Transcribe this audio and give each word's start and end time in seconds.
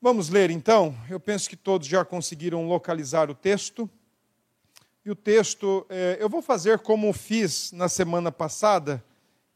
Vamos 0.00 0.28
ler 0.28 0.48
então. 0.48 0.96
Eu 1.10 1.18
penso 1.18 1.50
que 1.50 1.56
todos 1.56 1.88
já 1.88 2.04
conseguiram 2.04 2.68
localizar 2.68 3.28
o 3.28 3.34
texto. 3.34 3.90
E 5.04 5.10
o 5.10 5.16
texto, 5.16 5.84
é, 5.88 6.16
eu 6.20 6.28
vou 6.28 6.40
fazer 6.40 6.78
como 6.78 7.12
fiz 7.12 7.72
na 7.72 7.88
semana 7.88 8.30
passada. 8.30 9.04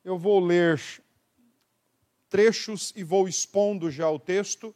Eu 0.05 0.19
vou 0.19 0.41
ler 0.41 0.83
trechos 2.29 2.93
e 2.97 3.05
vou 3.05 3.29
expondo 3.29 3.89
já 3.89 4.11
o 4.11 4.19
texto. 4.19 4.75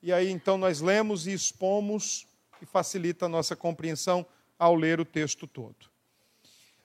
E 0.00 0.12
aí 0.12 0.30
então 0.30 0.56
nós 0.56 0.80
lemos 0.80 1.26
e 1.26 1.32
expomos 1.32 2.24
e 2.62 2.66
facilita 2.66 3.26
a 3.26 3.28
nossa 3.28 3.56
compreensão 3.56 4.24
ao 4.56 4.76
ler 4.76 5.00
o 5.00 5.04
texto 5.04 5.48
todo. 5.48 5.90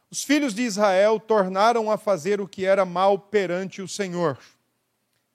Os 0.10 0.24
filhos 0.24 0.56
de 0.56 0.64
Israel 0.64 1.20
tornaram 1.20 1.92
a 1.92 2.00
fazer 2.00 2.42
o 2.42 2.48
que 2.48 2.66
era 2.66 2.84
mal 2.84 3.20
perante 3.20 3.80
o 3.80 3.88
Senhor. 3.88 4.40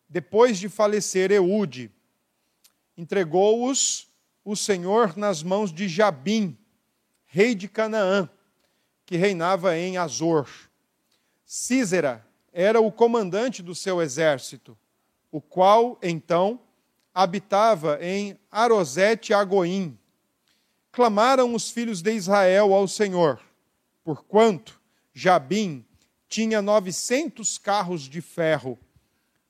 Depois 0.08 0.58
de 0.58 0.68
falecer 0.68 1.30
Eude, 1.30 1.92
entregou-os 2.98 4.08
o 4.44 4.54
Senhor 4.54 5.16
nas 5.16 5.43
mãos 5.43 5.72
de 5.72 5.89
Jabim, 5.89 6.58
rei 7.25 7.54
de 7.54 7.66
Canaã, 7.66 8.29
que 9.06 9.16
reinava 9.16 9.75
em 9.75 9.96
Azor. 9.96 10.46
Císera 11.46 12.26
era 12.53 12.79
o 12.79 12.92
comandante 12.92 13.62
do 13.62 13.75
seu 13.75 14.03
exército, 14.03 14.76
o 15.32 15.40
qual, 15.40 15.98
então, 16.03 16.61
habitava 17.14 17.98
em 18.03 18.39
Arosete 18.50 19.32
Agoim. 19.32 19.98
Clamaram 20.92 21.54
os 21.54 21.70
filhos 21.70 22.03
de 22.03 22.12
Israel 22.12 22.75
ao 22.75 22.86
Senhor 22.86 23.40
porquanto 24.08 24.80
Jabim 25.12 25.84
tinha 26.30 26.62
novecentos 26.62 27.58
carros 27.58 28.08
de 28.08 28.22
ferro 28.22 28.78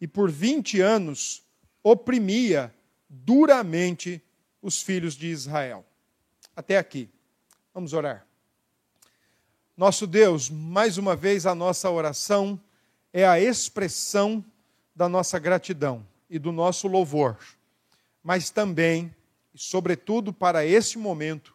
e 0.01 0.09
por 0.09 0.29
vinte 0.33 0.81
anos 0.81 1.45
oprimia 1.81 2.75
duramente 3.09 4.23
os 4.61 4.83
filhos 4.83 5.15
de 5.15 5.29
Israel. 5.29 5.85
Até 6.55 6.77
aqui. 6.77 7.09
Vamos 7.73 7.93
orar. 7.93 8.27
Nosso 9.77 10.07
Deus, 10.07 10.51
mais 10.51 10.99
uma 10.99 11.15
vez 11.15 11.47
a 11.47 11.55
nossa 11.55 11.89
oração 11.89 12.61
é 13.13 13.27
a 13.27 13.41
expressão 13.41 14.45
da 14.95 15.09
nossa 15.09 15.39
gratidão 15.39 16.05
e 16.29 16.39
do 16.39 16.51
nosso 16.51 16.89
louvor, 16.89 17.39
mas 18.23 18.51
também, 18.51 19.15
e 19.55 19.59
sobretudo 19.59 20.33
para 20.33 20.67
esse 20.67 20.99
momento, 20.99 21.55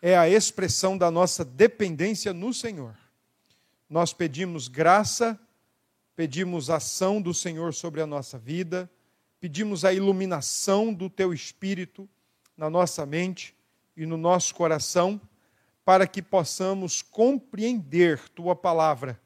é 0.00 0.16
a 0.16 0.28
expressão 0.28 0.96
da 0.96 1.10
nossa 1.10 1.44
dependência 1.44 2.32
no 2.32 2.54
Senhor. 2.54 2.96
Nós 3.90 4.12
pedimos 4.12 4.68
graça, 4.68 5.38
pedimos 6.14 6.70
ação 6.70 7.20
do 7.20 7.34
Senhor 7.34 7.74
sobre 7.74 8.00
a 8.00 8.06
nossa 8.06 8.38
vida, 8.38 8.88
pedimos 9.42 9.84
a 9.84 9.92
iluminação 9.92 10.94
do 10.94 11.10
Teu 11.10 11.34
Espírito 11.34 12.08
na 12.56 12.70
nossa 12.70 13.04
mente 13.04 13.56
e 13.96 14.06
no 14.06 14.16
nosso 14.16 14.54
coração, 14.54 15.20
para 15.84 16.06
que 16.06 16.22
possamos 16.22 17.02
compreender 17.02 18.28
Tua 18.28 18.54
palavra. 18.54 19.20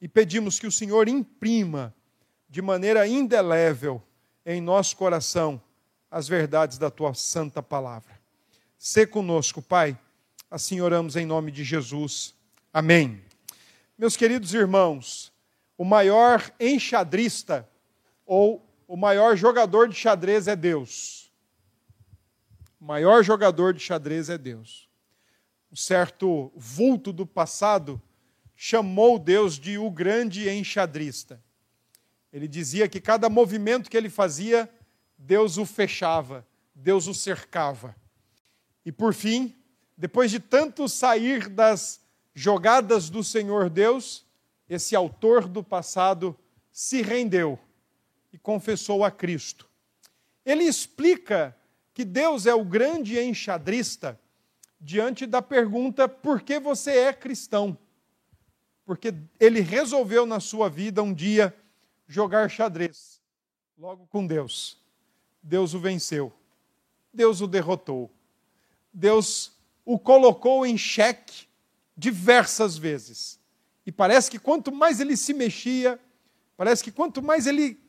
E 0.00 0.08
pedimos 0.08 0.58
que 0.58 0.66
o 0.66 0.72
Senhor 0.72 1.08
imprima 1.08 1.94
de 2.48 2.62
maneira 2.62 3.06
indelével 3.06 4.02
em 4.46 4.62
nosso 4.62 4.96
coração 4.96 5.60
as 6.10 6.26
verdades 6.26 6.78
da 6.78 6.90
Tua 6.90 7.12
santa 7.12 7.62
palavra. 7.62 8.18
Sê 8.78 9.06
conosco, 9.06 9.60
Pai 9.60 9.94
Assim 10.50 10.80
oramos 10.80 11.16
em 11.16 11.26
nome 11.26 11.52
de 11.52 11.62
Jesus. 11.62 12.34
Amém. 12.72 13.22
Meus 13.98 14.16
queridos 14.16 14.54
irmãos, 14.54 15.30
o 15.76 15.84
maior 15.84 16.50
enxadrista 16.58 17.68
ou 18.24 18.66
o 18.90 18.96
maior 18.96 19.36
jogador 19.36 19.88
de 19.88 19.94
xadrez 19.94 20.48
é 20.48 20.56
Deus. 20.56 21.30
O 22.80 22.84
maior 22.84 23.22
jogador 23.22 23.72
de 23.72 23.78
xadrez 23.78 24.28
é 24.28 24.36
Deus. 24.36 24.90
Um 25.70 25.76
certo 25.76 26.50
vulto 26.56 27.12
do 27.12 27.24
passado 27.24 28.02
chamou 28.56 29.16
Deus 29.16 29.60
de 29.60 29.78
o 29.78 29.88
grande 29.92 30.50
enxadrista. 30.50 31.40
Ele 32.32 32.48
dizia 32.48 32.88
que 32.88 33.00
cada 33.00 33.30
movimento 33.30 33.88
que 33.88 33.96
ele 33.96 34.10
fazia, 34.10 34.68
Deus 35.16 35.56
o 35.56 35.64
fechava, 35.64 36.44
Deus 36.74 37.06
o 37.06 37.14
cercava. 37.14 37.94
E 38.84 38.90
por 38.90 39.14
fim, 39.14 39.56
depois 39.96 40.32
de 40.32 40.40
tanto 40.40 40.88
sair 40.88 41.48
das 41.48 42.00
jogadas 42.34 43.08
do 43.08 43.22
Senhor 43.22 43.70
Deus, 43.70 44.26
esse 44.68 44.96
autor 44.96 45.46
do 45.46 45.62
passado 45.62 46.36
se 46.72 47.02
rendeu 47.02 47.56
e 48.32 48.38
confessou 48.38 49.04
a 49.04 49.10
Cristo. 49.10 49.68
Ele 50.44 50.64
explica 50.64 51.56
que 51.92 52.04
Deus 52.04 52.46
é 52.46 52.54
o 52.54 52.64
grande 52.64 53.18
enxadrista 53.18 54.18
diante 54.80 55.26
da 55.26 55.42
pergunta: 55.42 56.08
por 56.08 56.40
que 56.40 56.58
você 56.58 56.92
é 56.92 57.12
cristão? 57.12 57.76
Porque 58.84 59.14
ele 59.38 59.60
resolveu 59.60 60.24
na 60.24 60.40
sua 60.40 60.68
vida 60.68 61.02
um 61.02 61.12
dia 61.12 61.54
jogar 62.06 62.50
xadrez, 62.50 63.20
logo 63.78 64.06
com 64.06 64.26
Deus. 64.26 64.78
Deus 65.42 65.72
o 65.74 65.78
venceu, 65.78 66.32
Deus 67.12 67.40
o 67.40 67.46
derrotou, 67.46 68.10
Deus 68.92 69.52
o 69.84 69.98
colocou 69.98 70.66
em 70.66 70.76
xeque 70.76 71.48
diversas 71.96 72.76
vezes. 72.76 73.38
E 73.86 73.92
parece 73.92 74.30
que 74.30 74.38
quanto 74.38 74.70
mais 74.70 75.00
ele 75.00 75.16
se 75.16 75.32
mexia, 75.32 75.98
parece 76.56 76.84
que 76.84 76.92
quanto 76.92 77.22
mais 77.22 77.46
ele 77.46 77.80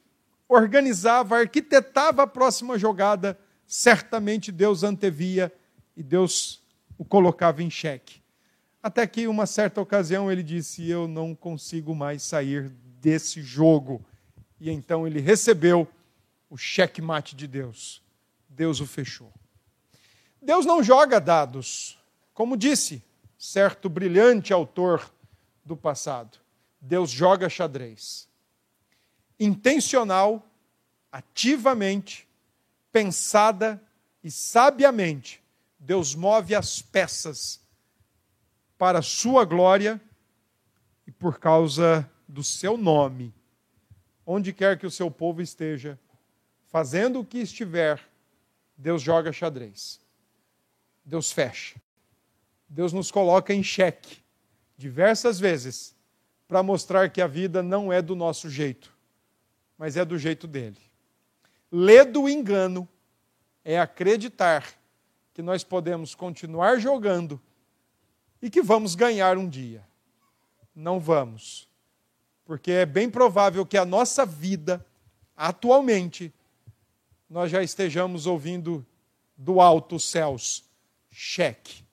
organizava, 0.51 1.37
arquitetava 1.37 2.23
a 2.23 2.27
próxima 2.27 2.77
jogada, 2.77 3.39
certamente 3.65 4.51
Deus 4.51 4.83
antevia 4.83 5.51
e 5.95 6.03
Deus 6.03 6.61
o 6.97 7.05
colocava 7.05 7.63
em 7.63 7.69
xeque. 7.69 8.21
Até 8.83 9.07
que, 9.07 9.27
uma 9.27 9.45
certa 9.45 9.79
ocasião, 9.79 10.29
ele 10.29 10.43
disse: 10.43 10.89
Eu 10.89 11.07
não 11.07 11.33
consigo 11.33 11.95
mais 11.95 12.21
sair 12.23 12.69
desse 12.99 13.41
jogo. 13.41 14.05
E 14.59 14.69
então 14.69 15.07
ele 15.07 15.21
recebeu 15.21 15.87
o 16.49 16.57
checkmate 16.57 17.35
de 17.35 17.47
Deus. 17.47 18.01
Deus 18.49 18.81
o 18.81 18.85
fechou. 18.85 19.31
Deus 20.41 20.65
não 20.65 20.83
joga 20.83 21.21
dados. 21.21 21.97
Como 22.33 22.57
disse 22.57 23.01
certo 23.37 23.87
brilhante 23.87 24.51
autor 24.51 25.09
do 25.63 25.77
passado, 25.77 26.37
Deus 26.79 27.09
joga 27.09 27.49
xadrez. 27.49 28.27
Intencional, 29.43 30.47
ativamente, 31.11 32.27
pensada 32.91 33.81
e 34.23 34.29
sabiamente, 34.29 35.41
Deus 35.79 36.13
move 36.13 36.53
as 36.53 36.79
peças 36.79 37.59
para 38.77 38.99
a 38.99 39.01
sua 39.01 39.43
glória 39.43 39.99
e 41.07 41.11
por 41.11 41.39
causa 41.39 42.07
do 42.27 42.43
seu 42.43 42.77
nome. 42.77 43.33
Onde 44.23 44.53
quer 44.53 44.77
que 44.77 44.85
o 44.85 44.91
seu 44.91 45.09
povo 45.09 45.41
esteja, 45.41 45.99
fazendo 46.67 47.19
o 47.19 47.25
que 47.25 47.39
estiver, 47.39 47.99
Deus 48.77 49.01
joga 49.01 49.33
xadrez. 49.33 49.99
Deus 51.03 51.31
fecha. 51.31 51.81
Deus 52.69 52.93
nos 52.93 53.09
coloca 53.09 53.51
em 53.51 53.63
xeque 53.63 54.21
diversas 54.77 55.39
vezes 55.39 55.95
para 56.47 56.61
mostrar 56.61 57.09
que 57.09 57.21
a 57.21 57.27
vida 57.27 57.63
não 57.63 57.91
é 57.91 58.03
do 58.03 58.15
nosso 58.15 58.47
jeito, 58.47 59.00
mas 59.81 59.97
é 59.97 60.05
do 60.05 60.15
jeito 60.15 60.45
dele. 60.45 60.77
Ler 61.71 62.05
do 62.05 62.29
engano 62.29 62.87
é 63.65 63.79
acreditar 63.79 64.75
que 65.33 65.41
nós 65.41 65.63
podemos 65.63 66.13
continuar 66.13 66.77
jogando 66.77 67.41
e 68.39 68.47
que 68.47 68.61
vamos 68.61 68.93
ganhar 68.93 69.39
um 69.39 69.49
dia. 69.49 69.83
Não 70.75 70.99
vamos. 70.99 71.67
Porque 72.45 72.71
é 72.71 72.85
bem 72.85 73.09
provável 73.09 73.65
que 73.65 73.75
a 73.75 73.83
nossa 73.83 74.23
vida, 74.23 74.85
atualmente, 75.35 76.31
nós 77.27 77.49
já 77.49 77.63
estejamos 77.63 78.27
ouvindo 78.27 78.85
do 79.35 79.59
alto 79.59 79.99
céus 79.99 80.63
cheque. 81.09 81.83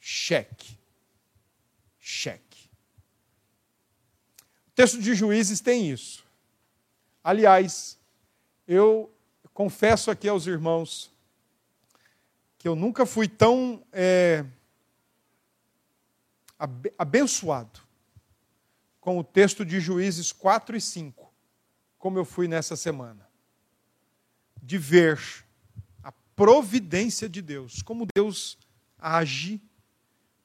Cheque. 0.00 0.76
Cheque. 2.00 2.68
O 4.66 4.70
texto 4.74 5.00
de 5.00 5.14
Juízes 5.14 5.60
tem 5.60 5.88
isso. 5.92 6.25
Aliás, 7.26 7.98
eu 8.68 9.12
confesso 9.52 10.12
aqui 10.12 10.28
aos 10.28 10.46
irmãos 10.46 11.10
que 12.56 12.68
eu 12.68 12.76
nunca 12.76 13.04
fui 13.04 13.26
tão 13.26 13.82
é, 13.92 14.44
abençoado 16.96 17.80
com 19.00 19.18
o 19.18 19.24
texto 19.24 19.64
de 19.64 19.80
Juízes 19.80 20.30
4 20.30 20.76
e 20.76 20.80
5, 20.80 21.28
como 21.98 22.16
eu 22.16 22.24
fui 22.24 22.46
nessa 22.46 22.76
semana. 22.76 23.28
De 24.62 24.78
ver 24.78 25.18
providência 26.36 27.28
de 27.28 27.42
Deus, 27.42 27.82
como 27.82 28.06
Deus 28.14 28.56
age 28.96 29.60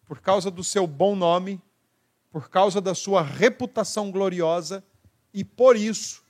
por 0.04 0.20
causa 0.20 0.50
do 0.50 0.64
seu 0.64 0.88
bom 0.88 1.16
nome, 1.16 1.62
por 2.32 2.50
causa 2.50 2.82
da 2.82 2.96
sua 2.96 3.22
reputação 3.22 4.10
gloriosa 4.10 4.84
e 5.32 5.44
por 5.44 5.76
isso 5.76 6.24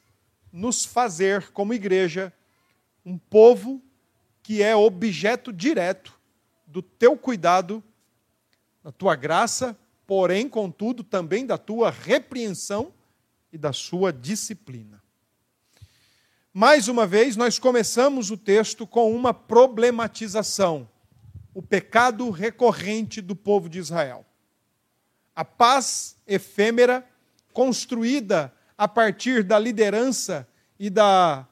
nos 0.51 0.86
fazer, 0.86 1.50
como 1.51 1.74
igreja, 1.74 2.33
um 3.06 3.18
povo 3.18 3.81
que 4.44 4.62
é 4.62 4.75
objeto 4.75 5.53
direto 5.53 6.19
do 6.68 6.81
teu 6.81 7.18
cuidado, 7.18 7.83
da 8.83 8.92
tua 8.92 9.15
graça, 9.15 9.77
porém, 10.06 10.50
contudo, 10.50 11.03
também 11.03 11.45
da 11.45 11.57
tua 11.57 11.89
repreensão 11.89 12.94
e 13.51 13.57
da 13.57 13.71
sua 13.71 14.12
disciplina. 14.12 15.01
Mais 16.53 16.88
uma 16.88 17.07
vez, 17.07 17.38
nós 17.38 17.57
começamos 17.57 18.30
o 18.30 18.38
texto 18.38 18.86
com 18.86 19.15
uma 19.15 19.33
problematização: 19.33 20.89
o 21.53 21.62
pecado 21.62 22.30
recorrente 22.30 23.21
do 23.21 23.36
povo 23.36 23.69
de 23.69 23.80
Israel. 23.80 24.25
A 25.33 25.45
paz 25.45 26.18
efêmera, 26.27 27.07
construída 27.53 28.53
a 28.81 28.88
partir 28.88 29.44
da 29.44 29.60
liderança 29.60 30.48
e 30.80 30.89
da, 30.89 31.48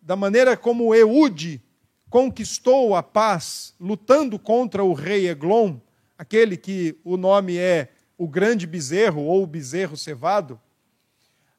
da 0.00 0.16
maneira 0.16 0.56
como 0.56 0.94
Eude 0.94 1.62
conquistou 2.08 2.96
a 2.96 3.02
paz, 3.02 3.74
lutando 3.78 4.38
contra 4.38 4.82
o 4.82 4.94
rei 4.94 5.28
Eglon, 5.28 5.76
aquele 6.16 6.56
que 6.56 6.98
o 7.04 7.18
nome 7.18 7.58
é 7.58 7.92
o 8.16 8.26
grande 8.26 8.66
bezerro 8.66 9.20
ou 9.20 9.42
o 9.42 9.46
bezerro 9.46 9.98
cevado. 9.98 10.58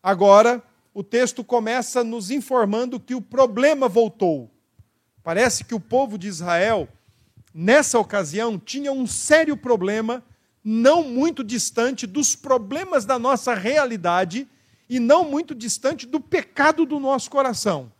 Agora, 0.01 0.63
o 0.95 1.04
texto 1.04 1.44
começa 1.44 2.04
nos 2.04 2.31
informando 2.31 3.00
que 3.00 3.13
o 3.13 3.21
problema 3.21 3.88
voltou. 3.88 4.50
Parece 5.21 5.63
que 5.63 5.75
o 5.75 5.80
povo 5.80 6.18
de 6.18 6.27
Israel, 6.27 6.89
nessa 7.54 8.00
ocasião, 8.00 8.57
tinha 8.57 8.92
um 8.92 9.06
sério 9.06 9.56
problema, 9.56 10.24
não 10.63 11.04
muito 11.04 11.44
distante 11.44 12.07
dos 12.07 12.36
problemas 12.36 13.06
da 13.06 13.19
nossa 13.19 13.54
realidade 13.54 14.48
e 14.94 15.00
não 15.00 15.24
muito 15.28 15.56
distante 15.56 16.06
do 16.06 16.19
pecado 16.19 16.86
do 16.86 17.00
nosso 17.00 17.28
coração. 17.31 17.92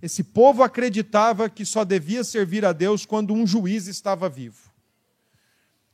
Esse 0.00 0.24
povo 0.24 0.62
acreditava 0.62 1.50
que 1.50 1.62
só 1.62 1.84
devia 1.84 2.24
servir 2.24 2.64
a 2.64 2.72
Deus 2.72 3.04
quando 3.04 3.34
um 3.34 3.46
juiz 3.46 3.86
estava 3.86 4.30
vivo. 4.30 4.72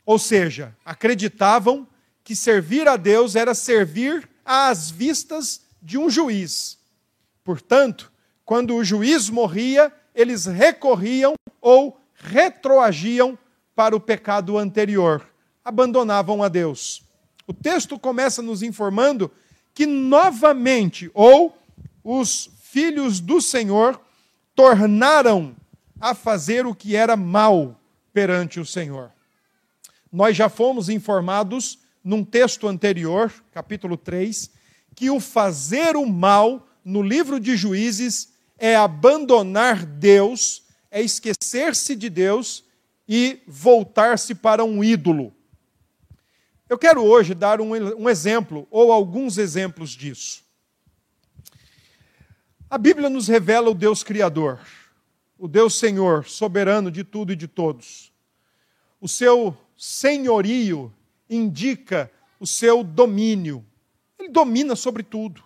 Ou 0.05 0.17
seja, 0.17 0.73
acreditavam 0.85 1.85
que 2.23 2.33
servir 2.33 2.87
a 2.87 2.95
Deus 2.95 3.35
era 3.35 3.53
servir 3.53 4.29
às 4.45 4.89
vistas 4.89 5.59
de 5.81 5.97
um 5.97 6.09
juiz. 6.09 6.77
Portanto, 7.43 8.09
quando 8.45 8.77
o 8.77 8.83
juiz 8.83 9.29
morria, 9.29 9.91
eles 10.15 10.45
recorriam 10.45 11.33
ou 11.59 11.99
retroagiam 12.13 13.37
para 13.75 13.93
o 13.93 13.99
pecado 13.99 14.57
anterior, 14.57 15.27
abandonavam 15.65 16.41
a 16.41 16.47
Deus. 16.47 17.03
O 17.45 17.53
texto 17.53 17.99
começa 17.99 18.41
nos 18.41 18.63
informando 18.63 19.29
que 19.75 19.85
novamente, 19.85 21.11
ou 21.13 21.55
os 22.01 22.49
filhos 22.61 23.19
do 23.19 23.41
Senhor 23.41 24.01
tornaram 24.55 25.53
a 25.99 26.15
fazer 26.15 26.65
o 26.65 26.73
que 26.73 26.95
era 26.95 27.17
mal 27.17 27.79
perante 28.13 28.57
o 28.57 28.65
Senhor. 28.65 29.11
Nós 30.09 30.37
já 30.37 30.47
fomos 30.47 30.87
informados 30.87 31.77
num 32.01 32.23
texto 32.23 32.69
anterior, 32.69 33.33
capítulo 33.51 33.97
3, 33.97 34.49
que 34.95 35.09
o 35.09 35.19
fazer 35.19 35.97
o 35.97 36.05
mal 36.05 36.65
no 36.85 37.01
livro 37.01 37.37
de 37.37 37.57
Juízes 37.57 38.29
é 38.57 38.77
abandonar 38.77 39.85
Deus, 39.85 40.63
é 40.89 41.01
esquecer-se 41.01 41.97
de 41.97 42.09
Deus 42.09 42.63
e 43.05 43.41
voltar-se 43.45 44.33
para 44.33 44.63
um 44.63 44.81
ídolo. 44.81 45.34
Eu 46.67 46.79
quero 46.79 47.03
hoje 47.03 47.35
dar 47.35 47.61
um, 47.61 47.73
um, 47.73 48.09
exemplo, 48.09 48.67
ou 48.71 48.91
alguns 48.91 49.37
exemplos 49.37 49.91
disso. 49.91 50.43
A 52.67 52.77
Bíblia 52.77 53.07
nos 53.07 53.27
revela 53.27 53.69
o 53.69 53.75
Deus 53.75 54.03
Criador, 54.03 54.59
o 55.37 55.47
Deus 55.47 55.75
Senhor, 55.75 56.25
soberano 56.25 56.89
de 56.89 57.03
tudo 57.03 57.31
e 57.31 57.35
de 57.35 57.47
todos. 57.47 58.11
O 58.99 59.07
seu 59.07 59.55
senhorio 59.77 60.91
indica 61.29 62.11
o 62.39 62.47
seu 62.47 62.83
domínio, 62.83 63.63
ele 64.17 64.29
domina 64.29 64.75
sobre 64.75 65.03
tudo. 65.03 65.43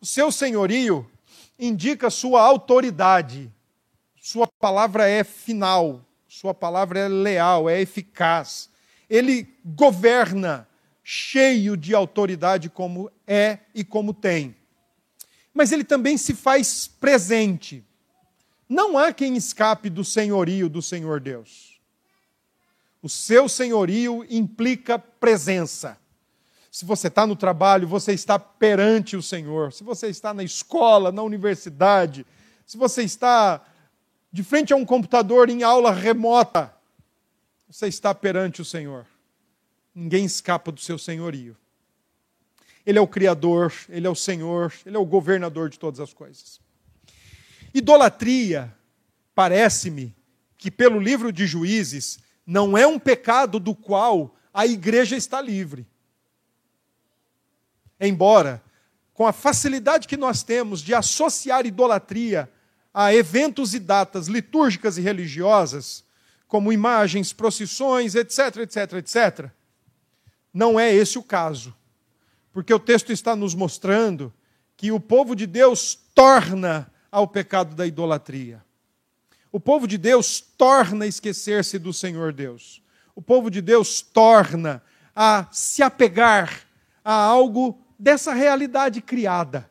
O 0.00 0.06
seu 0.06 0.30
senhorio 0.30 1.10
indica 1.58 2.08
sua 2.08 2.42
autoridade. 2.42 3.52
Sua 4.20 4.46
palavra 4.46 5.08
é 5.08 5.24
final, 5.24 6.04
sua 6.28 6.54
palavra 6.54 7.00
é 7.00 7.08
leal, 7.08 7.68
é 7.68 7.80
eficaz. 7.80 8.70
Ele 9.08 9.48
governa 9.64 10.68
cheio 11.02 11.76
de 11.76 11.94
autoridade 11.94 12.68
como 12.68 13.10
é 13.26 13.60
e 13.74 13.84
como 13.84 14.12
tem. 14.12 14.56
Mas 15.54 15.72
ele 15.72 15.84
também 15.84 16.18
se 16.18 16.34
faz 16.34 16.88
presente. 16.88 17.84
Não 18.68 18.98
há 18.98 19.12
quem 19.12 19.36
escape 19.36 19.88
do 19.88 20.04
senhorio 20.04 20.68
do 20.68 20.82
Senhor 20.82 21.20
Deus. 21.20 21.80
O 23.00 23.08
seu 23.08 23.48
senhorio 23.48 24.26
implica 24.28 24.98
presença. 24.98 25.96
Se 26.72 26.84
você 26.84 27.06
está 27.06 27.26
no 27.26 27.36
trabalho, 27.36 27.86
você 27.86 28.12
está 28.12 28.38
perante 28.38 29.16
o 29.16 29.22
Senhor. 29.22 29.72
Se 29.72 29.84
você 29.84 30.08
está 30.08 30.34
na 30.34 30.42
escola, 30.42 31.12
na 31.12 31.22
universidade, 31.22 32.26
se 32.66 32.76
você 32.76 33.02
está 33.02 33.64
de 34.30 34.42
frente 34.42 34.72
a 34.72 34.76
um 34.76 34.84
computador 34.84 35.48
em 35.48 35.62
aula 35.62 35.90
remota, 35.90 36.75
você 37.68 37.88
está 37.88 38.14
perante 38.14 38.62
o 38.62 38.64
Senhor. 38.64 39.06
Ninguém 39.94 40.24
escapa 40.24 40.70
do 40.70 40.80
seu 40.80 40.98
senhorio. 40.98 41.56
Ele 42.84 42.98
é 42.98 43.02
o 43.02 43.08
Criador, 43.08 43.72
Ele 43.88 44.06
é 44.06 44.10
o 44.10 44.14
Senhor, 44.14 44.72
Ele 44.84 44.96
é 44.96 44.98
o 44.98 45.04
governador 45.04 45.68
de 45.68 45.78
todas 45.78 45.98
as 45.98 46.14
coisas. 46.14 46.60
Idolatria, 47.74 48.72
parece-me 49.34 50.14
que 50.56 50.70
pelo 50.70 51.00
livro 51.00 51.32
de 51.32 51.46
Juízes, 51.46 52.18
não 52.46 52.78
é 52.78 52.86
um 52.86 52.98
pecado 52.98 53.58
do 53.58 53.74
qual 53.74 54.36
a 54.54 54.64
igreja 54.64 55.16
está 55.16 55.40
livre. 55.40 55.86
Embora, 58.00 58.62
com 59.12 59.26
a 59.26 59.32
facilidade 59.32 60.06
que 60.06 60.16
nós 60.16 60.42
temos 60.42 60.80
de 60.80 60.94
associar 60.94 61.66
idolatria 61.66 62.50
a 62.94 63.12
eventos 63.12 63.74
e 63.74 63.78
datas 63.78 64.28
litúrgicas 64.28 64.96
e 64.96 65.00
religiosas, 65.00 66.05
como 66.46 66.72
imagens, 66.72 67.32
procissões, 67.32 68.14
etc, 68.14 68.58
etc, 68.58 68.92
etc, 68.94 69.50
não 70.52 70.78
é 70.78 70.92
esse 70.92 71.18
o 71.18 71.22
caso. 71.22 71.74
Porque 72.52 72.72
o 72.72 72.78
texto 72.78 73.12
está 73.12 73.36
nos 73.36 73.54
mostrando 73.54 74.32
que 74.76 74.90
o 74.90 75.00
povo 75.00 75.34
de 75.34 75.46
Deus 75.46 75.98
torna 76.14 76.90
ao 77.10 77.28
pecado 77.28 77.74
da 77.74 77.86
idolatria. 77.86 78.64
O 79.52 79.60
povo 79.60 79.86
de 79.86 79.98
Deus 79.98 80.40
torna 80.40 81.04
a 81.04 81.08
esquecer-se 81.08 81.78
do 81.78 81.92
Senhor 81.92 82.32
Deus. 82.32 82.82
O 83.14 83.22
povo 83.22 83.50
de 83.50 83.60
Deus 83.60 84.00
torna 84.00 84.82
a 85.14 85.46
se 85.50 85.82
apegar 85.82 86.66
a 87.04 87.14
algo 87.14 87.78
dessa 87.98 88.34
realidade 88.34 89.00
criada 89.00 89.70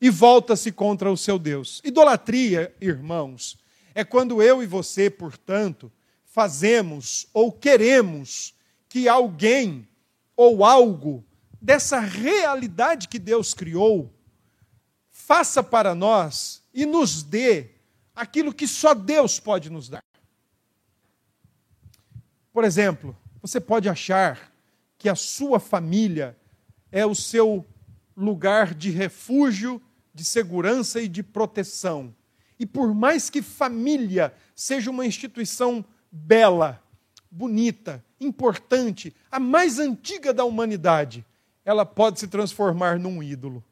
e 0.00 0.08
volta-se 0.08 0.72
contra 0.72 1.10
o 1.10 1.16
seu 1.16 1.38
Deus. 1.38 1.80
Idolatria, 1.84 2.74
irmãos, 2.80 3.58
é 4.00 4.04
quando 4.04 4.42
eu 4.42 4.62
e 4.62 4.66
você, 4.66 5.10
portanto, 5.10 5.92
fazemos 6.24 7.26
ou 7.32 7.52
queremos 7.52 8.54
que 8.88 9.08
alguém 9.08 9.86
ou 10.36 10.64
algo 10.64 11.24
dessa 11.60 12.00
realidade 12.00 13.08
que 13.08 13.18
Deus 13.18 13.52
criou 13.52 14.12
faça 15.10 15.62
para 15.62 15.94
nós 15.94 16.62
e 16.72 16.86
nos 16.86 17.22
dê 17.22 17.70
aquilo 18.14 18.54
que 18.54 18.66
só 18.66 18.94
Deus 18.94 19.38
pode 19.38 19.70
nos 19.70 19.88
dar. 19.88 20.02
Por 22.52 22.64
exemplo, 22.64 23.16
você 23.40 23.60
pode 23.60 23.88
achar 23.88 24.52
que 24.98 25.08
a 25.08 25.14
sua 25.14 25.60
família 25.60 26.36
é 26.90 27.06
o 27.06 27.14
seu 27.14 27.64
lugar 28.16 28.74
de 28.74 28.90
refúgio, 28.90 29.80
de 30.12 30.24
segurança 30.24 31.00
e 31.00 31.08
de 31.08 31.22
proteção. 31.22 32.14
E 32.60 32.66
por 32.66 32.94
mais 32.94 33.30
que 33.30 33.40
família 33.40 34.34
seja 34.54 34.90
uma 34.90 35.06
instituição 35.06 35.82
bela, 36.12 36.78
bonita, 37.30 38.04
importante, 38.20 39.16
a 39.32 39.40
mais 39.40 39.78
antiga 39.78 40.34
da 40.34 40.44
humanidade, 40.44 41.24
ela 41.64 41.86
pode 41.86 42.20
se 42.20 42.28
transformar 42.28 42.98
num 42.98 43.22
ídolo. 43.22 43.64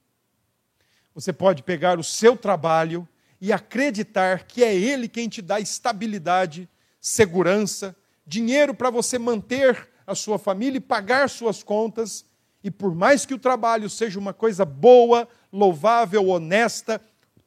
Você 1.15 1.35
pode 1.35 1.63
pegar 1.63 1.99
o 1.99 2.03
seu 2.03 2.35
trabalho 2.35 3.07
e 3.39 3.53
acreditar 3.53 4.45
que 4.45 4.65
é 4.65 4.75
ele 4.75 5.07
quem 5.07 5.29
te 5.29 5.43
dá 5.43 5.61
estabilidade, 5.61 6.67
segurança, 6.99 7.95
dinheiro 8.27 8.73
para 8.73 8.89
você 8.89 9.19
manter 9.19 9.87
a 10.07 10.15
sua 10.15 10.39
família 10.39 10.79
e 10.79 10.81
pagar 10.81 11.29
suas 11.29 11.63
contas, 11.63 12.25
e 12.65 12.71
por 12.71 12.95
mais 12.95 13.27
que 13.27 13.35
o 13.35 13.39
trabalho 13.39 13.91
seja 13.91 14.19
uma 14.19 14.33
coisa 14.33 14.65
boa, 14.65 15.29
louvável, 15.53 16.29
honesta, 16.29 16.99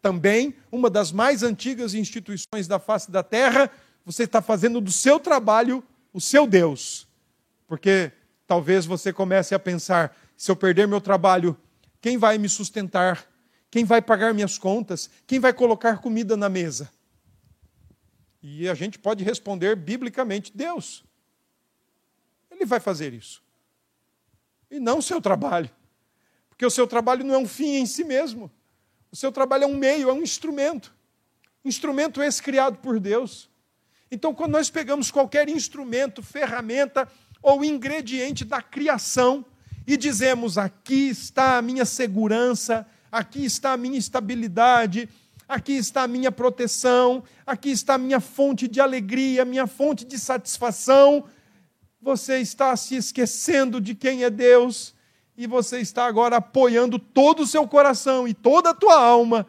também 0.02 0.56
uma 0.72 0.90
das 0.90 1.12
mais 1.12 1.44
antigas 1.44 1.94
instituições 1.94 2.68
da 2.68 2.80
face 2.80 3.12
da 3.12 3.22
terra, 3.22 3.70
você 4.06 4.24
está 4.24 4.42
fazendo 4.42 4.82
do 4.82 4.92
seu 4.92 5.20
trabalho 5.20 5.84
o 6.14 6.20
seu 6.20 6.48
Deus. 6.48 7.08
Porque 7.68 8.12
talvez 8.48 8.86
você 8.86 9.14
comece 9.14 9.54
a 9.54 9.60
pensar: 9.60 10.18
se 10.36 10.50
eu 10.50 10.56
perder 10.56 10.88
meu 10.88 11.00
trabalho, 11.00 11.58
quem 12.02 12.18
vai 12.18 12.38
me 12.38 12.50
sustentar? 12.50 13.28
Quem 13.70 13.86
vai 13.86 14.02
pagar 14.02 14.34
minhas 14.34 14.58
contas? 14.58 15.10
Quem 15.26 15.40
vai 15.40 15.54
colocar 15.54 16.00
comida 16.00 16.36
na 16.36 16.50
mesa? 16.50 16.92
E 18.44 18.68
a 18.68 18.74
gente 18.74 19.00
pode 19.00 19.24
responder 19.24 19.76
biblicamente: 19.76 20.52
Deus. 20.54 21.06
Ele 22.50 22.66
vai 22.66 22.80
fazer 22.80 23.14
isso. 23.14 23.42
E 24.70 24.80
não 24.80 24.98
o 24.98 25.02
seu 25.02 25.22
trabalho. 25.22 25.70
Porque 26.50 26.66
o 26.66 26.70
seu 26.70 26.86
trabalho 26.86 27.24
não 27.24 27.36
é 27.36 27.38
um 27.38 27.48
fim 27.48 27.76
em 27.76 27.86
si 27.86 28.04
mesmo. 28.04 28.52
O 29.12 29.16
seu 29.16 29.32
trabalho 29.32 29.66
é 29.66 29.68
um 29.68 29.76
meio, 29.76 30.10
é 30.10 30.14
um 30.14 30.24
instrumento. 30.24 30.94
Instrumento 31.66 32.24
esse 32.24 32.42
criado 32.42 32.78
por 32.78 33.00
Deus. 33.00 33.50
Então, 34.10 34.34
quando 34.34 34.54
nós 34.54 34.70
pegamos 34.70 35.12
qualquer 35.12 35.50
instrumento, 35.50 36.24
ferramenta 36.24 37.08
ou 37.42 37.64
ingrediente 37.64 38.46
da 38.46 38.62
criação 38.62 39.46
e 39.86 39.98
dizemos: 39.98 40.58
aqui 40.58 41.10
está 41.10 41.58
a 41.58 41.62
minha 41.62 41.84
segurança, 41.84 42.88
aqui 43.12 43.44
está 43.44 43.74
a 43.74 43.78
minha 43.78 43.98
estabilidade, 43.98 45.10
aqui 45.48 45.74
está 45.74 46.04
a 46.04 46.08
minha 46.08 46.32
proteção, 46.32 47.24
aqui 47.46 47.70
está 47.70 47.96
a 47.96 47.98
minha 47.98 48.22
fonte 48.22 48.68
de 48.68 48.80
alegria, 48.80 49.44
minha 49.44 49.68
fonte 49.68 50.06
de 50.06 50.18
satisfação. 50.18 51.26
Você 52.02 52.40
está 52.40 52.76
se 52.78 52.96
esquecendo 52.96 53.80
de 53.82 53.94
quem 53.94 54.24
é 54.24 54.30
Deus 54.30 54.96
e 55.42 55.48
você 55.48 55.80
está 55.80 56.06
agora 56.06 56.38
apoiando 56.38 57.00
todo 57.00 57.42
o 57.42 57.48
seu 57.48 57.68
coração 57.68 58.28
e 58.28 58.34
toda 58.34 58.70
a 58.70 58.74
tua 58.76 59.04
alma 59.04 59.48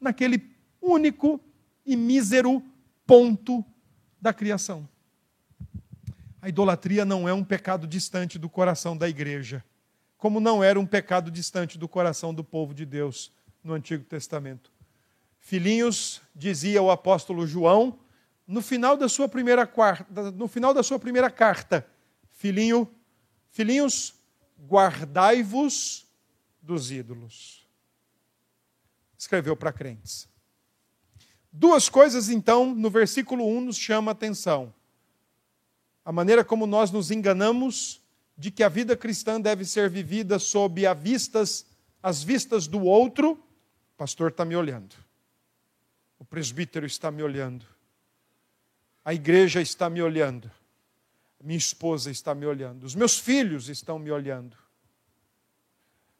naquele 0.00 0.50
único 0.80 1.38
e 1.84 1.94
mísero 1.94 2.62
ponto 3.06 3.62
da 4.18 4.32
criação. 4.32 4.88
A 6.40 6.48
idolatria 6.48 7.04
não 7.04 7.28
é 7.28 7.34
um 7.34 7.44
pecado 7.44 7.86
distante 7.86 8.38
do 8.38 8.48
coração 8.48 8.96
da 8.96 9.10
igreja, 9.10 9.62
como 10.16 10.40
não 10.40 10.64
era 10.64 10.80
um 10.80 10.86
pecado 10.86 11.30
distante 11.30 11.76
do 11.76 11.86
coração 11.86 12.32
do 12.32 12.42
povo 12.42 12.72
de 12.72 12.86
Deus 12.86 13.30
no 13.62 13.74
Antigo 13.74 14.04
Testamento. 14.04 14.72
Filhinhos, 15.38 16.22
dizia 16.34 16.80
o 16.80 16.90
apóstolo 16.90 17.46
João, 17.46 17.98
no 18.46 18.62
final 18.62 18.96
da 18.96 19.06
sua 19.06 19.28
primeira, 19.28 19.66
quarta, 19.66 20.30
no 20.30 20.48
final 20.48 20.72
da 20.72 20.82
sua 20.82 20.98
primeira 20.98 21.28
carta, 21.28 21.86
filhinho, 22.30 22.88
filhinhos, 23.50 24.14
guardai-vos 24.66 26.06
dos 26.60 26.90
ídolos. 26.90 27.66
Escreveu 29.18 29.56
para 29.56 29.72
crentes. 29.72 30.28
Duas 31.52 31.88
coisas, 31.88 32.28
então, 32.28 32.74
no 32.74 32.90
versículo 32.90 33.46
1 33.46 33.60
nos 33.62 33.76
chama 33.76 34.10
a 34.10 34.12
atenção. 34.12 34.72
A 36.04 36.12
maneira 36.12 36.44
como 36.44 36.66
nós 36.66 36.90
nos 36.90 37.10
enganamos 37.10 38.00
de 38.36 38.50
que 38.50 38.62
a 38.62 38.68
vida 38.68 38.96
cristã 38.96 39.40
deve 39.40 39.64
ser 39.64 39.90
vivida 39.90 40.38
sob 40.38 40.86
as 40.86 40.98
vistas, 40.98 41.66
as 42.02 42.22
vistas 42.22 42.66
do 42.66 42.82
outro. 42.82 43.32
O 43.32 43.98
pastor 43.98 44.30
está 44.30 44.44
me 44.44 44.56
olhando. 44.56 44.94
O 46.18 46.24
presbítero 46.24 46.86
está 46.86 47.10
me 47.10 47.22
olhando. 47.22 47.66
A 49.04 49.12
igreja 49.12 49.60
está 49.60 49.90
me 49.90 50.00
olhando. 50.00 50.50
Minha 51.42 51.58
esposa 51.58 52.10
está 52.10 52.34
me 52.34 52.46
olhando. 52.46 52.84
Os 52.84 52.94
meus 52.94 53.18
filhos 53.18 53.68
estão 53.68 53.98
me 53.98 54.10
olhando. 54.10 54.56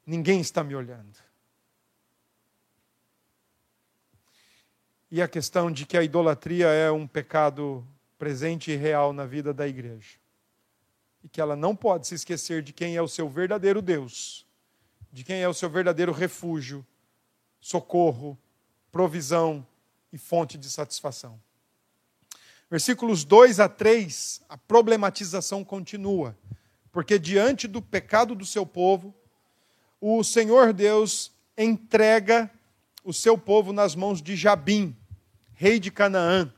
Ninguém 0.06 0.40
está 0.40 0.64
me 0.64 0.74
olhando. 0.74 1.18
e 5.10 5.20
a 5.20 5.26
questão 5.26 5.70
de 5.70 5.84
que 5.84 5.96
a 5.96 6.02
idolatria 6.02 6.68
é 6.68 6.90
um 6.90 7.06
pecado 7.06 7.86
presente 8.16 8.70
e 8.70 8.76
real 8.76 9.12
na 9.12 9.26
vida 9.26 9.52
da 9.52 9.66
igreja. 9.66 10.18
E 11.24 11.28
que 11.28 11.40
ela 11.40 11.56
não 11.56 11.74
pode 11.74 12.06
se 12.06 12.14
esquecer 12.14 12.62
de 12.62 12.72
quem 12.72 12.96
é 12.96 13.02
o 13.02 13.08
seu 13.08 13.28
verdadeiro 13.28 13.82
Deus, 13.82 14.46
de 15.12 15.24
quem 15.24 15.42
é 15.42 15.48
o 15.48 15.54
seu 15.54 15.68
verdadeiro 15.68 16.12
refúgio, 16.12 16.86
socorro, 17.60 18.38
provisão 18.92 19.66
e 20.12 20.18
fonte 20.18 20.56
de 20.56 20.70
satisfação. 20.70 21.40
Versículos 22.70 23.24
2 23.24 23.58
a 23.58 23.68
3, 23.68 24.42
a 24.48 24.56
problematização 24.56 25.64
continua, 25.64 26.38
porque 26.92 27.18
diante 27.18 27.66
do 27.66 27.82
pecado 27.82 28.32
do 28.32 28.46
seu 28.46 28.64
povo, 28.64 29.12
o 30.00 30.22
Senhor 30.22 30.72
Deus 30.72 31.32
entrega 31.58 32.48
o 33.02 33.12
seu 33.12 33.36
povo 33.36 33.72
nas 33.72 33.96
mãos 33.96 34.22
de 34.22 34.36
Jabim, 34.36 34.96
rei 35.52 35.80
de 35.80 35.90
Canaã. 35.90 36.52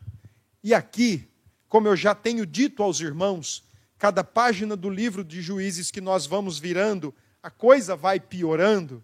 E 0.62 0.74
aqui, 0.74 1.26
como 1.66 1.88
eu 1.88 1.96
já 1.96 2.14
tenho 2.14 2.44
dito 2.44 2.82
aos 2.82 3.00
irmãos, 3.00 3.64
cada 3.98 4.22
página 4.22 4.76
do 4.76 4.90
livro 4.90 5.24
de 5.24 5.40
Juízes 5.40 5.90
que 5.90 6.00
nós 6.00 6.26
vamos 6.26 6.58
virando, 6.58 7.14
a 7.42 7.50
coisa 7.50 7.96
vai 7.96 8.20
piorando. 8.20 9.02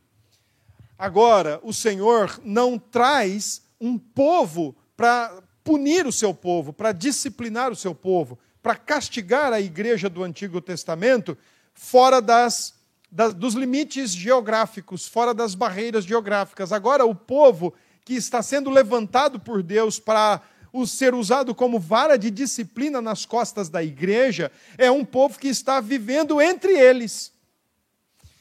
Agora, 0.98 1.58
o 1.62 1.72
Senhor 1.72 2.38
não 2.44 2.78
traz 2.78 3.62
um 3.80 3.98
povo 3.98 4.76
para 4.94 5.42
punir 5.68 6.06
o 6.06 6.12
seu 6.12 6.32
povo, 6.32 6.72
para 6.72 6.92
disciplinar 6.92 7.70
o 7.70 7.76
seu 7.76 7.94
povo, 7.94 8.38
para 8.62 8.74
castigar 8.74 9.52
a 9.52 9.60
igreja 9.60 10.08
do 10.08 10.24
Antigo 10.24 10.62
Testamento 10.62 11.36
fora 11.74 12.22
das, 12.22 12.72
das, 13.12 13.34
dos 13.34 13.52
limites 13.52 14.12
geográficos, 14.12 15.06
fora 15.06 15.34
das 15.34 15.54
barreiras 15.54 16.06
geográficas. 16.06 16.72
Agora, 16.72 17.04
o 17.04 17.14
povo 17.14 17.74
que 18.02 18.14
está 18.14 18.42
sendo 18.42 18.70
levantado 18.70 19.38
por 19.38 19.62
Deus 19.62 20.00
para 20.00 20.40
ser 20.86 21.12
usado 21.14 21.54
como 21.54 21.78
vara 21.78 22.16
de 22.16 22.30
disciplina 22.30 23.02
nas 23.02 23.26
costas 23.26 23.68
da 23.68 23.82
igreja, 23.82 24.50
é 24.78 24.90
um 24.90 25.04
povo 25.04 25.38
que 25.38 25.48
está 25.48 25.82
vivendo 25.82 26.40
entre 26.40 26.72
eles. 26.72 27.30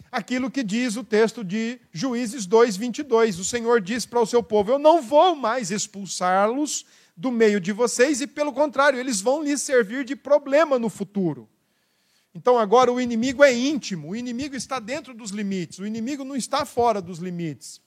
Aquilo 0.10 0.50
que 0.50 0.64
diz 0.64 0.96
o 0.96 1.04
texto 1.04 1.44
de 1.44 1.78
Juízes 1.92 2.46
2, 2.46 2.78
22. 2.78 3.38
O 3.38 3.44
Senhor 3.44 3.82
diz 3.82 4.06
para 4.06 4.22
o 4.22 4.26
seu 4.26 4.42
povo: 4.42 4.72
Eu 4.72 4.80
não 4.80 5.02
vou 5.02 5.36
mais 5.36 5.72
expulsá-los 5.72 6.86
do 7.18 7.32
meio 7.32 7.60
de 7.60 7.72
vocês, 7.72 8.22
e 8.22 8.28
pelo 8.28 8.54
contrário, 8.54 9.00
eles 9.00 9.20
vão 9.20 9.42
lhes 9.42 9.64
servir 9.64 10.06
de 10.06 10.16
problema 10.16 10.78
no 10.78 10.88
futuro. 10.88 11.50
Então 12.34 12.60
agora 12.60 12.94
o 12.94 13.02
inimigo 13.02 13.44
é 13.44 13.52
íntimo, 13.52 14.10
o 14.10 14.16
inimigo 14.16 14.56
está 14.56 14.80
dentro 14.80 15.16
dos 15.16 15.32
limites, 15.32 15.80
o 15.80 15.88
inimigo 15.88 16.24
não 16.24 16.36
está 16.36 16.64
fora 16.64 17.02
dos 17.02 17.18
limites. 17.18 17.82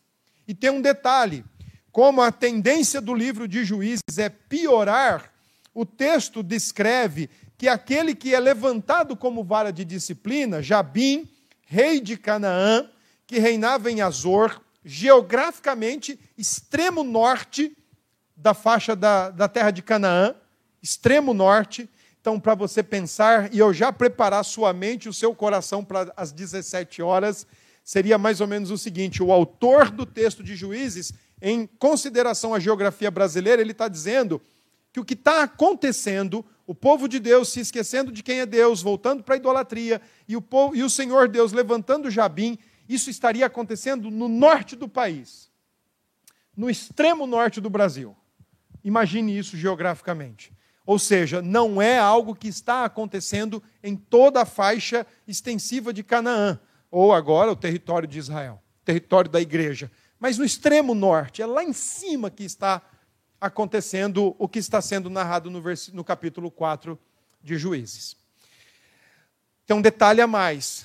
E 0.49 0.53
tem 0.53 0.71
um 0.71 0.81
detalhe: 0.81 1.45
como 1.93 2.21
a 2.21 2.33
tendência 2.33 3.01
do 3.01 3.15
livro 3.15 3.47
de 3.47 3.65
Juízes 3.65 4.19
é 4.19 4.29
piorar, 4.29 5.33
o 5.73 5.87
texto 5.87 6.43
descreve 6.43 7.31
que 7.57 7.69
aquele 7.69 8.13
que 8.13 8.35
é 8.35 8.41
levantado 8.41 9.17
como 9.17 9.45
vara 9.45 9.73
de 9.73 9.85
disciplina, 9.85 10.61
Jabim, 10.61 11.29
rei 11.65 12.01
de 12.01 12.17
Canaã, 12.17 12.91
que 13.29 13.39
reinava 13.39 13.93
em 13.93 14.01
Azor, 14.01 14.61
geograficamente 14.85 16.19
extremo 16.37 17.05
norte 17.05 17.77
da 18.41 18.55
faixa 18.55 18.97
da, 18.97 19.31
da 19.31 19.49
terra 19.49 19.71
de 19.71 19.83
Canaã, 19.83 20.35
extremo 20.83 21.35
norte. 21.35 21.89
Então, 22.21 22.41
para 22.41 22.55
você 22.55 22.83
pensar 22.83 23.53
e 23.53 23.59
eu 23.59 23.73
já 23.73 23.93
preparar 23.93 24.45
sua 24.45 24.73
mente, 24.73 25.09
o 25.09 25.13
seu 25.13 25.35
coração 25.35 25.85
para 25.85 26.13
as 26.17 26.33
17 26.33 27.03
horas, 27.03 27.47
seria 27.85 28.19
mais 28.19 28.41
ou 28.41 28.47
menos 28.47 28.71
o 28.71 28.79
seguinte: 28.79 29.23
o 29.23 29.33
autor 29.33 29.91
do 29.91 30.07
texto 30.07 30.43
de 30.43 30.57
Juízes 30.57 31.13
em 31.41 31.67
consideração 31.67 32.55
à 32.55 32.59
geografia 32.59 33.11
brasileira, 33.11 33.63
ele 33.63 33.73
está 33.73 33.89
dizendo 33.89 34.41
que 34.93 35.01
o 35.01 35.05
que 35.05 35.15
está 35.15 35.45
acontecendo, 35.45 36.45
o 36.67 36.75
povo 36.75 37.09
de 37.09 37.19
Deus 37.19 37.49
se 37.49 37.61
esquecendo 37.61 38.13
de 38.13 38.23
quem 38.23 38.41
é 38.41 38.47
Deus, 38.47 38.83
voltando 38.83 39.23
para 39.23 39.37
a 39.37 39.39
idolatria, 39.39 40.03
e 40.29 40.37
o, 40.37 40.43
povo, 40.43 40.77
e 40.77 40.83
o 40.83 40.91
Senhor 40.91 41.29
Deus 41.29 41.53
levantando 41.53 42.11
Jabim, 42.11 42.59
isso 42.89 43.09
estaria 43.09 43.47
acontecendo 43.47 44.11
no 44.11 44.29
norte 44.29 44.77
do 44.77 44.89
país, 44.89 45.49
no 46.57 46.69
extremo 46.69 47.27
norte 47.27 47.61
do 47.61 47.71
Brasil. 47.71 48.17
Imagine 48.85 49.37
isso 49.37 49.57
geograficamente. 49.57 50.53
Ou 50.87 50.99
seja, 50.99 51.41
não 51.41 51.81
é 51.81 51.99
algo 51.99 52.35
que 52.35 52.49
está 52.49 52.85
acontecendo 52.85 53.63
em 53.83 53.97
toda 53.97 54.43
a 54.43 54.47
faixa 54.47 55.07
extensiva 55.27 55.93
de 55.93 56.03
Canaã, 56.03 56.59
ou 56.91 57.13
agora 57.13 57.53
o 57.53 57.57
território 57.57 58.09
de 58.09 58.19
Israel, 58.19 58.61
território 58.85 59.31
da 59.31 59.41
igreja 59.41 59.91
mas 60.21 60.37
no 60.37 60.45
extremo 60.45 60.95
norte, 60.95 61.41
é 61.41 61.47
lá 61.47 61.65
em 61.65 61.73
cima 61.73 62.31
que 62.31 62.45
está 62.45 62.83
acontecendo 63.41 64.37
o 64.39 64.47
que 64.47 64.59
está 64.59 64.83
sendo 64.83 65.09
narrado 65.09 65.51
no, 65.51 65.63
no 65.95 66.05
capítulo 66.05 66.51
4 66.51 66.99
de 67.43 67.57
Juízes. 67.57 68.15
Tem 69.67 69.75
um 69.75 69.81
detalhe 69.81 70.21
a 70.21 70.27
mais. 70.27 70.85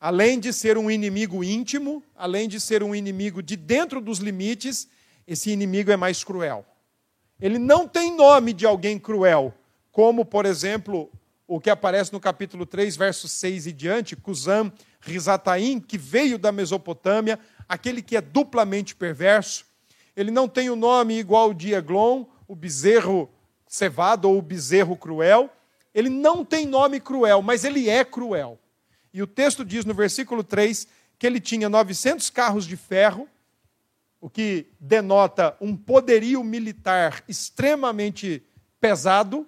Além 0.00 0.40
de 0.40 0.54
ser 0.54 0.78
um 0.78 0.90
inimigo 0.90 1.44
íntimo, 1.44 2.02
além 2.14 2.48
de 2.48 2.58
ser 2.58 2.82
um 2.82 2.94
inimigo 2.94 3.42
de 3.42 3.56
dentro 3.56 4.00
dos 4.00 4.20
limites, 4.20 4.88
esse 5.26 5.50
inimigo 5.50 5.90
é 5.90 5.96
mais 5.96 6.24
cruel. 6.24 6.64
Ele 7.40 7.58
não 7.58 7.86
tem 7.86 8.16
nome 8.16 8.52
de 8.52 8.64
alguém 8.64 8.98
cruel, 8.98 9.52
como, 9.92 10.24
por 10.24 10.46
exemplo, 10.46 11.10
o 11.46 11.60
que 11.60 11.70
aparece 11.70 12.12
no 12.12 12.18
capítulo 12.18 12.64
3, 12.64 12.96
versos 12.96 13.30
6 13.32 13.66
e 13.66 13.72
diante, 13.72 14.16
Cusam 14.16 14.72
Rizataim, 15.00 15.78
que 15.78 15.98
veio 15.98 16.38
da 16.38 16.50
Mesopotâmia, 16.50 17.38
aquele 17.68 18.02
que 18.02 18.16
é 18.16 18.20
duplamente 18.20 18.96
perverso. 18.96 19.64
Ele 20.16 20.30
não 20.30 20.48
tem 20.48 20.70
o 20.70 20.76
nome 20.76 21.18
igual 21.18 21.52
de 21.52 21.74
Eglon, 21.74 22.24
o 22.48 22.54
bezerro 22.54 23.30
cevado 23.66 24.28
ou 24.28 24.38
o 24.38 24.42
bezerro 24.42 24.96
cruel. 24.96 25.50
Ele 25.94 26.08
não 26.08 26.44
tem 26.44 26.66
nome 26.66 27.00
cruel, 27.00 27.42
mas 27.42 27.64
ele 27.64 27.88
é 27.88 28.04
cruel. 28.04 28.58
E 29.12 29.22
o 29.22 29.26
texto 29.26 29.64
diz 29.64 29.84
no 29.84 29.94
versículo 29.94 30.42
3 30.42 30.86
que 31.18 31.26
ele 31.26 31.40
tinha 31.40 31.68
900 31.68 32.30
carros 32.30 32.66
de 32.66 32.76
ferro 32.76 33.28
o 34.20 34.30
que 34.30 34.66
denota 34.80 35.56
um 35.60 35.76
poderio 35.76 36.42
militar 36.42 37.22
extremamente 37.28 38.42
pesado, 38.80 39.46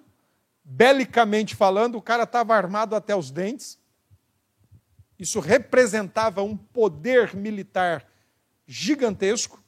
belicamente 0.63 1.55
falando, 1.55 1.95
o 1.95 2.01
cara 2.01 2.23
estava 2.23 2.55
armado 2.55 2.95
até 2.95 3.15
os 3.15 3.31
dentes. 3.31 3.79
Isso 5.17 5.39
representava 5.39 6.43
um 6.43 6.55
poder 6.55 7.35
militar 7.35 8.07
gigantesco. 8.65 9.61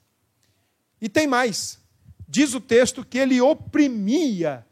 E 1.02 1.10
tem 1.10 1.28
mais. 1.28 1.80
Diz 2.28 2.54
o 2.54 2.62
texto 2.62 3.04
que 3.04 3.18
ele 3.18 3.42
oprimia 3.42 4.66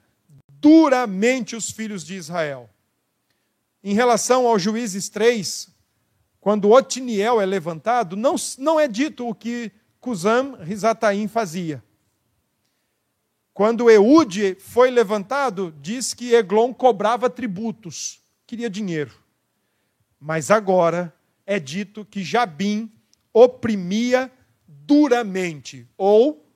duramente 0.48 1.56
os 1.56 1.72
filhos 1.72 2.06
de 2.06 2.16
Israel. 2.16 2.70
Em 3.84 3.94
relação 3.94 4.46
ao 4.46 4.60
Juízes 4.60 5.10
3, 5.10 5.70
quando 6.40 6.70
Otiniel 6.70 7.42
é 7.42 7.46
levantado, 7.46 8.16
não, 8.16 8.36
não 8.58 8.80
é 8.80 8.88
dito 8.88 9.28
o 9.28 9.36
que 9.36 9.72
Cusam 10.00 10.56
Rizataim 10.56 11.28
fazia. 11.28 11.84
Quando 13.54 13.90
Eude 13.90 14.56
foi 14.56 14.90
levantado, 14.90 15.76
diz 15.82 16.14
que 16.14 16.34
Eglon 16.34 16.74
cobrava 16.74 17.30
tributos, 17.30 18.22
queria 18.48 18.70
dinheiro. 18.70 19.14
Mas 20.18 20.50
agora 20.50 21.14
é 21.46 21.60
dito 21.60 22.06
que 22.06 22.24
Jabim 22.24 22.92
oprimia 23.34 24.32
duramente 24.66 25.88
ou 25.98 26.50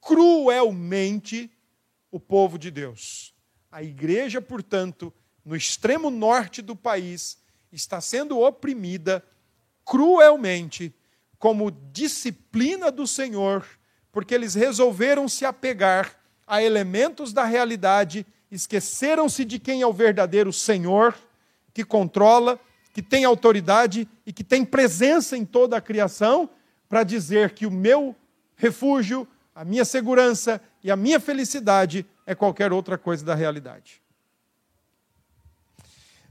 cruelmente 0.00 1.50
o 2.10 2.18
povo 2.18 2.58
de 2.58 2.70
Deus. 2.70 3.32
A 3.70 3.82
igreja, 3.82 4.40
portanto, 4.40 5.12
no 5.44 5.54
extremo 5.54 6.10
norte 6.10 6.60
do 6.60 6.74
país, 6.74 7.38
está 7.70 8.00
sendo 8.00 8.40
oprimida 8.40 9.24
cruelmente 9.84 10.92
como 11.40 11.70
disciplina 11.90 12.92
do 12.92 13.06
Senhor, 13.06 13.66
porque 14.12 14.34
eles 14.34 14.54
resolveram 14.54 15.26
se 15.26 15.46
apegar 15.46 16.14
a 16.46 16.62
elementos 16.62 17.32
da 17.32 17.44
realidade, 17.44 18.26
esqueceram-se 18.50 19.46
de 19.46 19.58
quem 19.58 19.80
é 19.80 19.86
o 19.86 19.92
verdadeiro 19.92 20.52
Senhor, 20.52 21.16
que 21.72 21.82
controla, 21.82 22.60
que 22.92 23.00
tem 23.00 23.24
autoridade 23.24 24.06
e 24.26 24.34
que 24.34 24.44
tem 24.44 24.66
presença 24.66 25.34
em 25.34 25.46
toda 25.46 25.78
a 25.78 25.80
criação, 25.80 26.50
para 26.86 27.02
dizer 27.04 27.52
que 27.54 27.64
o 27.64 27.70
meu 27.70 28.14
refúgio, 28.54 29.26
a 29.54 29.64
minha 29.64 29.84
segurança 29.86 30.60
e 30.84 30.90
a 30.90 30.96
minha 30.96 31.18
felicidade 31.18 32.04
é 32.26 32.34
qualquer 32.34 32.70
outra 32.70 32.98
coisa 32.98 33.24
da 33.24 33.34
realidade. 33.34 34.02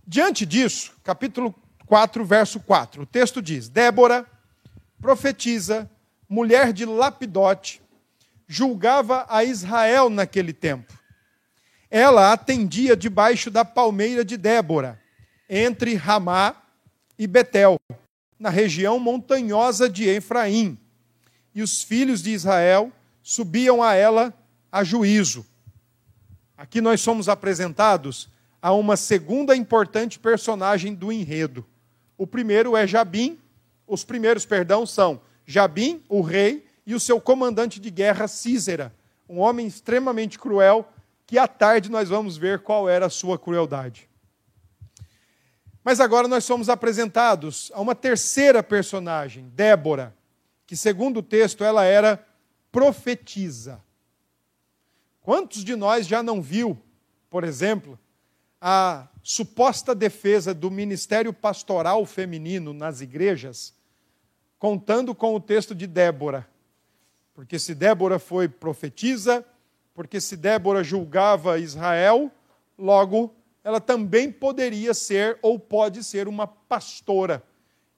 Diante 0.06 0.46
disso, 0.46 0.94
capítulo 1.04 1.56
4, 1.88 2.24
verso 2.24 2.60
4, 2.60 3.02
o 3.02 3.06
texto 3.08 3.42
diz: 3.42 3.70
Débora, 3.70 4.28
profetiza, 5.02 5.90
mulher 6.28 6.74
de 6.74 6.86
Lapidote, 6.86 7.82
julgava 8.48 9.26
a 9.30 9.44
Israel 9.44 10.10
naquele 10.10 10.54
tempo. 10.54 10.94
Ela 11.90 12.34
atendia 12.34 12.96
debaixo 12.96 13.50
da 13.50 13.66
palmeira 13.66 14.24
de 14.24 14.38
Débora, 14.38 15.00
entre 15.50 15.96
Ramá 15.96 16.56
e 17.18 17.26
Betel, 17.26 17.80
na 18.40 18.50
região 18.50 19.00
montanhosa 19.00 19.90
de 19.90 20.08
Efraim. 20.08 20.78
E 21.54 21.62
os 21.62 21.84
filhos 21.84 22.22
de 22.22 22.32
Israel 22.32 22.92
subiam 23.24 23.82
a 23.82 23.94
ela 23.94 24.34
a 24.72 24.84
juízo. 24.84 25.46
Aqui 26.56 26.82
nós 26.82 27.02
somos 27.02 27.28
apresentados 27.28 28.30
a 28.62 28.74
uma 28.74 28.98
segunda 28.98 29.56
importante 29.56 30.20
personagem 30.20 30.94
do 30.94 31.12
enredo. 31.12 31.66
O 32.18 32.28
primeiro 32.28 32.76
é 32.76 32.86
Jabim, 32.86 33.40
os 33.90 34.06
primeiros, 34.06 34.46
perdão, 34.46 34.86
são 34.86 35.20
Jabim, 35.46 36.04
o 36.08 36.22
rei, 36.22 36.66
e 36.86 36.96
o 36.96 37.00
seu 37.00 37.20
comandante 37.20 37.80
de 37.80 37.90
guerra, 37.90 38.28
Císera, 38.28 38.94
um 39.28 39.40
homem 39.40 39.68
extremamente 39.68 40.40
cruel, 40.40 40.88
que 41.26 41.38
à 41.38 41.48
tarde 41.48 41.90
nós 41.90 42.10
vamos 42.10 42.38
ver 42.38 42.60
qual 42.60 42.88
era 42.88 43.08
a 43.08 43.10
sua 43.10 43.38
crueldade. 43.38 44.10
Mas 45.84 46.00
agora 46.00 46.28
nós 46.28 46.44
somos 46.44 46.70
apresentados 46.70 47.72
a 47.74 47.82
uma 47.82 47.96
terceira 47.96 48.64
personagem, 48.64 49.50
Débora, 49.50 50.16
que 50.66 50.76
segundo 50.76 51.18
o 51.18 51.24
texto 51.24 51.64
ela 51.64 51.84
era 51.84 52.26
profetiza. 52.72 53.84
Quantos 55.22 55.64
de 55.64 55.76
nós 55.76 56.08
já 56.08 56.24
não 56.24 56.42
viu, 56.42 56.80
por 57.30 57.44
exemplo, 57.44 58.00
a 58.62 59.08
suposta 59.22 59.96
defesa 59.96 60.54
do 60.54 60.70
ministério 60.70 61.32
pastoral 61.32 62.06
feminino 62.06 62.74
nas 62.74 63.02
igrejas, 63.02 63.74
contando 64.60 65.16
com 65.16 65.34
o 65.34 65.40
texto 65.40 65.74
de 65.74 65.88
Débora? 65.88 66.48
Porque 67.34 67.58
se 67.58 67.74
Débora 67.74 68.20
foi 68.20 68.48
profetisa, 68.48 69.46
porque 69.96 70.22
se 70.22 70.38
Débora 70.38 70.84
julgava 70.84 71.58
Israel, 71.58 72.30
logo 72.78 73.34
ela 73.64 73.82
também 73.82 74.32
poderia 74.32 74.94
ser 74.94 75.40
ou 75.42 75.58
pode 75.58 76.04
ser 76.04 76.28
uma 76.28 76.46
pastora. 76.46 77.44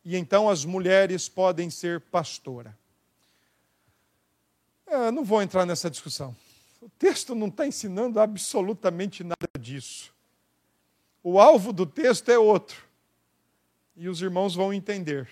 E 0.04 0.16
então 0.16 0.50
as 0.50 0.66
mulheres 0.66 1.28
podem 1.28 1.70
ser 1.70 2.00
pastora. 2.00 2.78
Eu 4.88 5.04
é, 5.06 5.12
não 5.12 5.24
vou 5.24 5.42
entrar 5.42 5.66
nessa 5.66 5.90
discussão. 5.90 6.36
O 6.82 6.90
texto 6.90 7.34
não 7.34 7.48
está 7.48 7.66
ensinando 7.66 8.20
absolutamente 8.20 9.24
nada 9.24 9.60
disso. 9.60 10.14
O 11.24 11.40
alvo 11.40 11.72
do 11.72 11.86
texto 11.86 12.30
é 12.30 12.38
outro. 12.38 12.84
E 13.96 14.10
os 14.10 14.22
irmãos 14.22 14.56
vão 14.56 14.74
entender. 14.74 15.30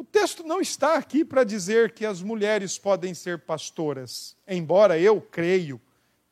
O 0.00 0.04
texto 0.04 0.42
não 0.42 0.62
está 0.62 0.94
aqui 0.94 1.22
para 1.22 1.44
dizer 1.44 1.92
que 1.92 2.06
as 2.06 2.22
mulheres 2.22 2.78
podem 2.78 3.12
ser 3.12 3.40
pastoras, 3.40 4.34
embora 4.48 4.98
eu 4.98 5.20
creio 5.20 5.78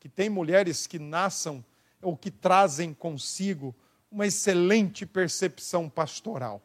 que 0.00 0.08
tem 0.08 0.30
mulheres 0.30 0.86
que 0.86 0.98
nasçam 0.98 1.62
ou 2.00 2.16
que 2.16 2.30
trazem 2.30 2.94
consigo 2.94 3.76
uma 4.10 4.26
excelente 4.26 5.04
percepção 5.04 5.86
pastoral, 5.86 6.62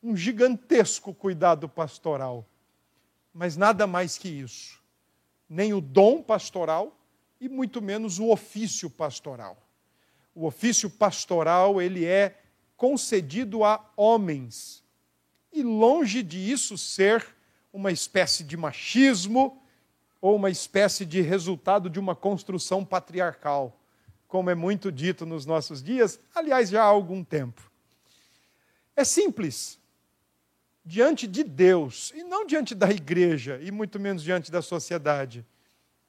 um 0.00 0.16
gigantesco 0.16 1.12
cuidado 1.12 1.68
pastoral, 1.68 2.46
mas 3.34 3.56
nada 3.56 3.84
mais 3.84 4.16
que 4.16 4.28
isso. 4.28 4.80
Nem 5.48 5.74
o 5.74 5.80
dom 5.80 6.22
pastoral 6.22 6.96
e 7.40 7.48
muito 7.48 7.82
menos 7.82 8.20
o 8.20 8.30
ofício 8.30 8.88
pastoral. 8.88 9.60
O 10.32 10.46
ofício 10.46 10.88
pastoral, 10.88 11.82
ele 11.82 12.04
é 12.04 12.40
concedido 12.76 13.64
a 13.64 13.84
homens 13.96 14.86
e 15.58 15.62
longe 15.62 16.22
disso 16.22 16.78
ser 16.78 17.26
uma 17.72 17.90
espécie 17.90 18.44
de 18.44 18.56
machismo 18.56 19.62
ou 20.20 20.36
uma 20.36 20.50
espécie 20.50 21.04
de 21.04 21.20
resultado 21.20 21.88
de 21.88 21.98
uma 21.98 22.14
construção 22.14 22.84
patriarcal, 22.84 23.78
como 24.26 24.50
é 24.50 24.54
muito 24.54 24.90
dito 24.90 25.24
nos 25.24 25.46
nossos 25.46 25.82
dias, 25.82 26.18
aliás, 26.34 26.68
já 26.70 26.82
há 26.82 26.86
algum 26.86 27.22
tempo. 27.22 27.70
É 28.96 29.04
simples. 29.04 29.78
Diante 30.84 31.26
de 31.26 31.44
Deus, 31.44 32.12
e 32.14 32.24
não 32.24 32.46
diante 32.46 32.74
da 32.74 32.90
igreja, 32.90 33.60
e 33.62 33.70
muito 33.70 34.00
menos 34.00 34.22
diante 34.22 34.50
da 34.50 34.62
sociedade. 34.62 35.46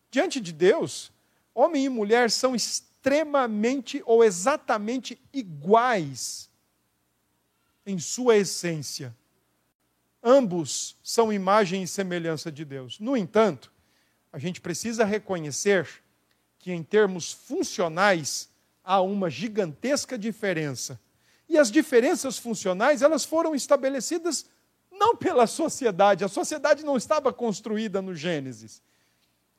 Diante 0.10 0.40
de 0.40 0.54
Deus, 0.54 1.12
homem 1.54 1.86
e 1.86 1.90
mulher 1.90 2.32
são 2.32 2.56
extremamente 2.56 4.02
ou 4.06 4.24
exatamente 4.24 5.22
iguais 5.34 6.50
em 7.86 8.00
sua 8.00 8.38
essência. 8.38 9.16
Ambos 10.24 10.98
são 11.02 11.32
imagem 11.32 11.84
e 11.84 11.88
semelhança 11.88 12.52
de 12.52 12.66
Deus. 12.66 13.00
No 13.00 13.16
entanto, 13.16 13.72
a 14.32 14.38
gente 14.38 14.60
precisa 14.60 15.06
reconhecer 15.06 15.88
que, 16.58 16.72
em 16.72 16.84
termos 16.84 17.32
funcionais, 17.32 18.50
há 18.84 19.02
uma 19.02 19.30
gigantesca 19.30 20.18
diferença. 20.18 21.00
E 21.48 21.58
as 21.58 21.72
diferenças 21.72 22.38
funcionais, 22.38 23.02
elas 23.02 23.24
foram 23.24 23.56
estabelecidas 23.56 24.46
não 24.92 25.16
pela 25.16 25.48
sociedade, 25.48 26.26
a 26.26 26.28
sociedade 26.28 26.84
não 26.84 26.98
estava 26.98 27.32
construída 27.32 28.02
no 28.02 28.14
Gênesis. 28.14 28.82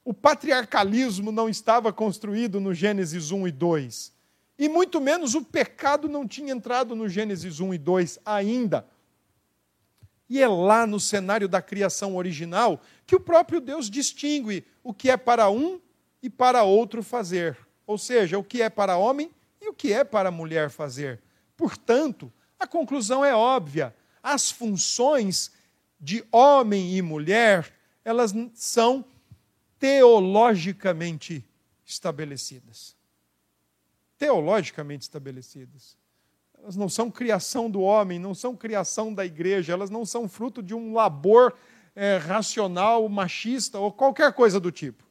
O 0.05 0.13
patriarcalismo 0.13 1.33
não 1.33 1.49
estava 1.49 1.93
construído 1.93 2.61
no 2.61 2.75
Gênesis 2.75 3.31
1 3.31 3.49
e 3.49 3.53
2. 3.53 4.13
E 4.59 4.69
muito 4.69 5.01
menos 5.01 5.35
o 5.35 5.43
pecado 5.43 6.09
não 6.09 6.29
tinha 6.29 6.53
entrado 6.53 6.95
no 6.95 7.09
Gênesis 7.09 7.61
1 7.61 7.75
e 7.75 7.79
2 7.79 8.19
ainda. 8.27 8.87
E 10.31 10.41
é 10.41 10.47
lá 10.47 10.87
no 10.87 11.01
cenário 11.01 11.49
da 11.49 11.61
criação 11.61 12.15
original 12.15 12.81
que 13.05 13.17
o 13.17 13.21
próprio 13.21 13.61
Deus 13.61 13.91
distingue 13.91 14.65
o 14.81 14.95
que 14.95 15.11
é 15.11 15.17
para 15.17 15.51
um 15.51 15.81
e 16.23 16.31
para 16.31 16.63
outro 16.63 17.03
fazer. 17.03 17.59
Ou 17.85 17.99
seja, 17.99 18.39
o 18.39 18.45
que 18.45 18.63
é 18.63 18.71
para 18.71 18.97
homem 18.97 19.33
e 19.61 19.69
o 19.69 19.75
que 19.75 19.93
é 19.93 20.05
para 20.05 20.31
mulher 20.31 20.71
fazer. 20.71 21.21
Portanto, 21.57 22.33
a 22.61 22.67
conclusão 22.67 23.25
é 23.25 23.35
óbvia. 23.35 23.93
As 24.23 24.53
funções 24.53 25.51
de 26.01 26.25
homem 26.31 26.97
e 26.97 27.03
mulher, 27.03 27.75
elas 28.05 28.33
são 28.55 29.05
teologicamente 29.81 31.45
estabelecidas. 31.85 32.95
Teologicamente 34.17 35.03
estabelecidas. 35.03 36.00
Elas 36.63 36.77
não 36.77 36.89
são 36.89 37.11
criação 37.11 37.71
do 37.71 37.81
homem, 37.81 38.19
não 38.19 38.35
são 38.35 38.55
criação 38.55 39.15
da 39.15 39.25
igreja, 39.25 39.73
elas 39.73 39.91
não 39.91 40.05
são 40.05 40.29
fruto 40.29 40.63
de 40.63 40.75
um 40.75 40.93
labor 40.93 41.55
é, 41.97 42.19
racional, 42.19 43.09
machista 43.09 43.79
ou 43.79 43.91
qualquer 43.91 44.33
coisa 44.33 44.61
do 44.61 44.71
tipo. 44.71 45.03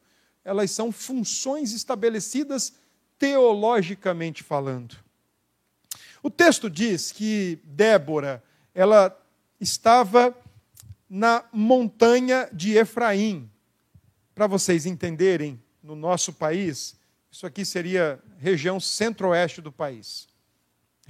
Elas 0.44 0.70
são 0.70 0.90
funções 0.92 1.72
estabelecidas 1.72 2.72
teologicamente 3.18 4.42
falando. 4.42 4.96
O 6.22 6.30
texto 6.30 6.70
diz 6.70 7.12
que 7.12 7.58
Débora, 7.64 8.42
ela 8.74 9.16
estava 9.60 10.34
na 11.08 11.44
montanha 11.52 12.48
de 12.52 12.76
Efraim. 12.76 13.50
Para 14.34 14.46
vocês 14.46 14.86
entenderem, 14.86 15.60
no 15.82 15.96
nosso 15.96 16.32
país, 16.32 16.94
isso 17.30 17.46
aqui 17.46 17.64
seria 17.64 18.20
região 18.38 18.78
centro-oeste 18.78 19.60
do 19.60 19.72
país, 19.72 20.28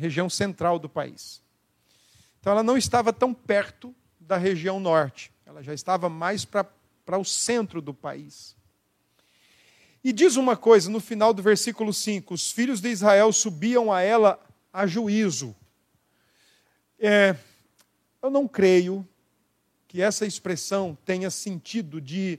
região 0.00 0.30
central 0.30 0.78
do 0.78 0.88
país. 0.88 1.42
Então 2.40 2.52
ela 2.52 2.62
não 2.62 2.76
estava 2.76 3.12
tão 3.12 3.34
perto 3.34 3.94
da 4.18 4.38
região 4.38 4.80
norte, 4.80 5.30
ela 5.44 5.62
já 5.62 5.74
estava 5.74 6.08
mais 6.08 6.44
para 6.44 7.18
o 7.18 7.24
centro 7.24 7.82
do 7.82 7.92
país. 7.92 8.56
E 10.02 10.12
diz 10.12 10.36
uma 10.36 10.56
coisa 10.56 10.88
no 10.88 11.00
final 11.00 11.34
do 11.34 11.42
versículo 11.42 11.92
5: 11.92 12.32
os 12.32 12.50
filhos 12.50 12.80
de 12.80 12.88
Israel 12.88 13.30
subiam 13.32 13.92
a 13.92 14.00
ela 14.00 14.40
a 14.72 14.86
juízo. 14.86 15.54
É, 16.98 17.36
eu 18.22 18.30
não 18.30 18.48
creio 18.48 19.06
que 19.86 20.00
essa 20.00 20.24
expressão 20.24 20.96
tenha 21.04 21.30
sentido 21.30 22.00
de 22.00 22.38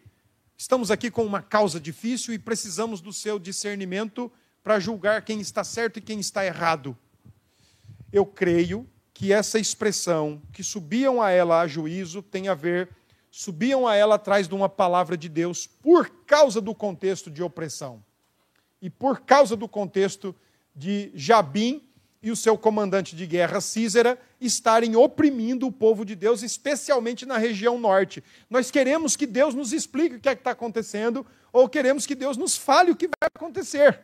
estamos 0.57 0.89
aqui 0.89 1.11
com 1.11 1.23
uma 1.23 1.41
causa 1.41 1.79
difícil 1.79 2.33
e 2.33 2.39
precisamos 2.39 3.01
do 3.01 3.13
seu 3.13 3.37
discernimento 3.37 4.31
para 4.63 4.79
julgar 4.79 5.21
quem 5.23 5.41
está 5.41 5.63
certo 5.63 5.97
e 5.97 6.01
quem 6.01 6.19
está 6.19 6.45
errado. 6.45 6.97
Eu 8.11 8.25
creio 8.25 8.87
que 9.13 9.31
essa 9.31 9.59
expressão, 9.59 10.41
que 10.51 10.63
subiam 10.63 11.21
a 11.21 11.29
ela 11.31 11.61
a 11.61 11.67
juízo, 11.67 12.21
tem 12.21 12.47
a 12.47 12.53
ver, 12.53 12.89
subiam 13.29 13.87
a 13.87 13.95
ela 13.95 14.15
atrás 14.15 14.47
de 14.47 14.55
uma 14.55 14.67
palavra 14.67 15.15
de 15.15 15.29
Deus 15.29 15.67
por 15.67 16.09
causa 16.25 16.59
do 16.59 16.73
contexto 16.73 17.29
de 17.29 17.41
opressão. 17.41 18.03
E 18.81 18.89
por 18.89 19.21
causa 19.21 19.55
do 19.55 19.67
contexto 19.67 20.35
de 20.75 21.11
Jabim 21.13 21.87
e 22.23 22.29
o 22.29 22.35
seu 22.35 22.57
comandante 22.57 23.15
de 23.15 23.25
guerra, 23.25 23.61
Císera, 23.61 24.19
estarem 24.39 24.95
oprimindo 24.95 25.65
o 25.65 25.71
povo 25.71 26.05
de 26.05 26.15
Deus, 26.15 26.43
especialmente 26.43 27.25
na 27.25 27.37
região 27.37 27.79
norte. 27.79 28.23
Nós 28.49 28.69
queremos 28.69 29.15
que 29.15 29.25
Deus 29.25 29.55
nos 29.55 29.73
explique 29.73 30.15
o 30.15 30.19
que 30.19 30.29
é 30.29 30.33
está 30.33 30.51
acontecendo, 30.51 31.25
ou 31.51 31.67
queremos 31.67 32.05
que 32.05 32.13
Deus 32.13 32.37
nos 32.37 32.55
fale 32.55 32.91
o 32.91 32.95
que 32.95 33.07
vai 33.07 33.29
acontecer. 33.35 33.99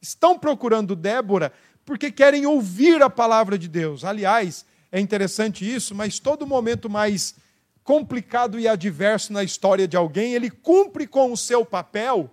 Estão 0.00 0.38
procurando 0.38 0.96
Débora 0.96 1.52
porque 1.88 2.12
querem 2.12 2.44
ouvir 2.44 3.02
a 3.02 3.08
palavra 3.08 3.56
de 3.56 3.66
Deus. 3.66 4.04
Aliás, 4.04 4.66
é 4.92 5.00
interessante 5.00 5.64
isso, 5.64 5.94
mas 5.94 6.18
todo 6.18 6.46
momento 6.46 6.90
mais 6.90 7.34
complicado 7.82 8.60
e 8.60 8.68
adverso 8.68 9.32
na 9.32 9.42
história 9.42 9.88
de 9.88 9.96
alguém, 9.96 10.34
ele 10.34 10.50
cumpre 10.50 11.06
com 11.06 11.32
o 11.32 11.36
seu 11.36 11.64
papel 11.64 12.30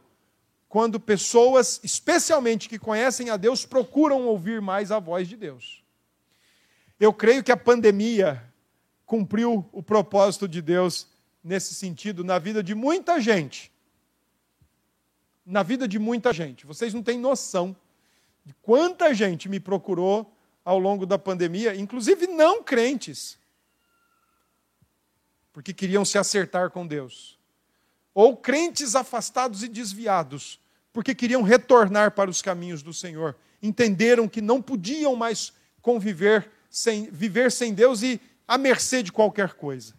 quando 0.68 1.00
pessoas, 1.00 1.80
especialmente 1.86 2.68
que 2.68 2.78
conhecem 2.78 3.30
a 3.30 3.38
Deus, 3.38 3.66
procuram 3.66 4.28
ouvir 4.28 4.60
mais 4.60 4.92
a 4.92 5.00
voz 5.00 5.26
de 5.26 5.38
Deus. 5.38 5.82
Eu 7.00 7.14
creio 7.14 7.42
que 7.42 7.52
a 7.54 7.56
pandemia 7.56 8.44
cumpriu 9.06 9.66
o 9.72 9.82
propósito 9.82 10.50
de 10.50 10.62
Deus 10.62 11.08
nesse 11.42 11.74
sentido 11.74 12.26
na 12.26 12.38
vida 12.40 12.62
de 12.62 12.76
muita 12.76 13.22
gente. 13.22 13.72
Na 15.46 15.64
vida 15.64 15.88
de 15.88 15.98
muita 15.98 16.34
gente. 16.34 16.66
Vocês 16.66 16.94
não 16.94 17.02
têm 17.02 17.18
noção 17.18 17.74
de 18.46 18.54
quanta 18.62 19.14
gente 19.14 19.50
me 19.50 19.60
procurou 19.60 20.32
ao 20.64 20.78
longo 20.78 21.06
da 21.06 21.18
pandemia, 21.18 21.76
inclusive 21.76 22.28
não 22.28 22.64
crentes, 22.64 23.38
porque 25.52 25.74
queriam 25.74 26.06
se 26.06 26.18
acertar 26.18 26.70
com 26.70 26.86
Deus. 26.86 27.40
Ou 28.14 28.38
crentes 28.38 28.96
afastados 28.96 29.64
e 29.64 29.68
desviados, 29.68 30.60
porque 30.94 31.16
queriam 31.16 31.42
retornar 31.42 32.12
para 32.12 32.30
os 32.30 32.42
caminhos 32.42 32.82
do 32.82 32.94
Senhor. 32.94 33.36
Entenderam 33.62 34.28
que 34.28 34.42
não 34.42 34.62
podiam 34.62 35.16
mais 35.16 35.54
conviver 35.82 36.50
sem 36.70 37.10
viver 37.10 37.52
sem 37.52 37.74
Deus 37.74 38.02
e 38.02 38.20
à 38.48 38.58
mercê 38.58 39.02
de 39.02 39.12
qualquer 39.12 39.54
coisa. 39.54 39.94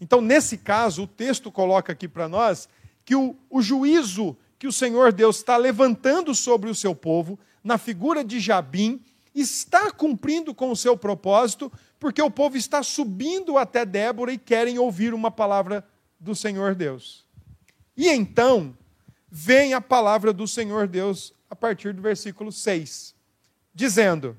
Então, 0.00 0.20
nesse 0.20 0.58
caso, 0.58 1.02
o 1.02 1.06
texto 1.06 1.50
coloca 1.50 1.92
aqui 1.92 2.06
para 2.06 2.28
nós 2.28 2.68
que 3.04 3.16
o, 3.16 3.36
o 3.50 3.60
juízo 3.60 4.36
que 4.58 4.66
o 4.66 4.72
Senhor 4.72 5.12
Deus 5.12 5.36
está 5.36 5.56
levantando 5.56 6.34
sobre 6.34 6.68
o 6.68 6.74
seu 6.74 6.94
povo, 6.94 7.38
na 7.62 7.78
figura 7.78 8.24
de 8.24 8.40
Jabim, 8.40 9.00
está 9.34 9.90
cumprindo 9.90 10.54
com 10.54 10.70
o 10.70 10.76
seu 10.76 10.96
propósito, 10.96 11.72
porque 11.98 12.20
o 12.20 12.30
povo 12.30 12.56
está 12.56 12.82
subindo 12.82 13.56
até 13.56 13.84
Débora 13.84 14.32
e 14.32 14.38
querem 14.38 14.78
ouvir 14.78 15.14
uma 15.14 15.30
palavra 15.30 15.86
do 16.18 16.34
Senhor 16.34 16.74
Deus. 16.74 17.24
E 17.96 18.08
então, 18.08 18.76
vem 19.30 19.74
a 19.74 19.80
palavra 19.80 20.32
do 20.32 20.46
Senhor 20.48 20.88
Deus 20.88 21.32
a 21.48 21.54
partir 21.54 21.92
do 21.92 22.02
versículo 22.02 22.50
6, 22.50 23.14
dizendo: 23.74 24.36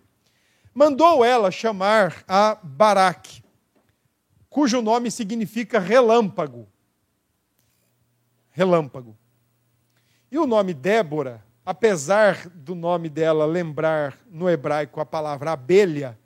Mandou 0.74 1.24
ela 1.24 1.52
chamar 1.52 2.24
a 2.28 2.56
Baraque, 2.62 3.44
cujo 4.50 4.82
nome 4.82 5.10
significa 5.12 5.80
relâmpago. 5.80 6.68
Relâmpago. 8.52 9.18
E 10.32 10.38
o 10.38 10.46
nome 10.46 10.74
Débora, 10.74 11.44
apesar 11.66 12.48
do 12.50 12.76
nome 12.76 13.10
dela 13.10 13.46
lembrar 13.46 14.18
no 14.30 14.50
hebraico 14.50 15.00
a 15.00 15.06
palavra 15.06 15.52
abelha, 15.52 16.18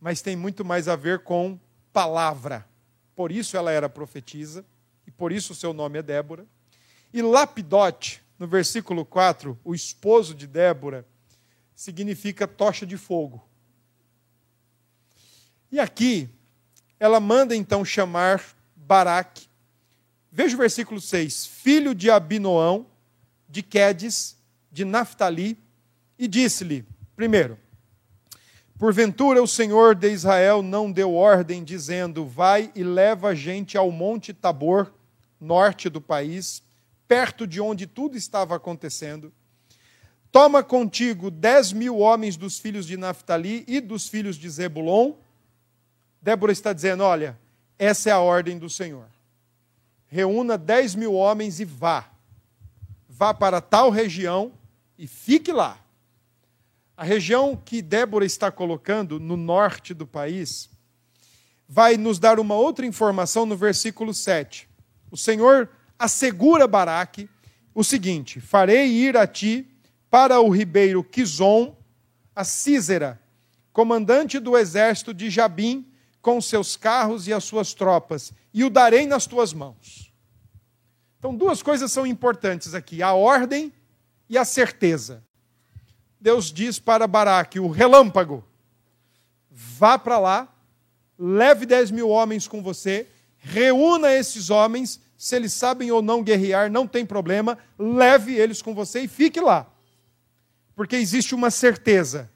mas 0.00 0.22
tem 0.22 0.36
muito 0.36 0.64
mais 0.64 0.88
a 0.88 0.96
ver 0.96 1.20
com 1.20 1.58
palavra. 1.92 2.66
Por 3.14 3.32
isso 3.32 3.56
ela 3.56 3.70
era 3.70 3.88
profetisa, 3.88 4.64
e 5.06 5.10
por 5.10 5.32
isso 5.32 5.52
o 5.52 5.56
seu 5.56 5.72
nome 5.72 5.98
é 5.98 6.02
Débora. 6.02 6.46
E 7.12 7.20
Lapidote, 7.20 8.22
no 8.38 8.46
versículo 8.46 9.04
4, 9.04 9.58
o 9.64 9.74
esposo 9.74 10.34
de 10.34 10.46
Débora, 10.46 11.06
significa 11.74 12.46
tocha 12.46 12.86
de 12.86 12.96
fogo. 12.96 13.44
E 15.70 15.80
aqui, 15.80 16.28
ela 16.98 17.18
manda 17.18 17.56
então 17.56 17.84
chamar 17.84 18.42
Baraque. 18.76 19.48
Veja 20.30 20.54
o 20.54 20.58
versículo 20.58 21.00
6. 21.00 21.46
Filho 21.46 21.94
de 21.94 22.10
Abinoão, 22.10 22.86
de 23.52 23.62
Quedes, 23.62 24.34
de 24.72 24.82
Naphtali, 24.82 25.58
e 26.18 26.26
disse-lhe: 26.26 26.84
primeiro, 27.14 27.58
Porventura 28.78 29.40
o 29.40 29.46
Senhor 29.46 29.94
de 29.94 30.10
Israel 30.10 30.60
não 30.60 30.90
deu 30.90 31.14
ordem, 31.14 31.62
dizendo: 31.62 32.24
Vai 32.26 32.72
e 32.74 32.82
leva 32.82 33.28
a 33.28 33.34
gente 33.34 33.78
ao 33.78 33.92
monte 33.92 34.32
Tabor, 34.32 34.92
norte 35.40 35.88
do 35.88 36.00
país, 36.00 36.62
perto 37.06 37.46
de 37.46 37.60
onde 37.60 37.86
tudo 37.86 38.16
estava 38.16 38.56
acontecendo. 38.56 39.32
Toma 40.32 40.64
contigo 40.64 41.30
dez 41.30 41.72
mil 41.72 41.98
homens 41.98 42.36
dos 42.36 42.58
filhos 42.58 42.86
de 42.86 42.96
Naphtali 42.96 43.64
e 43.68 43.80
dos 43.80 44.08
filhos 44.08 44.34
de 44.34 44.50
Zebulon. 44.50 45.12
Débora 46.20 46.50
está 46.50 46.72
dizendo: 46.72 47.04
olha, 47.04 47.38
essa 47.78 48.08
é 48.08 48.12
a 48.12 48.18
ordem 48.18 48.58
do 48.58 48.68
Senhor. 48.68 49.06
Reúna 50.08 50.58
dez 50.58 50.94
mil 50.96 51.14
homens 51.14 51.60
e 51.60 51.64
vá. 51.64 52.11
Vá 53.22 53.32
para 53.32 53.60
tal 53.60 53.88
região 53.88 54.50
e 54.98 55.06
fique 55.06 55.52
lá. 55.52 55.78
A 56.96 57.04
região 57.04 57.54
que 57.54 57.80
Débora 57.80 58.24
está 58.24 58.50
colocando 58.50 59.20
no 59.20 59.36
norte 59.36 59.94
do 59.94 60.04
país 60.04 60.68
vai 61.68 61.96
nos 61.96 62.18
dar 62.18 62.40
uma 62.40 62.56
outra 62.56 62.84
informação 62.84 63.46
no 63.46 63.56
versículo 63.56 64.12
7. 64.12 64.68
O 65.08 65.16
Senhor 65.16 65.70
assegura 65.96 66.66
Baraque 66.66 67.30
o 67.72 67.84
seguinte: 67.84 68.40
Farei 68.40 68.88
ir 68.88 69.16
a 69.16 69.24
ti 69.24 69.68
para 70.10 70.40
o 70.40 70.50
ribeiro 70.50 71.04
Quizon, 71.04 71.76
a 72.34 72.42
Císera, 72.42 73.22
comandante 73.72 74.40
do 74.40 74.58
exército 74.58 75.14
de 75.14 75.30
Jabim, 75.30 75.86
com 76.20 76.40
seus 76.40 76.74
carros 76.74 77.28
e 77.28 77.32
as 77.32 77.44
suas 77.44 77.72
tropas, 77.72 78.32
e 78.52 78.64
o 78.64 78.68
darei 78.68 79.06
nas 79.06 79.28
tuas 79.28 79.52
mãos. 79.52 80.11
Então, 81.22 81.36
duas 81.36 81.62
coisas 81.62 81.92
são 81.92 82.04
importantes 82.04 82.74
aqui: 82.74 83.00
a 83.00 83.12
ordem 83.12 83.72
e 84.28 84.36
a 84.36 84.44
certeza. 84.44 85.22
Deus 86.20 86.52
diz 86.52 86.80
para 86.80 87.06
Baraque, 87.06 87.60
o 87.60 87.68
relâmpago: 87.68 88.44
vá 89.48 89.96
para 89.96 90.18
lá, 90.18 90.52
leve 91.16 91.64
dez 91.64 91.92
mil 91.92 92.08
homens 92.08 92.48
com 92.48 92.60
você, 92.60 93.06
reúna 93.38 94.12
esses 94.12 94.50
homens 94.50 95.00
se 95.16 95.36
eles 95.36 95.52
sabem 95.52 95.92
ou 95.92 96.02
não 96.02 96.24
guerrear, 96.24 96.68
não 96.68 96.88
tem 96.88 97.06
problema, 97.06 97.56
leve 97.78 98.34
eles 98.34 98.60
com 98.60 98.74
você 98.74 99.02
e 99.02 99.08
fique 99.08 99.40
lá. 99.40 99.70
Porque 100.74 100.96
existe 100.96 101.36
uma 101.36 101.52
certeza: 101.52 102.28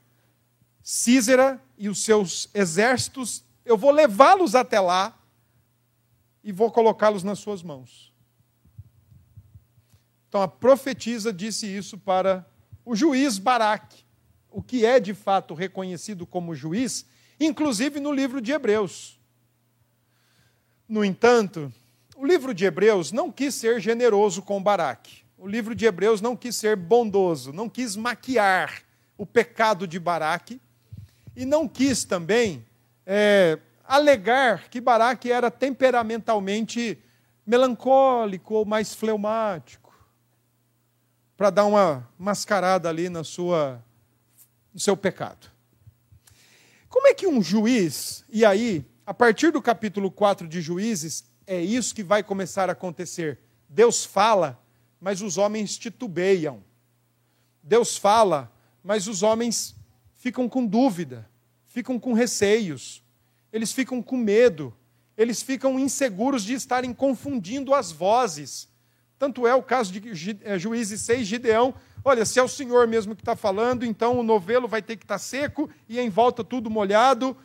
Císera 0.80 1.60
e 1.76 1.88
os 1.88 2.04
seus 2.04 2.48
exércitos, 2.54 3.42
eu 3.64 3.76
vou 3.76 3.90
levá-los 3.90 4.54
até 4.54 4.78
lá 4.78 5.12
e 6.44 6.52
vou 6.52 6.70
colocá-los 6.70 7.24
nas 7.24 7.40
suas 7.40 7.64
mãos. 7.64 8.14
Então 10.36 10.42
a 10.42 10.48
profetisa 10.48 11.32
disse 11.32 11.66
isso 11.66 11.96
para 11.96 12.46
o 12.84 12.94
juiz 12.94 13.38
Baraque, 13.38 14.04
o 14.50 14.62
que 14.62 14.84
é 14.84 15.00
de 15.00 15.14
fato 15.14 15.54
reconhecido 15.54 16.26
como 16.26 16.54
juiz, 16.54 17.06
inclusive 17.40 18.00
no 18.00 18.12
livro 18.12 18.38
de 18.42 18.52
Hebreus. 18.52 19.18
No 20.86 21.02
entanto, 21.02 21.72
o 22.14 22.26
livro 22.26 22.52
de 22.52 22.66
Hebreus 22.66 23.12
não 23.12 23.32
quis 23.32 23.54
ser 23.54 23.80
generoso 23.80 24.42
com 24.42 24.62
Baraque. 24.62 25.24
O 25.38 25.48
livro 25.48 25.74
de 25.74 25.86
Hebreus 25.86 26.20
não 26.20 26.36
quis 26.36 26.54
ser 26.54 26.76
bondoso, 26.76 27.50
não 27.50 27.66
quis 27.66 27.96
maquiar 27.96 28.82
o 29.16 29.24
pecado 29.24 29.88
de 29.88 29.98
Baraque 29.98 30.60
e 31.34 31.46
não 31.46 31.66
quis 31.66 32.04
também 32.04 32.62
é, 33.06 33.58
alegar 33.82 34.68
que 34.68 34.82
Baraque 34.82 35.32
era 35.32 35.50
temperamentalmente 35.50 36.98
melancólico 37.46 38.52
ou 38.52 38.66
mais 38.66 38.94
fleumático, 38.94 39.85
para 41.36 41.50
dar 41.50 41.66
uma 41.66 42.08
mascarada 42.18 42.88
ali 42.88 43.08
na 43.08 43.22
sua, 43.22 43.84
no 44.72 44.80
seu 44.80 44.96
pecado. 44.96 45.50
Como 46.88 47.08
é 47.08 47.14
que 47.14 47.26
um 47.26 47.42
juiz, 47.42 48.24
e 48.28 48.44
aí, 48.44 48.84
a 49.04 49.12
partir 49.12 49.50
do 49.50 49.60
capítulo 49.60 50.10
4 50.10 50.48
de 50.48 50.60
Juízes, 50.62 51.24
é 51.46 51.60
isso 51.60 51.94
que 51.94 52.02
vai 52.02 52.22
começar 52.22 52.68
a 52.68 52.72
acontecer. 52.72 53.38
Deus 53.68 54.04
fala, 54.04 54.58
mas 55.00 55.20
os 55.20 55.36
homens 55.36 55.76
titubeiam. 55.76 56.64
Deus 57.62 57.96
fala, 57.96 58.50
mas 58.82 59.06
os 59.06 59.22
homens 59.22 59.74
ficam 60.14 60.48
com 60.48 60.64
dúvida, 60.64 61.28
ficam 61.66 61.98
com 61.98 62.12
receios, 62.12 63.02
eles 63.52 63.72
ficam 63.72 64.02
com 64.02 64.16
medo, 64.16 64.74
eles 65.16 65.42
ficam 65.42 65.78
inseguros 65.78 66.42
de 66.44 66.54
estarem 66.54 66.94
confundindo 66.94 67.74
as 67.74 67.92
vozes. 67.92 68.68
Tanto 69.18 69.46
é 69.46 69.54
o 69.54 69.62
caso 69.62 69.92
de 69.92 70.38
é, 70.42 70.58
Juízes 70.58 71.00
6, 71.02 71.26
Gideão. 71.26 71.74
Olha, 72.04 72.24
se 72.24 72.38
é 72.38 72.42
o 72.42 72.48
Senhor 72.48 72.86
mesmo 72.86 73.16
que 73.16 73.22
está 73.22 73.34
falando, 73.34 73.84
então 73.84 74.18
o 74.18 74.22
novelo 74.22 74.68
vai 74.68 74.82
ter 74.82 74.96
que 74.96 75.04
estar 75.04 75.14
tá 75.14 75.18
seco 75.18 75.68
e 75.88 75.98
em 75.98 76.08
volta 76.08 76.44
tudo 76.44 76.70
molhado. 76.70 77.36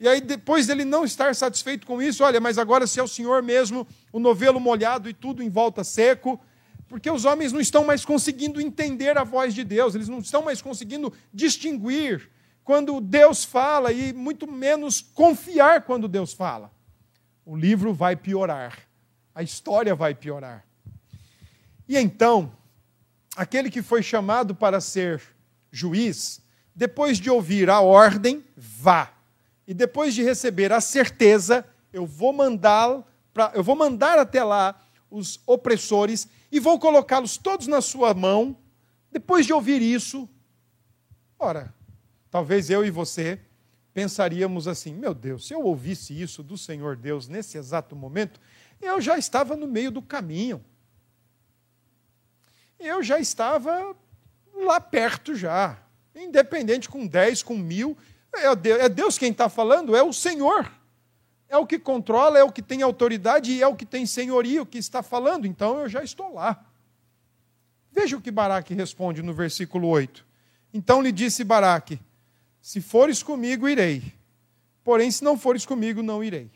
E 0.00 0.08
aí, 0.08 0.20
depois 0.20 0.66
dele 0.66 0.84
não 0.84 1.04
estar 1.04 1.34
satisfeito 1.34 1.86
com 1.86 2.00
isso, 2.00 2.22
olha, 2.22 2.40
mas 2.40 2.56
agora 2.56 2.86
se 2.86 3.00
é 3.00 3.02
o 3.02 3.08
Senhor 3.08 3.42
mesmo, 3.42 3.86
o 4.12 4.20
novelo 4.20 4.60
molhado 4.60 5.08
e 5.08 5.12
tudo 5.12 5.42
em 5.42 5.50
volta 5.50 5.82
seco, 5.82 6.40
porque 6.88 7.10
os 7.10 7.24
homens 7.24 7.52
não 7.52 7.60
estão 7.60 7.84
mais 7.84 8.04
conseguindo 8.04 8.60
entender 8.60 9.18
a 9.18 9.24
voz 9.24 9.54
de 9.54 9.64
Deus, 9.64 9.94
eles 9.94 10.08
não 10.08 10.20
estão 10.20 10.42
mais 10.42 10.62
conseguindo 10.62 11.12
distinguir 11.34 12.30
quando 12.62 13.00
Deus 13.00 13.44
fala 13.44 13.92
e 13.92 14.12
muito 14.12 14.46
menos 14.46 15.00
confiar 15.00 15.82
quando 15.82 16.06
Deus 16.06 16.32
fala. 16.32 16.70
O 17.44 17.56
livro 17.56 17.92
vai 17.92 18.14
piorar, 18.14 18.78
a 19.34 19.42
história 19.42 19.94
vai 19.94 20.14
piorar. 20.14 20.67
E 21.88 21.96
então, 21.96 22.52
aquele 23.36 23.70
que 23.70 23.82
foi 23.82 24.02
chamado 24.02 24.54
para 24.54 24.80
ser 24.80 25.22
juiz, 25.70 26.40
depois 26.74 27.18
de 27.18 27.30
ouvir 27.30 27.70
a 27.70 27.80
ordem, 27.80 28.44
vá. 28.56 29.12
E 29.66 29.72
depois 29.72 30.14
de 30.14 30.22
receber 30.22 30.72
a 30.72 30.80
certeza, 30.80 31.64
eu 31.92 32.06
vou 32.06 32.34
eu 33.54 33.62
vou 33.62 33.76
mandar 33.76 34.18
até 34.18 34.42
lá 34.42 34.80
os 35.10 35.40
opressores 35.46 36.28
e 36.52 36.60
vou 36.60 36.78
colocá-los 36.78 37.36
todos 37.36 37.66
na 37.66 37.80
sua 37.80 38.12
mão. 38.12 38.56
Depois 39.10 39.46
de 39.46 39.52
ouvir 39.52 39.80
isso, 39.80 40.28
ora, 41.38 41.74
Talvez 42.30 42.68
eu 42.68 42.84
e 42.84 42.90
você 42.90 43.40
pensaríamos 43.94 44.68
assim: 44.68 44.94
meu 44.94 45.14
Deus, 45.14 45.46
se 45.46 45.54
eu 45.54 45.62
ouvisse 45.62 46.18
isso 46.20 46.42
do 46.42 46.58
Senhor 46.58 46.96
Deus 46.96 47.28
nesse 47.28 47.56
exato 47.56 47.96
momento, 47.96 48.40
eu 48.80 49.00
já 49.00 49.18
estava 49.18 49.56
no 49.56 49.66
meio 49.66 49.90
do 49.90 50.02
caminho. 50.02 50.64
Eu 52.78 53.02
já 53.02 53.18
estava 53.18 53.94
lá 54.54 54.80
perto 54.80 55.34
já. 55.34 55.78
Independente 56.14 56.88
com 56.88 57.06
10, 57.06 57.42
com 57.42 57.56
mil. 57.56 57.96
É 58.32 58.88
Deus 58.88 59.18
quem 59.18 59.32
está 59.32 59.48
falando, 59.48 59.96
é 59.96 60.02
o 60.02 60.12
Senhor. 60.12 60.70
É 61.48 61.56
o 61.56 61.66
que 61.66 61.78
controla, 61.78 62.38
é 62.38 62.44
o 62.44 62.52
que 62.52 62.60
tem 62.60 62.82
autoridade 62.82 63.52
e 63.52 63.62
é 63.62 63.66
o 63.66 63.74
que 63.74 63.86
tem 63.86 64.04
senhorio 64.04 64.66
que 64.66 64.78
está 64.78 65.02
falando. 65.02 65.46
Então 65.46 65.78
eu 65.78 65.88
já 65.88 66.02
estou 66.02 66.34
lá. 66.34 66.64
Veja 67.90 68.16
o 68.16 68.20
que 68.20 68.30
Baraque 68.30 68.74
responde 68.74 69.22
no 69.22 69.32
versículo 69.32 69.88
8. 69.88 70.24
Então 70.74 71.00
lhe 71.00 71.10
disse 71.10 71.42
Baraque: 71.42 71.98
se 72.60 72.80
fores 72.80 73.22
comigo, 73.22 73.68
irei. 73.68 74.12
Porém, 74.84 75.10
se 75.10 75.24
não 75.24 75.38
fores 75.38 75.64
comigo, 75.64 76.02
não 76.02 76.22
irei. 76.22 76.50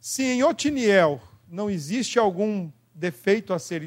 Se 0.00 0.22
em 0.22 0.42
Otiniel 0.42 1.20
não 1.48 1.68
existe 1.68 2.18
algum 2.18 2.70
defeito 3.00 3.52
a 3.52 3.58
ser 3.58 3.82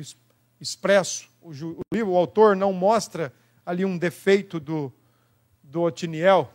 expresso, 0.59 1.29
o, 1.41 1.51
o 1.93 2.17
autor 2.17 2.55
não 2.55 2.73
mostra 2.73 3.33
ali 3.65 3.85
um 3.85 3.97
defeito 3.97 4.59
do, 4.59 4.91
do 5.61 5.81
Otiniel, 5.81 6.51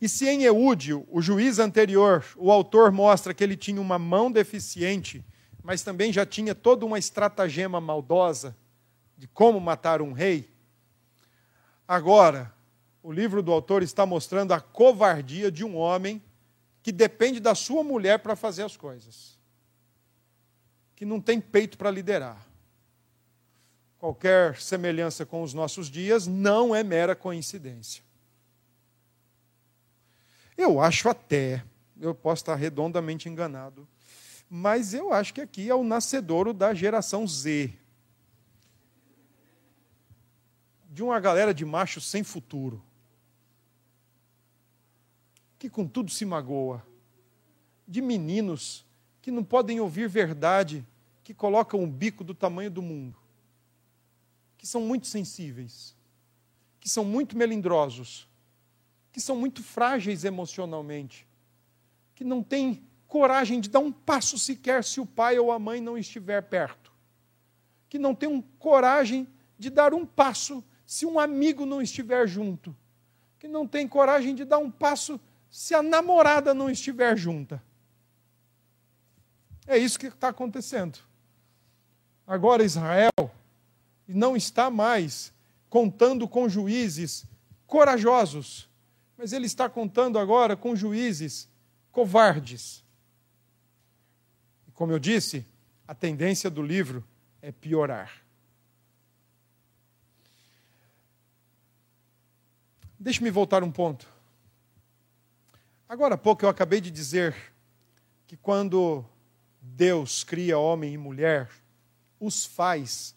e 0.00 0.08
se 0.08 0.28
em 0.28 0.42
Eúdio, 0.42 1.06
o 1.10 1.22
juiz 1.22 1.58
anterior, 1.58 2.24
o 2.36 2.50
autor 2.50 2.90
mostra 2.90 3.32
que 3.32 3.44
ele 3.44 3.56
tinha 3.56 3.80
uma 3.80 3.98
mão 3.98 4.32
deficiente, 4.32 5.24
mas 5.62 5.82
também 5.82 6.12
já 6.12 6.26
tinha 6.26 6.54
toda 6.54 6.84
uma 6.84 6.98
estratagema 6.98 7.80
maldosa 7.80 8.56
de 9.16 9.28
como 9.28 9.60
matar 9.60 10.02
um 10.02 10.12
rei, 10.12 10.52
Agora, 11.92 12.50
o 13.02 13.12
livro 13.12 13.42
do 13.42 13.52
autor 13.52 13.82
está 13.82 14.06
mostrando 14.06 14.52
a 14.52 14.60
covardia 14.60 15.52
de 15.52 15.62
um 15.62 15.76
homem 15.76 16.22
que 16.82 16.90
depende 16.90 17.38
da 17.38 17.54
sua 17.54 17.84
mulher 17.84 18.20
para 18.20 18.34
fazer 18.34 18.62
as 18.62 18.78
coisas, 18.78 19.38
que 21.02 21.06
não 21.06 21.20
tem 21.20 21.40
peito 21.40 21.76
para 21.76 21.90
liderar. 21.90 22.46
Qualquer 23.98 24.60
semelhança 24.60 25.26
com 25.26 25.42
os 25.42 25.52
nossos 25.52 25.90
dias 25.90 26.28
não 26.28 26.72
é 26.72 26.84
mera 26.84 27.16
coincidência. 27.16 28.04
Eu 30.56 30.80
acho 30.80 31.08
até, 31.08 31.64
eu 32.00 32.14
posso 32.14 32.42
estar 32.42 32.54
redondamente 32.54 33.28
enganado, 33.28 33.88
mas 34.48 34.94
eu 34.94 35.12
acho 35.12 35.34
que 35.34 35.40
aqui 35.40 35.68
é 35.68 35.74
o 35.74 35.82
nascedouro 35.82 36.52
da 36.54 36.72
geração 36.72 37.26
Z. 37.26 37.72
de 40.88 41.02
uma 41.02 41.18
galera 41.18 41.52
de 41.52 41.64
machos 41.64 42.08
sem 42.08 42.22
futuro, 42.22 42.80
que 45.58 45.68
com 45.68 45.84
tudo 45.84 46.12
se 46.12 46.24
magoa, 46.24 46.86
de 47.88 48.00
meninos 48.00 48.86
que 49.22 49.30
não 49.30 49.42
podem 49.42 49.80
ouvir 49.80 50.08
verdade, 50.08 50.84
que 51.22 51.32
colocam 51.32 51.82
o 51.82 51.86
bico 51.86 52.24
do 52.24 52.34
tamanho 52.34 52.70
do 52.70 52.82
mundo, 52.82 53.18
que 54.58 54.66
são 54.66 54.80
muito 54.80 55.06
sensíveis, 55.06 55.96
que 56.80 56.88
são 56.88 57.04
muito 57.04 57.36
melindrosos, 57.36 58.28
que 59.12 59.20
são 59.20 59.36
muito 59.36 59.62
frágeis 59.62 60.24
emocionalmente, 60.24 61.26
que 62.14 62.24
não 62.24 62.42
têm 62.42 62.82
coragem 63.06 63.60
de 63.60 63.68
dar 63.68 63.80
um 63.80 63.92
passo 63.92 64.38
sequer 64.38 64.82
se 64.82 65.00
o 65.00 65.06
pai 65.06 65.38
ou 65.38 65.52
a 65.52 65.58
mãe 65.58 65.80
não 65.80 65.98
estiver 65.98 66.42
perto, 66.42 66.92
que 67.88 67.98
não 67.98 68.14
têm 68.14 68.40
coragem 68.58 69.28
de 69.58 69.68
dar 69.70 69.92
um 69.92 70.06
passo 70.06 70.64
se 70.86 71.06
um 71.06 71.20
amigo 71.20 71.64
não 71.64 71.80
estiver 71.80 72.26
junto, 72.26 72.74
que 73.38 73.46
não 73.46 73.66
tem 73.66 73.86
coragem 73.86 74.34
de 74.34 74.44
dar 74.44 74.58
um 74.58 74.70
passo 74.70 75.20
se 75.50 75.74
a 75.74 75.82
namorada 75.82 76.54
não 76.54 76.70
estiver 76.70 77.16
junta. 77.16 77.62
É 79.66 79.76
isso 79.76 79.98
que 79.98 80.06
está 80.06 80.28
acontecendo. 80.28 80.98
Agora 82.26 82.64
Israel 82.64 83.10
não 84.06 84.36
está 84.36 84.70
mais 84.70 85.32
contando 85.68 86.28
com 86.28 86.48
juízes 86.48 87.24
corajosos, 87.66 88.68
mas 89.16 89.32
ele 89.32 89.46
está 89.46 89.68
contando 89.68 90.18
agora 90.18 90.56
com 90.56 90.76
juízes 90.76 91.48
covardes. 91.90 92.84
E 94.68 94.70
como 94.72 94.92
eu 94.92 94.98
disse, 94.98 95.46
a 95.86 95.94
tendência 95.94 96.50
do 96.50 96.62
livro 96.62 97.04
é 97.40 97.50
piorar. 97.50 98.22
Deixe-me 102.98 103.30
voltar 103.30 103.64
um 103.64 103.72
ponto. 103.72 104.06
Agora 105.88 106.14
há 106.14 106.18
pouco 106.18 106.44
eu 106.44 106.48
acabei 106.48 106.80
de 106.80 106.90
dizer 106.90 107.34
que 108.26 108.36
quando 108.36 109.04
Deus 109.60 110.24
cria 110.24 110.58
homem 110.58 110.94
e 110.94 110.98
mulher, 110.98 111.50
os 112.22 112.46
faz 112.46 113.16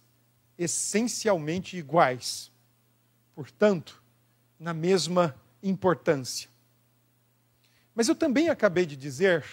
essencialmente 0.58 1.78
iguais. 1.78 2.52
Portanto, 3.36 4.02
na 4.60 4.74
mesma 4.74 5.36
importância. 5.62 6.50
Mas 7.94 8.08
eu 8.08 8.16
também 8.16 8.50
acabei 8.50 8.86
de 8.86 8.96
dizer 8.96 9.46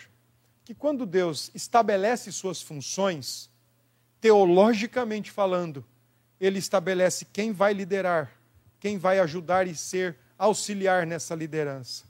que 0.65 0.75
quando 0.75 1.05
Deus 1.05 1.51
estabelece 1.55 2.33
suas 2.33 2.63
funções, 2.63 3.51
teologicamente 4.21 5.31
falando, 5.31 5.85
ele 6.41 6.59
estabelece 6.59 7.27
quem 7.27 7.53
vai 7.53 7.75
liderar, 7.75 8.33
quem 8.81 8.97
vai 8.97 9.19
ajudar 9.21 9.67
e 9.67 9.75
ser 9.75 10.17
auxiliar 10.39 11.07
nessa 11.07 11.35
liderança. 11.35 12.05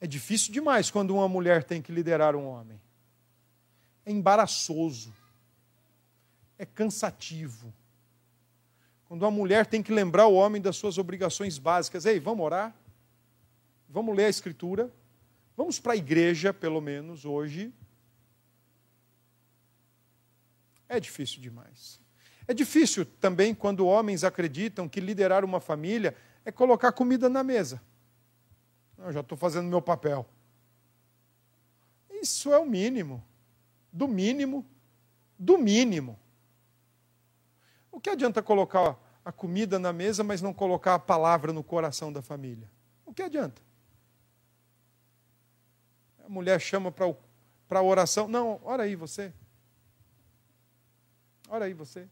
É 0.00 0.06
difícil 0.06 0.52
demais 0.52 0.90
quando 0.90 1.14
uma 1.14 1.28
mulher 1.28 1.64
tem 1.64 1.80
que 1.80 1.92
liderar 1.92 2.34
um 2.34 2.46
homem. 2.46 2.80
É 4.04 4.10
embaraçoso. 4.10 5.12
É 6.58 6.66
cansativo. 6.66 7.72
Quando 9.06 9.22
uma 9.22 9.30
mulher 9.30 9.64
tem 9.64 9.82
que 9.82 9.92
lembrar 9.92 10.26
o 10.26 10.34
homem 10.34 10.60
das 10.60 10.76
suas 10.76 10.98
obrigações 10.98 11.56
básicas. 11.56 12.04
Ei, 12.04 12.20
vamos 12.20 12.44
orar? 12.44 12.74
Vamos 13.88 14.14
ler 14.14 14.26
a 14.26 14.28
Escritura? 14.28 14.92
Vamos 15.56 15.80
para 15.80 15.94
a 15.94 15.96
igreja, 15.96 16.52
pelo 16.52 16.80
menos 16.80 17.24
hoje. 17.24 17.72
É 20.88 21.00
difícil 21.00 21.40
demais. 21.40 22.00
É 22.46 22.54
difícil 22.54 23.04
também 23.04 23.54
quando 23.54 23.86
homens 23.86 24.24
acreditam 24.24 24.88
que 24.88 25.00
liderar 25.00 25.44
uma 25.44 25.60
família 25.60 26.14
é 26.44 26.52
colocar 26.52 26.92
comida 26.92 27.28
na 27.28 27.42
mesa. 27.44 27.80
Eu 28.96 29.12
já 29.12 29.20
estou 29.20 29.36
fazendo 29.36 29.68
meu 29.68 29.82
papel. 29.82 30.26
Isso 32.10 32.52
é 32.52 32.58
o 32.58 32.66
mínimo. 32.66 33.22
Do 33.92 34.08
mínimo. 34.08 34.64
Do 35.38 35.58
mínimo. 35.58 36.18
O 37.98 38.00
que 38.00 38.10
adianta 38.10 38.40
colocar 38.40 38.96
a 39.24 39.32
comida 39.32 39.76
na 39.76 39.92
mesa, 39.92 40.22
mas 40.22 40.40
não 40.40 40.54
colocar 40.54 40.94
a 40.94 40.98
palavra 40.98 41.52
no 41.52 41.64
coração 41.64 42.12
da 42.12 42.22
família? 42.22 42.70
O 43.04 43.12
que 43.12 43.22
adianta? 43.22 43.60
A 46.24 46.28
mulher 46.28 46.60
chama 46.60 46.92
para 46.92 47.78
a 47.78 47.82
oração. 47.82 48.28
Não, 48.28 48.60
ora 48.62 48.84
aí 48.84 48.94
você. 48.94 49.32
Ora 51.48 51.64
aí 51.64 51.74
você 51.74 52.08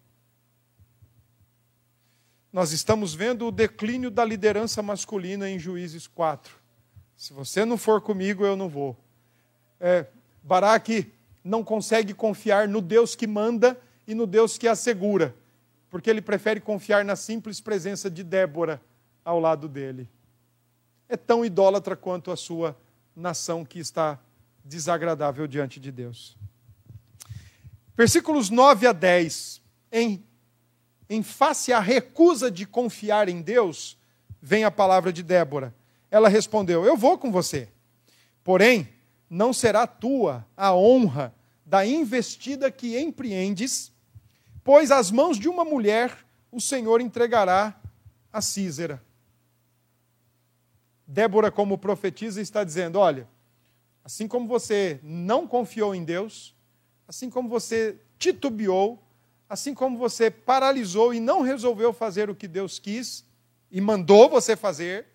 nós 2.56 2.72
estamos 2.72 3.14
vendo 3.14 3.46
o 3.46 3.52
declínio 3.52 4.10
da 4.10 4.24
liderança 4.24 4.80
masculina 4.80 5.46
em 5.46 5.58
Juízes 5.58 6.06
4. 6.06 6.56
Se 7.14 7.34
você 7.34 7.66
não 7.66 7.76
for 7.76 8.00
comigo, 8.00 8.46
eu 8.46 8.56
não 8.56 8.66
vou. 8.66 8.96
É, 9.78 10.06
Baraque 10.42 11.12
não 11.44 11.62
consegue 11.62 12.14
confiar 12.14 12.66
no 12.66 12.80
Deus 12.80 13.14
que 13.14 13.26
manda 13.26 13.78
e 14.06 14.14
no 14.14 14.26
Deus 14.26 14.56
que 14.56 14.66
assegura, 14.66 15.36
porque 15.90 16.10
ele 16.10 16.20
prefere 16.20 16.60
confiar 16.60 17.04
na 17.04 17.16
simples 17.16 17.60
presença 17.60 18.10
de 18.10 18.22
Débora 18.22 18.80
ao 19.24 19.40
lado 19.40 19.68
dele. 19.68 20.08
É 21.08 21.16
tão 21.16 21.44
idólatra 21.44 21.96
quanto 21.96 22.30
a 22.30 22.36
sua 22.36 22.76
nação 23.14 23.64
que 23.64 23.78
está 23.78 24.18
desagradável 24.64 25.46
diante 25.46 25.78
de 25.78 25.92
Deus. 25.92 26.36
Versículos 27.96 28.50
9 28.50 28.86
a 28.86 28.92
10. 28.92 29.62
Em 29.92 30.26
em 31.08 31.22
face 31.22 31.72
à 31.72 31.80
recusa 31.80 32.50
de 32.50 32.66
confiar 32.66 33.28
em 33.28 33.40
Deus, 33.40 33.96
vem 34.40 34.64
a 34.64 34.70
palavra 34.70 35.12
de 35.12 35.22
Débora. 35.22 35.74
Ela 36.10 36.28
respondeu: 36.28 36.84
Eu 36.84 36.96
vou 36.96 37.16
com 37.16 37.30
você. 37.30 37.68
Porém, 38.42 38.88
não 39.28 39.52
será 39.52 39.86
tua 39.86 40.46
a 40.56 40.74
honra 40.74 41.34
da 41.64 41.84
investida 41.84 42.70
que 42.70 42.98
empreendes, 42.98 43.92
pois 44.66 44.90
às 44.90 45.12
mãos 45.12 45.38
de 45.38 45.48
uma 45.48 45.64
mulher 45.64 46.26
o 46.50 46.60
Senhor 46.60 47.00
entregará 47.00 47.80
a 48.32 48.42
Císera. 48.42 49.00
Débora, 51.06 51.52
como 51.52 51.78
profetiza, 51.78 52.40
está 52.40 52.64
dizendo: 52.64 52.98
Olha, 52.98 53.28
assim 54.04 54.26
como 54.26 54.48
você 54.48 54.98
não 55.04 55.46
confiou 55.46 55.94
em 55.94 56.02
Deus, 56.02 56.52
assim 57.06 57.30
como 57.30 57.48
você 57.48 57.96
titubeou, 58.18 59.00
assim 59.48 59.72
como 59.72 59.96
você 59.96 60.32
paralisou 60.32 61.14
e 61.14 61.20
não 61.20 61.42
resolveu 61.42 61.92
fazer 61.92 62.28
o 62.28 62.34
que 62.34 62.48
Deus 62.48 62.80
quis 62.80 63.24
e 63.70 63.80
mandou 63.80 64.28
você 64.28 64.56
fazer, 64.56 65.06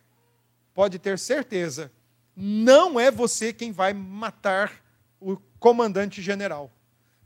pode 0.74 0.98
ter 0.98 1.20
certeza, 1.20 1.92
não 2.38 2.98
é 2.98 3.12
você 3.12 3.52
quem 3.52 3.74
vai 3.74 3.92
matar 3.92 4.82
o 5.20 5.36
comandante 5.60 6.22
general. 6.22 6.72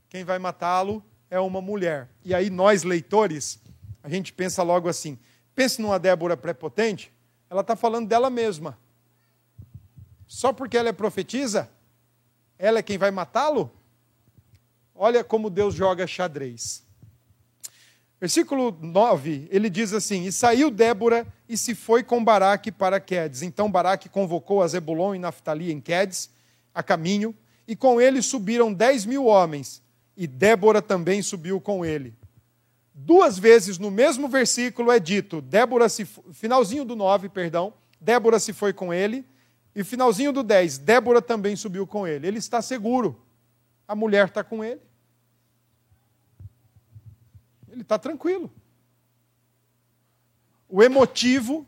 Quem 0.10 0.24
vai 0.24 0.40
matá-lo 0.40 1.04
é 1.36 1.40
uma 1.40 1.62
mulher. 1.62 2.10
E 2.24 2.34
aí 2.34 2.50
nós, 2.50 2.84
leitores, 2.84 3.60
a 4.02 4.10
gente 4.10 4.32
pensa 4.32 4.64
logo 4.64 4.88
assim: 4.88 5.18
pense 5.54 5.82
numa 5.82 6.00
Débora 6.00 6.38
prepotente, 6.38 7.14
ela 7.50 7.62
está 7.62 7.76
falando 7.76 8.08
dela 8.08 8.30
mesma. 8.30 8.78
Só 10.26 10.54
porque 10.54 10.78
ela 10.78 10.90
é 10.90 10.94
profetisa, 10.94 11.70
ela 12.58 12.80
é 12.80 12.84
quem 12.84 12.98
vai 12.98 13.12
matá-lo? 13.12 13.72
Olha 14.94 15.24
como 15.24 15.50
Deus 15.50 15.76
joga 15.76 16.08
xadrez. 16.08 16.84
Versículo 18.20 18.76
9, 18.82 19.50
ele 19.52 19.70
diz 19.70 19.92
assim: 19.92 20.24
E 20.24 20.32
saiu 20.32 20.72
Débora 20.72 21.28
e 21.50 21.58
se 21.58 21.76
foi 21.76 22.02
com 22.02 22.24
Baraque 22.24 22.72
para 22.72 23.00
Quedes. 23.00 23.42
Então 23.42 23.70
Baraque 23.70 24.08
convocou 24.08 24.64
a 24.64 24.68
Zebulon 24.68 25.14
e 25.14 25.20
Naftali 25.20 25.72
em 25.72 25.82
Quedes, 25.82 26.30
a 26.74 26.82
caminho, 26.82 27.36
e 27.68 27.76
com 27.76 28.00
ele 28.00 28.22
subiram 28.22 28.74
dez 28.74 29.06
mil 29.06 29.26
homens, 29.26 29.84
e 30.16 30.28
Débora 30.28 30.82
também 30.82 31.22
subiu 31.22 31.60
com 31.60 31.86
ele. 31.86 32.16
Duas 32.94 33.38
vezes 33.38 33.78
no 33.78 33.92
mesmo 33.92 34.28
versículo 34.30 34.92
é 34.92 35.00
dito, 35.00 35.42
Débora 35.42 35.90
se 35.90 36.06
finalzinho 36.32 36.86
do 36.86 36.96
9, 36.96 37.30
perdão, 37.30 37.74
Débora 38.00 38.40
se 38.40 38.54
foi 38.54 38.72
com 38.72 38.94
ele, 38.94 39.26
e 39.76 39.84
finalzinho 39.84 40.32
do 40.32 40.42
10, 40.42 40.78
Débora 40.78 41.22
também 41.22 41.56
subiu 41.58 41.86
com 41.86 42.08
ele. 42.08 42.26
Ele 42.26 42.38
está 42.38 42.62
seguro. 42.62 43.22
A 43.86 43.94
mulher 43.94 44.28
está 44.28 44.42
com 44.42 44.64
ele. 44.64 44.80
Ele 47.70 47.82
está 47.82 48.00
tranquilo. 48.00 48.50
O 50.70 50.82
emotivo, 50.82 51.68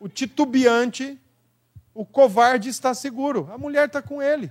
o 0.00 0.08
titubeante, 0.08 1.20
o 1.92 2.06
covarde 2.06 2.70
está 2.70 2.94
seguro. 2.94 3.46
A 3.52 3.58
mulher 3.58 3.88
está 3.88 4.00
com 4.00 4.22
ele. 4.22 4.50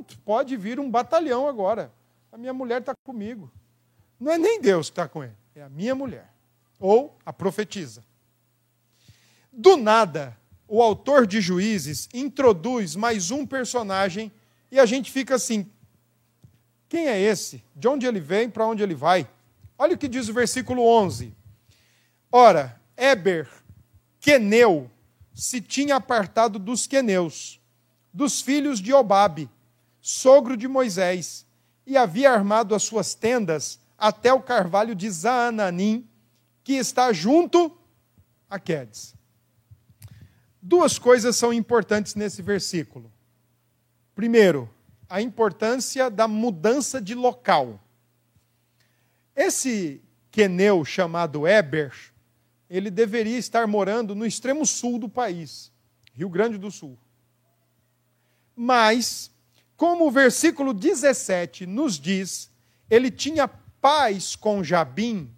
Pronto, 0.00 0.18
pode 0.24 0.56
vir 0.56 0.80
um 0.80 0.90
batalhão 0.90 1.46
agora. 1.46 1.92
A 2.32 2.38
minha 2.38 2.54
mulher 2.54 2.80
está 2.80 2.94
comigo. 3.04 3.50
Não 4.18 4.32
é 4.32 4.38
nem 4.38 4.60
Deus 4.60 4.88
que 4.88 4.92
está 4.92 5.06
com 5.06 5.22
ele, 5.22 5.36
é 5.54 5.62
a 5.62 5.68
minha 5.68 5.94
mulher. 5.94 6.32
Ou 6.78 7.16
a 7.24 7.32
profetisa. 7.32 8.02
Do 9.52 9.76
nada, 9.76 10.36
o 10.66 10.82
autor 10.82 11.26
de 11.26 11.40
Juízes 11.40 12.08
introduz 12.14 12.96
mais 12.96 13.30
um 13.30 13.44
personagem 13.44 14.32
e 14.70 14.78
a 14.78 14.86
gente 14.86 15.10
fica 15.10 15.34
assim: 15.34 15.70
quem 16.88 17.06
é 17.06 17.20
esse? 17.20 17.62
De 17.76 17.86
onde 17.86 18.06
ele 18.06 18.20
vem? 18.20 18.48
Para 18.48 18.66
onde 18.66 18.82
ele 18.82 18.94
vai? 18.94 19.28
Olha 19.76 19.94
o 19.94 19.98
que 19.98 20.08
diz 20.08 20.28
o 20.28 20.34
versículo 20.34 20.82
11. 20.82 21.34
Ora, 22.32 22.80
Eber, 22.96 23.48
Queneu, 24.18 24.90
se 25.34 25.60
tinha 25.60 25.96
apartado 25.96 26.58
dos 26.58 26.86
queneus, 26.86 27.60
dos 28.12 28.40
filhos 28.40 28.80
de 28.80 28.92
Obabe, 28.92 29.50
sogro 30.00 30.56
de 30.56 30.66
Moisés, 30.66 31.46
e 31.86 31.96
havia 31.96 32.30
armado 32.30 32.74
as 32.74 32.82
suas 32.82 33.14
tendas 33.14 33.80
até 33.98 34.32
o 34.32 34.40
carvalho 34.40 34.94
de 34.94 35.10
Zaananim, 35.10 36.08
que 36.62 36.74
está 36.74 37.12
junto 37.12 37.76
a 38.48 38.58
Quedes. 38.58 39.14
Duas 40.62 40.98
coisas 40.98 41.36
são 41.36 41.52
importantes 41.52 42.14
nesse 42.14 42.42
versículo. 42.42 43.10
Primeiro, 44.14 44.68
a 45.08 45.20
importância 45.20 46.08
da 46.10 46.28
mudança 46.28 47.00
de 47.00 47.14
local. 47.14 47.80
Esse 49.34 50.02
queneu 50.30 50.84
chamado 50.84 51.48
Eber, 51.48 51.92
ele 52.68 52.90
deveria 52.90 53.38
estar 53.38 53.66
morando 53.66 54.14
no 54.14 54.24
extremo 54.24 54.64
sul 54.64 54.98
do 54.98 55.08
país, 55.08 55.72
Rio 56.12 56.28
Grande 56.28 56.56
do 56.58 56.70
Sul. 56.70 56.96
Mas, 58.54 59.30
como 59.80 60.08
o 60.08 60.10
versículo 60.10 60.74
17 60.74 61.64
nos 61.64 61.98
diz, 61.98 62.50
ele 62.90 63.10
tinha 63.10 63.48
paz 63.48 64.36
com 64.36 64.62
Jabim, 64.62 65.32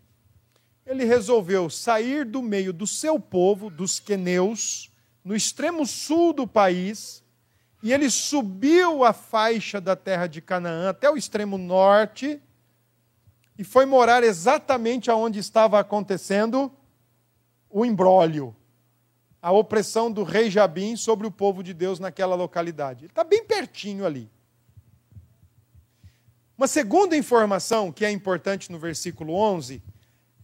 ele 0.84 1.04
resolveu 1.04 1.70
sair 1.70 2.24
do 2.24 2.42
meio 2.42 2.72
do 2.72 2.84
seu 2.84 3.20
povo, 3.20 3.70
dos 3.70 4.00
queneus, 4.00 4.90
no 5.24 5.36
extremo 5.36 5.86
sul 5.86 6.32
do 6.32 6.44
país, 6.44 7.22
e 7.84 7.92
ele 7.92 8.10
subiu 8.10 9.04
a 9.04 9.12
faixa 9.12 9.80
da 9.80 9.94
terra 9.94 10.26
de 10.26 10.40
Canaã 10.40 10.90
até 10.90 11.08
o 11.08 11.16
extremo 11.16 11.56
norte 11.56 12.42
e 13.56 13.62
foi 13.62 13.86
morar 13.86 14.24
exatamente 14.24 15.08
aonde 15.08 15.38
estava 15.38 15.78
acontecendo 15.78 16.68
o 17.70 17.84
imbróglio, 17.84 18.56
a 19.42 19.50
opressão 19.50 20.10
do 20.10 20.22
rei 20.22 20.48
Jabim 20.48 20.94
sobre 20.94 21.26
o 21.26 21.30
povo 21.30 21.64
de 21.64 21.74
Deus 21.74 21.98
naquela 21.98 22.36
localidade. 22.36 23.00
Ele 23.00 23.10
está 23.10 23.24
bem 23.24 23.44
pertinho 23.44 24.06
ali. 24.06 24.30
Uma 26.56 26.68
segunda 26.68 27.16
informação 27.16 27.90
que 27.90 28.04
é 28.04 28.10
importante 28.10 28.70
no 28.70 28.78
versículo 28.78 29.34
11 29.34 29.82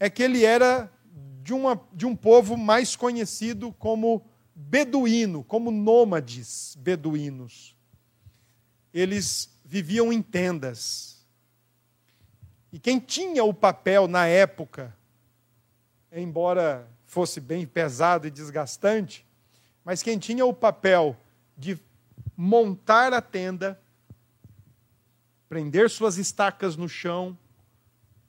é 0.01 0.11
que 0.11 0.21
ele 0.21 0.45
era 0.45 0.93
de, 1.45 1.55
uma, 1.55 1.81
de 1.93 2.07
um 2.07 2.17
povo 2.17 2.57
mais 2.57 2.97
conhecido 2.97 3.73
como 3.79 4.27
beduíno, 4.53 5.45
como 5.45 5.71
nômades 5.71 6.77
beduínos. 6.77 7.77
Eles 8.93 9.57
viviam 9.65 10.13
em 10.13 10.21
tendas. 10.21 11.25
E 12.73 12.81
quem 12.81 12.99
tinha 12.99 13.45
o 13.45 13.55
papel 13.55 14.09
na 14.09 14.27
época, 14.27 14.93
embora 16.11 16.89
fosse 17.09 17.41
bem 17.41 17.67
pesado 17.67 18.27
e 18.27 18.31
desgastante, 18.31 19.27
mas 19.83 20.03
quem 20.03 20.19
tinha 20.19 20.45
o 20.45 20.53
papel 20.53 21.17
de 21.57 21.81
montar 22.37 23.15
a 23.15 23.23
tenda, 23.23 23.81
prender 25.49 25.89
suas 25.89 26.19
estacas 26.19 26.77
no 26.77 26.87
chão, 26.87 27.37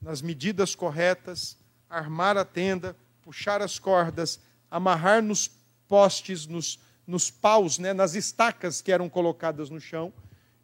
nas 0.02 0.22
medidas 0.22 0.74
corretas, 0.74 1.58
armar 1.90 2.38
a 2.38 2.46
tenda, 2.46 2.96
puxar 3.22 3.62
as 3.62 3.78
cordas, 3.78 4.40
amarrar 4.72 5.22
nos 5.22 5.52
postes, 5.86 6.48
nos, 6.48 6.80
nos 7.06 7.30
paus, 7.30 7.78
né, 7.78 7.92
nas 7.92 8.16
estacas 8.16 8.82
que 8.82 8.94
eram 8.94 9.10
colocadas 9.10 9.70
no 9.70 9.82
chão. 9.82 10.14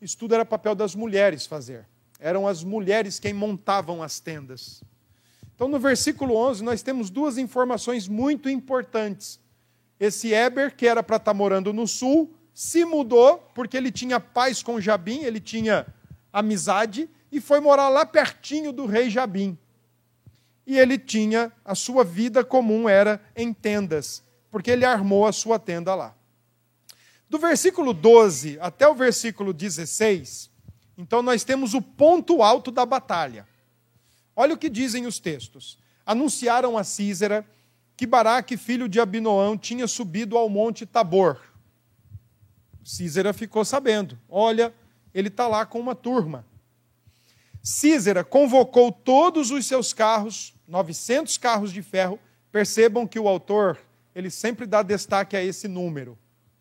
Isso 0.01 0.17
tudo 0.17 0.35
era 0.35 0.45
papel 0.45 0.73
das 0.73 0.95
mulheres 0.95 1.45
fazer. 1.45 1.85
Eram 2.17 2.47
as 2.47 2.63
mulheres 2.63 3.19
quem 3.19 3.33
montavam 3.33 4.01
as 4.01 4.21
tendas. 4.21 4.81
Então, 5.55 5.69
no 5.69 5.79
versículo 5.79 6.35
11, 6.35 6.63
nós 6.63 6.81
temos 6.81 7.09
duas 7.09 7.37
informações 7.37 8.07
muito 8.09 8.49
importantes. 8.49 9.39
Esse 9.97 10.33
Eber, 10.33 10.75
que 10.75 10.85
era 10.85 11.01
para 11.01 11.15
estar 11.15 11.31
tá 11.31 11.33
morando 11.33 11.71
no 11.71 11.87
sul, 11.87 12.33
se 12.53 12.83
mudou 12.83 13.37
porque 13.55 13.77
ele 13.77 13.91
tinha 13.91 14.19
paz 14.19 14.61
com 14.61 14.81
Jabim, 14.81 15.23
ele 15.23 15.39
tinha 15.39 15.87
amizade, 16.31 17.09
e 17.31 17.39
foi 17.39 17.61
morar 17.61 17.87
lá 17.87 18.05
pertinho 18.05 18.73
do 18.73 18.85
rei 18.85 19.09
Jabim. 19.09 19.57
E 20.67 20.77
ele 20.77 20.97
tinha, 20.97 21.51
a 21.63 21.73
sua 21.73 22.03
vida 22.03 22.43
comum 22.43 22.89
era 22.89 23.21
em 23.35 23.53
tendas, 23.53 24.23
porque 24.51 24.71
ele 24.71 24.83
armou 24.83 25.25
a 25.25 25.31
sua 25.31 25.57
tenda 25.57 25.95
lá. 25.95 26.13
Do 27.29 27.39
versículo 27.39 27.93
12 27.93 28.57
até 28.59 28.87
o 28.87 28.93
versículo 28.93 29.53
16, 29.53 30.49
então 30.97 31.21
nós 31.21 31.43
temos 31.43 31.73
o 31.73 31.81
ponto 31.81 32.41
alto 32.41 32.71
da 32.71 32.85
batalha. 32.85 33.47
Olha 34.35 34.53
o 34.53 34.57
que 34.57 34.69
dizem 34.69 35.05
os 35.07 35.17
textos. 35.17 35.77
Anunciaram 36.05 36.77
a 36.77 36.83
Císera 36.83 37.45
que 37.95 38.05
Baraque, 38.05 38.57
filho 38.57 38.89
de 38.89 38.99
Abinoão, 38.99 39.57
tinha 39.57 39.87
subido 39.87 40.37
ao 40.37 40.49
monte 40.49 40.85
Tabor. 40.85 41.39
Císera 42.83 43.31
ficou 43.31 43.63
sabendo. 43.63 44.19
Olha, 44.27 44.73
ele 45.13 45.29
está 45.29 45.47
lá 45.47 45.65
com 45.65 45.79
uma 45.79 45.95
turma. 45.95 46.45
Císera 47.63 48.23
convocou 48.23 48.91
todos 48.91 49.49
os 49.49 49.65
seus 49.65 49.93
carros, 49.93 50.53
900 50.67 51.37
carros 51.37 51.71
de 51.71 51.81
ferro. 51.81 52.19
Percebam 52.51 53.07
que 53.07 53.17
o 53.17 53.27
autor, 53.27 53.79
ele 54.13 54.29
sempre 54.29 54.65
dá 54.65 54.83
destaque 54.83 55.37
a 55.37 55.43
esse 55.43 55.67
número. 55.67 56.17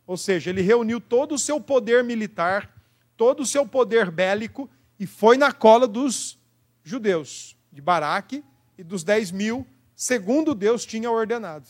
Ou 0.07 0.17
seja, 0.17 0.51
ele 0.51 0.63
reuniu 0.63 1.01
todo 1.01 1.35
o 1.35 1.39
seu 1.39 1.61
poder 1.61 2.05
militar, 2.05 2.73
todo 3.17 3.41
o 3.41 3.47
seu 3.47 3.67
poder 3.67 4.11
bélico 4.11 4.71
e 4.99 5.07
foi 5.07 5.37
na 5.37 5.53
cola 5.53 5.87
dos 5.89 6.39
judeus 6.83 7.54
de 7.75 7.83
Baraque 7.83 8.45
e 8.79 8.85
dos 8.85 9.03
dez 9.03 9.33
mil, 9.33 9.67
segundo 9.97 10.55
Deus 10.55 10.87
tinha 10.87 11.11
ordenado. 11.11 11.69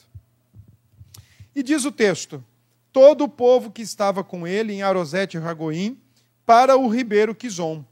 E 1.56 1.62
diz 1.62 1.86
o 1.86 1.90
texto: 1.90 2.44
todo 2.92 3.24
o 3.24 3.28
povo 3.28 3.70
que 3.70 3.80
estava 3.80 4.22
com 4.22 4.46
ele 4.46 4.74
em 4.74 4.82
Arosete 4.82 5.38
e 5.38 5.40
Ragoim, 5.40 5.98
para 6.44 6.76
o 6.76 6.88
ribeiro 6.88 7.34
Quizon. 7.34 7.82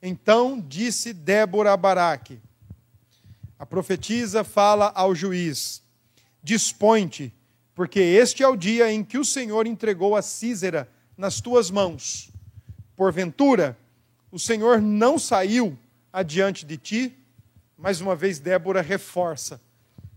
Então 0.00 0.60
disse 0.60 1.12
Débora 1.12 1.72
a 1.72 1.76
Baraque: 1.76 2.40
a 3.58 3.66
profetisa 3.66 4.44
fala 4.44 4.92
ao 4.94 5.12
juiz: 5.12 5.82
Dispõe-te, 6.40 7.34
porque 7.74 7.98
este 7.98 8.44
é 8.44 8.48
o 8.48 8.56
dia 8.56 8.92
em 8.92 9.02
que 9.02 9.18
o 9.18 9.24
Senhor 9.24 9.66
entregou 9.66 10.14
a 10.14 10.22
Císera 10.22 10.88
nas 11.16 11.40
tuas 11.40 11.68
mãos. 11.68 12.30
Porventura, 12.94 13.76
o 14.30 14.38
Senhor 14.38 14.80
não 14.80 15.18
saiu 15.18 15.76
adiante 16.12 16.64
de 16.64 16.76
ti 16.76 17.16
mais 17.76 18.00
uma 18.00 18.16
vez, 18.16 18.38
Débora 18.38 18.80
reforça: 18.80 19.60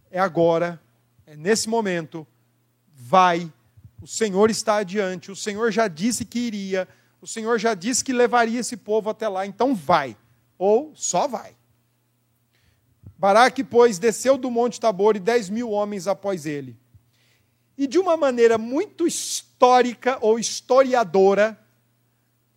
é 0.10 0.20
agora, 0.20 0.82
é 1.26 1.36
nesse 1.36 1.68
momento, 1.68 2.26
vai, 2.96 3.52
o 4.02 4.08
Senhor 4.08 4.50
está 4.50 4.78
adiante, 4.78 5.32
o 5.32 5.36
Senhor 5.36 5.72
já 5.72 5.88
disse 5.88 6.24
que 6.24 6.40
iria, 6.40 6.88
o 7.22 7.28
Senhor 7.28 7.60
já 7.60 7.74
disse 7.74 8.04
que 8.04 8.14
levaria 8.14 8.60
esse 8.60 8.78
povo 8.78 9.10
até 9.10 9.28
lá, 9.28 9.46
então 9.46 9.76
vai, 9.76 10.16
ou 10.58 10.94
só 10.96 11.28
vai. 11.28 11.56
Baraque, 13.18 13.66
pois, 13.66 14.00
desceu 14.00 14.38
do 14.38 14.50
Monte 14.50 14.80
Tabor 14.80 15.18
e 15.18 15.20
dez 15.20 15.50
mil 15.50 15.72
homens 15.72 16.08
após 16.08 16.46
ele. 16.46 16.80
E 17.78 17.86
de 17.86 18.00
uma 18.00 18.16
maneira 18.16 18.58
muito 18.58 19.06
histórica 19.06 20.18
ou 20.22 20.40
historiadora, 20.40 21.60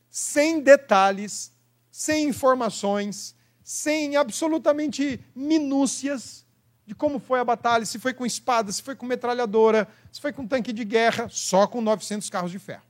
sem 0.08 0.60
detalhes, 0.60 1.50
sem 1.90 2.28
informações, 2.28 3.34
sem 3.72 4.16
absolutamente 4.16 5.18
minúcias 5.34 6.44
de 6.84 6.94
como 6.94 7.18
foi 7.18 7.40
a 7.40 7.44
batalha, 7.44 7.86
se 7.86 7.98
foi 7.98 8.12
com 8.12 8.26
espada, 8.26 8.70
se 8.70 8.82
foi 8.82 8.94
com 8.94 9.06
metralhadora, 9.06 9.88
se 10.12 10.20
foi 10.20 10.30
com 10.30 10.46
tanque 10.46 10.74
de 10.74 10.84
guerra, 10.84 11.26
só 11.30 11.66
com 11.66 11.80
900 11.80 12.28
carros 12.28 12.50
de 12.50 12.58
ferro. 12.58 12.82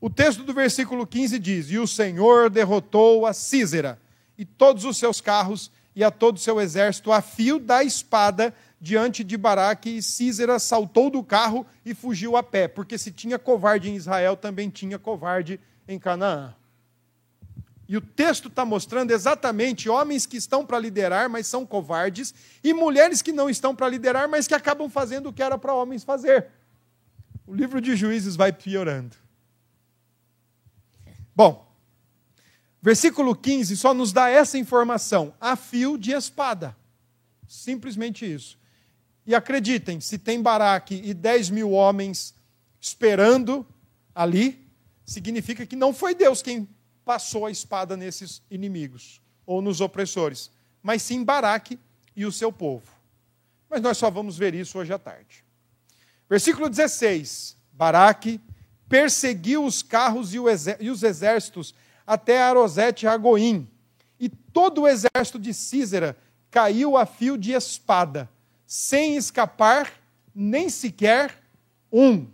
O 0.00 0.08
texto 0.08 0.42
do 0.42 0.54
versículo 0.54 1.06
15 1.06 1.38
diz: 1.38 1.70
E 1.70 1.78
o 1.78 1.86
Senhor 1.86 2.48
derrotou 2.48 3.26
a 3.26 3.34
Císera 3.34 4.00
e 4.38 4.46
todos 4.46 4.86
os 4.86 4.96
seus 4.96 5.20
carros 5.20 5.70
e 5.94 6.02
a 6.02 6.10
todo 6.10 6.36
o 6.36 6.40
seu 6.40 6.58
exército 6.58 7.12
a 7.12 7.20
fio 7.20 7.58
da 7.58 7.84
espada 7.84 8.54
diante 8.80 9.22
de 9.22 9.36
Baraque, 9.36 9.98
e 9.98 10.02
Císera 10.02 10.58
saltou 10.58 11.10
do 11.10 11.22
carro 11.22 11.66
e 11.84 11.92
fugiu 11.92 12.38
a 12.38 12.42
pé, 12.42 12.68
porque 12.68 12.96
se 12.96 13.12
tinha 13.12 13.38
covarde 13.38 13.90
em 13.90 13.96
Israel, 13.96 14.34
também 14.34 14.70
tinha 14.70 14.98
covarde 14.98 15.60
em 15.86 15.98
Canaã. 15.98 16.54
E 17.90 17.96
o 17.96 18.00
texto 18.00 18.46
está 18.46 18.64
mostrando 18.64 19.10
exatamente 19.10 19.88
homens 19.88 20.24
que 20.24 20.36
estão 20.36 20.64
para 20.64 20.78
liderar, 20.78 21.28
mas 21.28 21.48
são 21.48 21.66
covardes, 21.66 22.32
e 22.62 22.72
mulheres 22.72 23.20
que 23.20 23.32
não 23.32 23.50
estão 23.50 23.74
para 23.74 23.88
liderar, 23.88 24.28
mas 24.28 24.46
que 24.46 24.54
acabam 24.54 24.88
fazendo 24.88 25.28
o 25.28 25.32
que 25.32 25.42
era 25.42 25.58
para 25.58 25.74
homens 25.74 26.04
fazer. 26.04 26.46
O 27.44 27.52
livro 27.52 27.80
de 27.80 27.96
Juízes 27.96 28.36
vai 28.36 28.52
piorando. 28.52 29.16
Bom, 31.34 31.68
versículo 32.80 33.34
15 33.34 33.76
só 33.76 33.92
nos 33.92 34.12
dá 34.12 34.30
essa 34.30 34.56
informação: 34.56 35.34
a 35.40 35.56
fio 35.56 35.98
de 35.98 36.12
espada. 36.12 36.76
Simplesmente 37.48 38.24
isso. 38.24 38.56
E 39.26 39.34
acreditem, 39.34 40.00
se 40.00 40.16
tem 40.16 40.40
Baraque 40.40 40.94
e 40.94 41.12
10 41.12 41.50
mil 41.50 41.72
homens 41.72 42.36
esperando 42.80 43.66
ali, 44.14 44.64
significa 45.04 45.66
que 45.66 45.74
não 45.74 45.92
foi 45.92 46.14
Deus 46.14 46.40
quem 46.40 46.68
passou 47.10 47.44
a 47.44 47.50
espada 47.50 47.96
nesses 47.96 48.40
inimigos 48.48 49.20
ou 49.44 49.60
nos 49.60 49.80
opressores, 49.80 50.48
mas 50.80 51.02
sim 51.02 51.24
Baraque 51.24 51.76
e 52.14 52.24
o 52.24 52.30
seu 52.30 52.52
povo. 52.52 52.86
Mas 53.68 53.82
nós 53.82 53.98
só 53.98 54.08
vamos 54.08 54.38
ver 54.38 54.54
isso 54.54 54.78
hoje 54.78 54.92
à 54.92 54.98
tarde. 54.98 55.44
Versículo 56.28 56.70
16: 56.70 57.56
Baraque 57.72 58.40
perseguiu 58.88 59.64
os 59.64 59.82
carros 59.82 60.32
e 60.34 60.38
os 60.38 61.02
exércitos 61.02 61.74
até 62.06 62.40
Arosete 62.40 63.06
e 63.06 63.08
Agoim, 63.08 63.68
e 64.16 64.28
todo 64.28 64.82
o 64.82 64.86
exército 64.86 65.40
de 65.40 65.52
Císera 65.52 66.16
caiu 66.48 66.96
a 66.96 67.04
fio 67.04 67.36
de 67.36 67.50
espada, 67.50 68.30
sem 68.64 69.16
escapar 69.16 69.92
nem 70.32 70.68
sequer 70.68 71.42
um, 71.90 72.28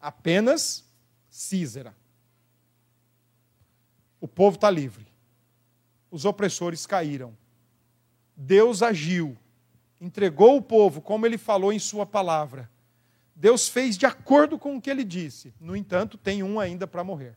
apenas 0.00 0.84
Císera. 1.30 1.99
O 4.20 4.28
povo 4.28 4.56
está 4.56 4.70
livre. 4.70 5.06
Os 6.10 6.24
opressores 6.24 6.86
caíram. 6.86 7.36
Deus 8.36 8.82
agiu, 8.82 9.36
entregou 10.00 10.56
o 10.56 10.62
povo, 10.62 11.00
como 11.00 11.26
ele 11.26 11.38
falou 11.38 11.72
em 11.72 11.78
Sua 11.78 12.06
palavra. 12.06 12.70
Deus 13.34 13.68
fez 13.68 13.96
de 13.96 14.06
acordo 14.06 14.58
com 14.58 14.76
o 14.76 14.80
que 14.80 14.90
ele 14.90 15.04
disse. 15.04 15.54
No 15.60 15.74
entanto, 15.74 16.18
tem 16.18 16.42
um 16.42 16.60
ainda 16.60 16.86
para 16.86 17.04
morrer. 17.04 17.36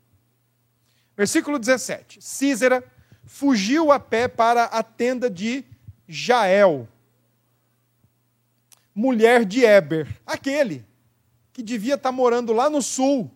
Versículo 1.15 1.59
17: 1.59 2.21
Císera 2.21 2.84
fugiu 3.25 3.91
a 3.91 3.99
pé 3.99 4.27
para 4.27 4.65
a 4.65 4.84
tenda 4.84 5.29
de 5.29 5.63
Jael, 6.07 6.88
mulher 8.93 9.45
de 9.45 9.63
Eber, 9.63 10.07
aquele 10.25 10.86
que 11.53 11.63
devia 11.63 11.95
estar 11.95 12.09
tá 12.09 12.11
morando 12.11 12.51
lá 12.51 12.69
no 12.69 12.81
sul, 12.81 13.31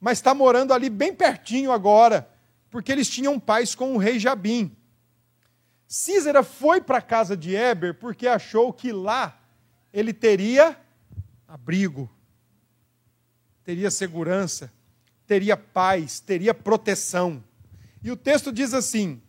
mas 0.00 0.18
está 0.18 0.32
morando 0.32 0.72
ali 0.72 0.88
bem 0.88 1.14
pertinho 1.14 1.72
agora, 1.72 2.28
porque 2.74 2.90
eles 2.90 3.08
tinham 3.08 3.38
paz 3.38 3.72
com 3.72 3.94
o 3.94 3.98
rei 3.98 4.18
Jabim. 4.18 4.76
Císera 5.86 6.42
foi 6.42 6.80
para 6.80 6.98
a 6.98 7.00
casa 7.00 7.36
de 7.36 7.54
Eber 7.54 7.94
porque 7.94 8.26
achou 8.26 8.72
que 8.72 8.90
lá 8.90 9.40
ele 9.92 10.12
teria 10.12 10.76
abrigo, 11.46 12.10
teria 13.62 13.92
segurança, 13.92 14.72
teria 15.24 15.56
paz, 15.56 16.18
teria 16.18 16.52
proteção. 16.52 17.44
E 18.02 18.10
o 18.10 18.16
texto 18.16 18.50
diz 18.50 18.74
assim: 18.74 19.22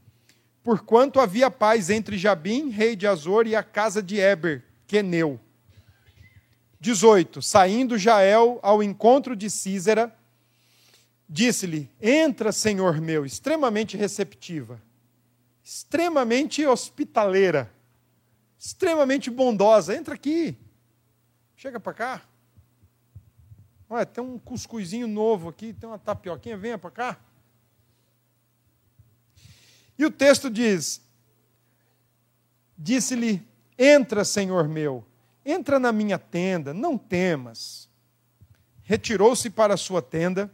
Porquanto 0.64 1.20
havia 1.20 1.52
paz 1.52 1.92
entre 1.92 2.18
Jabim, 2.18 2.72
rei 2.72 2.96
de 2.96 3.06
Azor, 3.06 3.46
e 3.46 3.56
a 3.56 3.62
casa 3.62 4.02
de 4.02 4.18
Eber, 4.18 4.64
Queneu. 4.88 5.40
18. 6.80 7.44
Saindo 7.44 7.96
Jael 7.96 8.60
ao 8.64 8.82
encontro 8.82 9.36
de 9.36 9.52
Císera, 9.52 10.18
Disse-lhe: 11.28 11.92
Entra, 12.02 12.52
Senhor 12.52 13.02
meu, 13.02 13.26
extremamente 13.26 13.98
receptiva, 13.98 14.82
extremamente 15.64 16.66
hospitaleira, 16.66 17.72
extremamente 18.58 19.30
bondosa. 19.30 19.96
Entra 19.96 20.14
aqui, 20.14 20.58
chega 21.56 21.80
para 21.80 21.94
cá. 21.94 22.22
Olha, 23.90 24.06
tem 24.06 24.24
um 24.24 24.38
cuscuzinho 24.38 25.08
novo 25.08 25.50
aqui, 25.50 25.74
tem 25.74 25.88
uma 25.88 26.00
tapioquinha, 26.00 26.58
venha 26.58 26.78
para 26.78 26.92
cá. 26.92 27.20
E 29.98 30.06
o 30.06 30.12
texto 30.12 30.50
diz: 30.50 31.02
Disse-lhe: 32.78 33.46
Entra, 33.78 34.24
Senhor 34.24 34.68
meu, 34.68 35.06
entra 35.44 35.80
na 35.80 35.92
minha 35.92 36.20
tenda, 36.20 36.74
não 36.74 36.98
temas 36.98 37.90
retirou-se 38.86 39.50
para 39.50 39.74
a 39.74 39.78
sua 39.78 40.02
tenda 40.02 40.50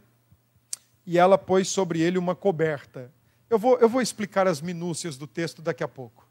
e 1.06 1.18
ela 1.18 1.36
pôs 1.36 1.68
sobre 1.68 2.00
ele 2.00 2.18
uma 2.18 2.34
coberta. 2.34 3.10
Eu 3.50 3.58
vou, 3.58 3.78
eu 3.78 3.88
vou 3.88 4.00
explicar 4.00 4.46
as 4.46 4.60
minúcias 4.60 5.16
do 5.16 5.26
texto 5.26 5.60
daqui 5.60 5.82
a 5.82 5.88
pouco. 5.88 6.28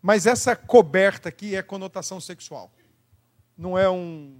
Mas 0.00 0.26
essa 0.26 0.54
coberta 0.54 1.28
aqui 1.28 1.56
é 1.56 1.62
conotação 1.62 2.20
sexual. 2.20 2.70
Não 3.56 3.78
é 3.78 3.88
um, 3.88 4.38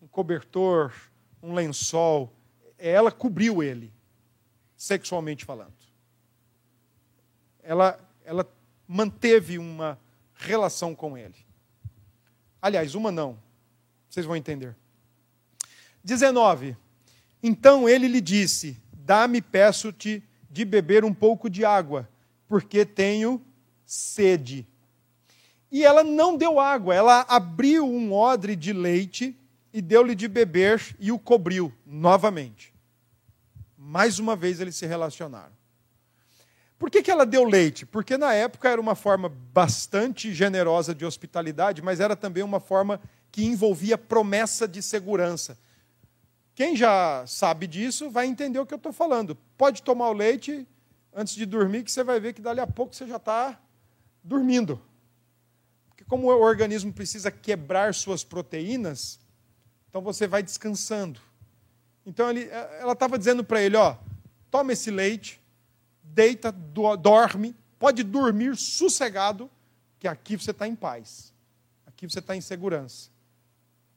um 0.00 0.06
cobertor, 0.08 0.94
um 1.42 1.52
lençol. 1.52 2.32
Ela 2.78 3.12
cobriu 3.12 3.62
ele, 3.62 3.92
sexualmente 4.76 5.44
falando. 5.44 5.74
Ela, 7.62 8.00
ela 8.24 8.50
manteve 8.86 9.58
uma 9.58 9.98
relação 10.34 10.94
com 10.94 11.18
ele. 11.18 11.36
Aliás, 12.62 12.94
uma 12.94 13.12
não. 13.12 13.38
Vocês 14.08 14.24
vão 14.24 14.36
entender. 14.36 14.74
19. 16.02 16.76
Então 17.42 17.88
ele 17.88 18.08
lhe 18.08 18.20
disse: 18.20 18.76
Dá-me, 18.92 19.40
peço-te, 19.40 20.22
de 20.50 20.64
beber 20.64 21.04
um 21.04 21.14
pouco 21.14 21.48
de 21.48 21.64
água, 21.64 22.08
porque 22.46 22.84
tenho 22.84 23.42
sede. 23.86 24.66
E 25.70 25.84
ela 25.84 26.02
não 26.02 26.36
deu 26.36 26.58
água, 26.58 26.94
ela 26.94 27.26
abriu 27.28 27.86
um 27.86 28.12
odre 28.12 28.56
de 28.56 28.72
leite 28.72 29.36
e 29.72 29.82
deu-lhe 29.82 30.14
de 30.14 30.26
beber 30.26 30.96
e 30.98 31.12
o 31.12 31.18
cobriu 31.18 31.72
novamente. 31.84 32.72
Mais 33.76 34.18
uma 34.18 34.34
vez 34.34 34.60
eles 34.60 34.76
se 34.76 34.86
relacionaram. 34.86 35.52
Por 36.78 36.90
que, 36.90 37.02
que 37.02 37.10
ela 37.10 37.26
deu 37.26 37.44
leite? 37.44 37.84
Porque 37.84 38.16
na 38.16 38.32
época 38.32 38.68
era 38.68 38.80
uma 38.80 38.94
forma 38.94 39.28
bastante 39.28 40.32
generosa 40.32 40.94
de 40.94 41.04
hospitalidade, 41.04 41.82
mas 41.82 41.98
era 41.98 42.14
também 42.14 42.42
uma 42.42 42.60
forma 42.60 43.00
que 43.32 43.44
envolvia 43.44 43.98
promessa 43.98 44.66
de 44.66 44.80
segurança. 44.80 45.58
Quem 46.58 46.74
já 46.74 47.24
sabe 47.24 47.68
disso 47.68 48.10
vai 48.10 48.26
entender 48.26 48.58
o 48.58 48.66
que 48.66 48.74
eu 48.74 48.78
estou 48.78 48.92
falando. 48.92 49.36
Pode 49.56 49.80
tomar 49.80 50.08
o 50.08 50.12
leite 50.12 50.66
antes 51.14 51.36
de 51.36 51.46
dormir, 51.46 51.84
que 51.84 51.92
você 51.92 52.02
vai 52.02 52.18
ver 52.18 52.32
que 52.32 52.40
dali 52.40 52.58
a 52.58 52.66
pouco 52.66 52.92
você 52.92 53.06
já 53.06 53.16
está 53.16 53.56
dormindo 54.24 54.82
como 56.08 56.26
o 56.26 56.40
organismo 56.40 56.92
precisa 56.92 57.30
quebrar 57.30 57.94
suas 57.94 58.24
proteínas, 58.24 59.20
então 59.88 60.00
você 60.00 60.26
vai 60.26 60.42
descansando. 60.42 61.20
Então 62.04 62.30
ele, 62.30 62.48
ela 62.80 62.94
estava 62.94 63.18
dizendo 63.18 63.44
para 63.44 63.60
ele: 63.60 63.76
ó, 63.76 63.96
toma 64.50 64.72
esse 64.72 64.90
leite, 64.90 65.40
deita, 66.02 66.50
do, 66.50 66.96
dorme, 66.96 67.54
pode 67.78 68.02
dormir 68.02 68.56
sossegado, 68.56 69.50
que 69.98 70.08
aqui 70.08 70.36
você 70.36 70.50
está 70.50 70.66
em 70.66 70.74
paz, 70.74 71.32
aqui 71.86 72.08
você 72.08 72.18
está 72.18 72.34
em 72.34 72.40
segurança. 72.40 73.10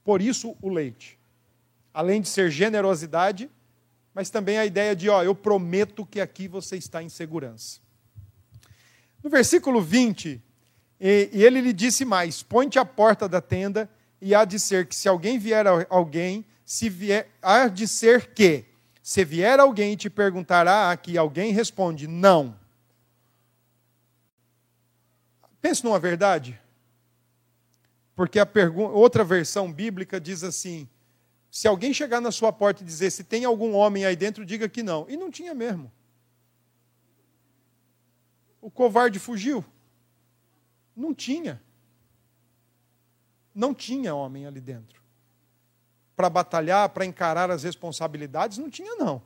Por 0.04 0.22
isso 0.22 0.58
o 0.62 0.70
leite. 0.70 1.18
Além 1.94 2.22
de 2.22 2.28
ser 2.28 2.50
generosidade, 2.50 3.50
mas 4.14 4.30
também 4.30 4.58
a 4.58 4.66
ideia 4.66 4.96
de, 4.96 5.10
ó, 5.10 5.24
eu 5.24 5.34
prometo 5.34 6.06
que 6.06 6.20
aqui 6.20 6.48
você 6.48 6.78
está 6.78 7.02
em 7.02 7.10
segurança. 7.10 7.80
No 9.24 9.30
versículo 9.30 9.82
20, 9.82 10.42
e, 11.00 11.30
e 11.32 11.44
ele 11.44 11.62
lhe 11.62 11.74
disse 11.74 12.04
mais: 12.04 12.44
Põe-te 12.44 12.80
à 12.80 12.86
porta 12.86 13.28
da 13.28 13.42
tenda, 13.42 13.90
e 14.22 14.36
há 14.36 14.46
de 14.46 14.60
ser 14.60 14.86
que 14.86 14.96
se 14.96 15.08
alguém 15.08 15.40
vier 15.40 15.66
alguém, 15.90 16.46
se 16.66 16.90
vier, 16.90 17.30
há 17.42 17.68
de 17.68 17.88
ser 17.88 18.34
que, 18.34 18.66
se 19.02 19.26
vier 19.26 19.60
alguém 19.60 19.94
e 19.94 19.98
te 19.98 20.10
perguntará 20.10 20.92
aqui, 20.92 21.18
alguém 21.18 21.52
responde: 21.52 22.08
Não. 22.08 22.56
Pense 25.62 25.84
numa 25.84 26.00
verdade. 26.00 26.60
Porque 28.16 28.40
a 28.40 28.48
outra 28.94 29.24
versão 29.24 29.72
bíblica 29.72 30.20
diz 30.20 30.44
assim: 30.44 30.88
se 31.52 31.68
alguém 31.68 31.94
chegar 31.94 32.22
na 32.22 32.32
sua 32.32 32.54
porta 32.54 32.82
e 32.82 32.86
dizer 32.86 33.12
se 33.12 33.26
tem 33.26 33.44
algum 33.44 33.76
homem 33.76 34.06
aí 34.06 34.16
dentro, 34.16 34.46
diga 34.46 34.70
que 34.70 34.82
não. 34.82 35.06
E 35.10 35.18
não 35.18 35.30
tinha 35.30 35.54
mesmo. 35.54 35.92
O 38.62 38.72
covarde 38.72 39.20
fugiu. 39.20 39.64
Não 40.96 41.14
tinha. 41.14 41.62
Não 43.54 43.74
tinha 43.74 44.16
homem 44.16 44.46
ali 44.46 44.62
dentro. 44.62 45.02
Para 46.16 46.30
batalhar, 46.30 46.88
para 46.90 47.06
encarar 47.06 47.52
as 47.52 47.64
responsabilidades, 47.64 48.58
não 48.58 48.70
tinha, 48.70 48.96
não. 48.96 49.22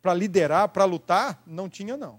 Para 0.00 0.14
liderar, 0.14 0.70
para 0.70 0.86
lutar, 0.86 1.42
não 1.46 1.68
tinha, 1.68 1.98
não. 1.98 2.18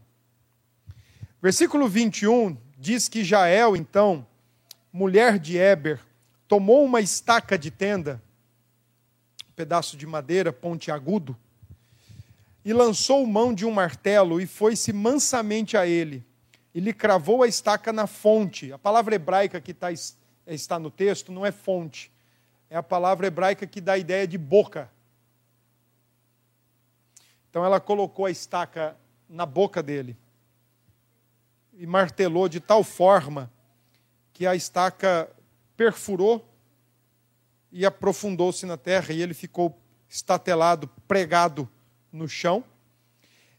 Versículo 1.41 1.87
21 1.87 2.55
diz 2.77 3.07
que 3.07 3.23
Jael, 3.23 3.75
então, 3.75 4.27
mulher 4.93 5.39
de 5.39 5.57
Eber, 5.57 5.99
tomou 6.47 6.85
uma 6.85 7.01
estaca 7.01 7.57
de 7.57 7.71
tenda, 7.71 8.21
pedaço 9.57 9.97
de 9.97 10.05
madeira 10.05 10.53
pontiagudo, 10.53 11.35
e 12.63 12.71
lançou 12.71 13.25
mão 13.25 13.51
de 13.51 13.65
um 13.65 13.71
martelo 13.71 14.39
e 14.39 14.45
foi-se 14.45 14.93
mansamente 14.93 15.75
a 15.75 15.87
ele 15.87 16.23
e 16.75 16.79
lhe 16.79 16.93
cravou 16.93 17.41
a 17.41 17.47
estaca 17.47 17.91
na 17.91 18.05
fonte. 18.05 18.71
A 18.71 18.77
palavra 18.77 19.15
hebraica 19.15 19.59
que 19.59 19.71
está, 19.71 19.87
está 20.45 20.77
no 20.77 20.91
texto 20.91 21.31
não 21.31 21.43
é 21.43 21.51
fonte, 21.51 22.11
é 22.69 22.77
a 22.77 22.83
palavra 22.83 23.25
hebraica 23.25 23.65
que 23.65 23.81
dá 23.81 23.93
a 23.93 23.97
ideia 23.97 24.27
de 24.27 24.37
boca. 24.37 24.91
Então 27.49 27.65
ela 27.65 27.79
colocou 27.79 28.27
a 28.27 28.31
estaca 28.31 28.95
na 29.27 29.45
boca 29.45 29.81
dele 29.81 30.15
e 31.73 31.87
martelou 31.87 32.47
de 32.47 32.59
tal 32.59 32.83
forma 32.83 33.51
que 34.33 34.45
a 34.45 34.53
estaca 34.53 35.27
perfurou 35.75 36.47
e 37.71 37.85
aprofundou-se 37.85 38.65
na 38.65 38.77
terra 38.77 39.13
e 39.13 39.21
ele 39.21 39.33
ficou 39.33 39.79
estatelado, 40.09 40.87
pregado 41.07 41.69
no 42.11 42.27
chão 42.27 42.63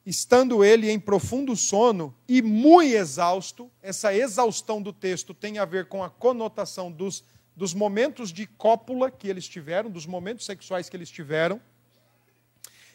estando 0.08 0.64
ele 0.64 0.90
em 0.90 0.98
profundo 0.98 1.54
sono 1.54 2.16
e 2.26 2.40
muito 2.40 2.94
exausto, 2.94 3.70
essa 3.82 4.14
exaustão 4.14 4.80
do 4.80 4.90
texto 4.90 5.34
tem 5.34 5.58
a 5.58 5.66
ver 5.66 5.84
com 5.84 6.02
a 6.02 6.08
conotação 6.08 6.90
dos, 6.90 7.22
dos 7.54 7.74
momentos 7.74 8.32
de 8.32 8.46
cópula 8.46 9.10
que 9.10 9.28
eles 9.28 9.46
tiveram, 9.46 9.90
dos 9.90 10.06
momentos 10.06 10.46
sexuais 10.46 10.88
que 10.88 10.96
eles 10.96 11.10
tiveram, 11.10 11.60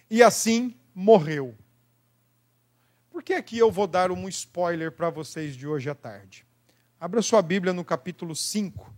e 0.09 0.23
assim 0.23 0.75
morreu. 0.95 1.55
Por 3.11 3.21
que 3.21 3.35
aqui 3.35 3.59
eu 3.59 3.71
vou 3.71 3.85
dar 3.85 4.11
um 4.11 4.27
spoiler 4.27 4.91
para 4.91 5.11
vocês 5.11 5.55
de 5.55 5.67
hoje 5.67 5.91
à 5.91 5.93
tarde? 5.93 6.43
Abra 6.99 7.21
sua 7.21 7.43
Bíblia 7.43 7.73
no 7.73 7.85
capítulo 7.85 8.35
5, 8.35 8.91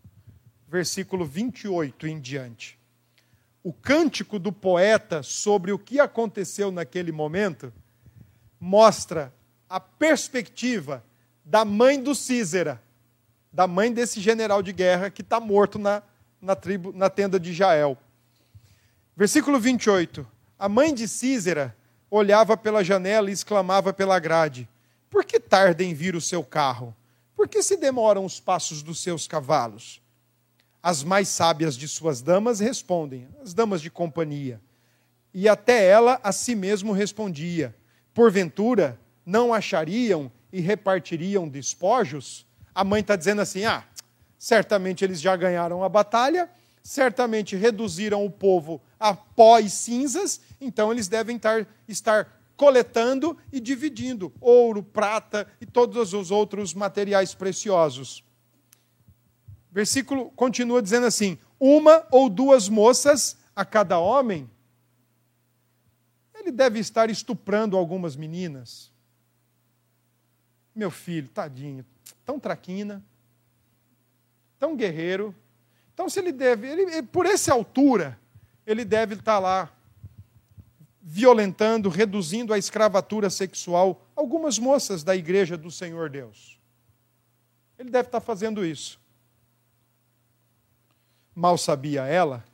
versículo 0.68 1.26
28 1.26 2.08
em 2.08 2.20
diante. 2.20 2.80
O 3.64 3.74
cântico 3.74 4.38
do 4.38 4.52
poeta 4.52 5.24
sobre 5.24 5.72
o 5.72 5.80
que 5.80 6.00
aconteceu 6.00 6.72
naquele 6.72 7.12
momento 7.12 7.74
mostra 8.60 9.34
a 9.70 9.80
perspectiva 9.80 11.04
da 11.44 11.66
mãe 11.66 12.02
do 12.02 12.14
Císera, 12.14 12.82
da 13.52 13.68
mãe 13.68 13.92
desse 13.92 14.20
general 14.20 14.62
de 14.62 14.74
guerra 14.74 15.10
que 15.10 15.22
está 15.22 15.40
morto 15.40 15.80
na, 15.80 16.04
na, 16.42 16.56
tribo, 16.56 16.92
na 16.94 17.10
tenda 17.10 17.40
de 17.40 17.54
Jael. 17.54 17.98
Versículo 19.16 19.60
28. 19.60 20.28
A 20.58 20.70
mãe 20.70 20.94
de 20.94 21.08
Císera 21.08 21.76
olhava 22.10 22.56
pela 22.56 22.84
janela 22.84 23.30
e 23.30 23.34
exclamava 23.34 23.94
pela 23.94 24.20
grade: 24.20 24.68
Por 25.10 25.24
que 25.24 25.40
tarda 25.40 25.84
em 25.84 25.94
vir 25.94 26.16
o 26.16 26.22
seu 26.22 26.44
carro? 26.44 26.96
Por 27.36 27.48
que 27.48 27.62
se 27.62 27.78
demoram 27.78 28.26
os 28.26 28.40
passos 28.40 28.82
dos 28.82 29.00
seus 29.00 29.28
cavalos? 29.28 30.02
As 30.88 31.04
mais 31.04 31.30
sábias 31.30 31.76
de 31.76 31.88
suas 31.88 32.22
damas 32.22 32.60
respondem, 32.60 33.28
as 33.42 33.56
damas 33.56 33.82
de 33.82 33.90
companhia. 33.90 34.62
E 35.34 35.50
até 35.50 35.84
ela 35.84 36.20
a 36.22 36.32
si 36.32 36.54
mesmo 36.54 36.94
respondia: 36.94 37.76
porventura 38.14 39.02
não 39.26 39.52
achariam 39.52 40.32
e 40.54 40.62
repartiriam 40.62 41.50
despojos? 41.50 42.46
A 42.76 42.84
mãe 42.84 43.02
está 43.02 43.16
dizendo 43.16 43.42
assim: 43.42 43.66
ah, 43.66 43.84
certamente 44.38 45.04
eles 45.04 45.20
já 45.20 45.36
ganharam 45.36 45.84
a 45.84 45.90
batalha, 45.90 46.48
certamente 46.84 47.56
reduziram 47.56 48.24
o 48.24 48.30
povo 48.30 48.80
a 49.00 49.12
pó 49.16 49.58
e 49.58 49.72
cinzas, 49.72 50.40
então 50.62 50.92
eles 50.92 51.08
devem 51.08 51.38
estar, 51.38 51.66
estar 51.88 52.44
coletando 52.56 53.36
e 53.52 53.60
dividindo 53.60 54.32
ouro, 54.40 54.84
prata 54.84 55.48
e 55.60 55.66
todos 55.66 56.14
os 56.14 56.30
outros 56.30 56.76
materiais 56.76 57.34
preciosos. 57.34 58.24
Versículo 59.76 60.32
continua 60.32 60.82
dizendo 60.82 61.06
assim: 61.06 61.38
uma 61.60 62.08
ou 62.10 62.30
duas 62.30 62.70
moças 62.70 63.38
a 63.54 63.66
cada 63.66 64.00
homem 64.00 64.50
ele 66.34 66.50
deve 66.50 66.80
estar 66.80 67.10
estuprando 67.10 67.76
algumas 67.76 68.16
meninas. 68.16 68.90
Meu 70.74 70.90
filho, 70.90 71.28
tadinho, 71.28 71.86
tão 72.24 72.40
traquina, 72.40 73.04
tão 74.58 74.78
guerreiro. 74.78 75.36
Então, 75.94 76.08
se 76.08 76.20
ele 76.20 76.32
deve, 76.32 76.68
ele, 76.68 77.02
por 77.04 77.26
essa 77.26 77.52
altura, 77.52 78.18
ele 78.66 78.86
deve 78.86 79.16
estar 79.16 79.40
lá 79.40 79.70
violentando, 81.02 81.90
reduzindo 81.90 82.54
a 82.54 82.58
escravatura 82.58 83.30
sexual 83.30 84.06
algumas 84.16 84.58
moças 84.58 85.04
da 85.04 85.16
igreja 85.16 85.58
do 85.58 85.70
Senhor 85.70 86.10
Deus. 86.10 86.60
Ele 87.78 87.90
deve 87.90 88.08
estar 88.08 88.22
fazendo 88.22 88.66
isso. 88.66 89.04
Mal 91.36 91.58
sabia 91.58 92.06
ela 92.06 92.46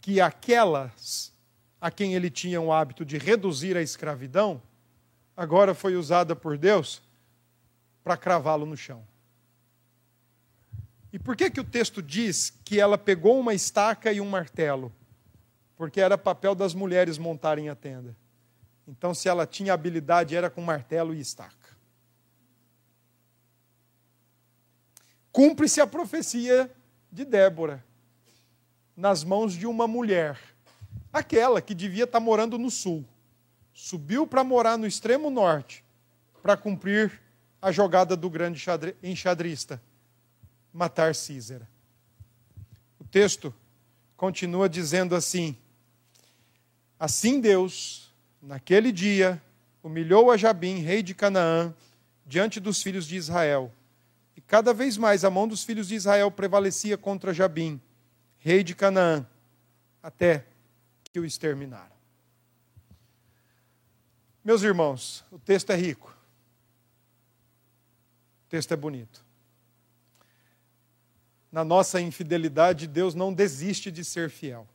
que 0.00 0.20
aquelas 0.20 1.32
a 1.80 1.90
quem 1.90 2.14
ele 2.14 2.28
tinha 2.28 2.60
o 2.60 2.72
hábito 2.72 3.04
de 3.04 3.18
reduzir 3.18 3.76
a 3.76 3.82
escravidão, 3.82 4.60
agora 5.36 5.74
foi 5.74 5.96
usada 5.96 6.34
por 6.34 6.58
Deus 6.58 7.00
para 8.02 8.16
cravá-lo 8.16 8.66
no 8.66 8.76
chão. 8.76 9.06
E 11.12 11.18
por 11.18 11.36
que, 11.36 11.50
que 11.50 11.60
o 11.60 11.64
texto 11.64 12.02
diz 12.02 12.50
que 12.64 12.80
ela 12.80 12.98
pegou 12.98 13.38
uma 13.38 13.54
estaca 13.54 14.12
e 14.12 14.20
um 14.20 14.28
martelo? 14.28 14.92
Porque 15.76 16.00
era 16.00 16.18
papel 16.18 16.54
das 16.54 16.74
mulheres 16.74 17.16
montarem 17.16 17.68
a 17.68 17.74
tenda. 17.74 18.16
Então, 18.86 19.14
se 19.14 19.28
ela 19.28 19.46
tinha 19.46 19.72
habilidade, 19.72 20.34
era 20.34 20.50
com 20.50 20.60
martelo 20.60 21.14
e 21.14 21.20
estaca. 21.20 21.76
Cumpre-se 25.30 25.80
a 25.80 25.86
profecia 25.86 26.70
de 27.10 27.24
Débora, 27.24 27.84
nas 28.96 29.24
mãos 29.24 29.54
de 29.54 29.66
uma 29.66 29.86
mulher, 29.86 30.38
aquela 31.12 31.60
que 31.62 31.74
devia 31.74 32.04
estar 32.04 32.20
morando 32.20 32.58
no 32.58 32.70
sul, 32.70 33.04
subiu 33.72 34.26
para 34.26 34.42
morar 34.42 34.76
no 34.76 34.86
extremo 34.86 35.30
norte, 35.30 35.84
para 36.42 36.56
cumprir 36.56 37.20
a 37.60 37.72
jogada 37.72 38.16
do 38.16 38.28
grande 38.28 38.62
enxadrista 39.02 39.80
matar 40.72 41.14
Císera. 41.14 41.68
O 43.00 43.04
texto 43.04 43.54
continua 44.16 44.68
dizendo 44.68 45.14
assim: 45.14 45.56
Assim 46.98 47.40
Deus, 47.40 48.12
naquele 48.40 48.92
dia, 48.92 49.42
humilhou 49.82 50.30
a 50.30 50.36
Jabim, 50.36 50.78
rei 50.78 51.02
de 51.02 51.14
Canaã, 51.14 51.74
diante 52.26 52.60
dos 52.60 52.82
filhos 52.82 53.06
de 53.06 53.16
Israel. 53.16 53.72
E 54.38 54.40
cada 54.40 54.72
vez 54.72 54.96
mais 54.96 55.24
a 55.24 55.30
mão 55.30 55.48
dos 55.48 55.64
filhos 55.64 55.88
de 55.88 55.96
Israel 55.96 56.30
prevalecia 56.30 56.96
contra 56.96 57.34
Jabim, 57.34 57.82
rei 58.38 58.62
de 58.62 58.72
Canaã, 58.72 59.26
até 60.00 60.46
que 61.12 61.18
o 61.18 61.26
exterminaram. 61.26 61.98
Meus 64.42 64.62
irmãos, 64.62 65.24
o 65.30 65.38
texto 65.38 65.70
é 65.70 65.76
rico. 65.76 66.16
O 68.46 68.48
texto 68.48 68.72
é 68.72 68.76
bonito 68.76 69.28
na 71.50 71.64
nossa 71.64 72.00
infidelidade, 72.00 72.86
Deus 72.86 73.14
não 73.14 73.32
desiste 73.32 73.90
de 73.90 74.04
ser 74.04 74.30
fiel. 74.30 74.66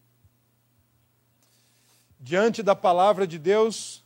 Diante 2.20 2.64
da 2.64 2.76
palavra 2.76 3.28
de 3.28 3.38
Deus, 3.38 4.04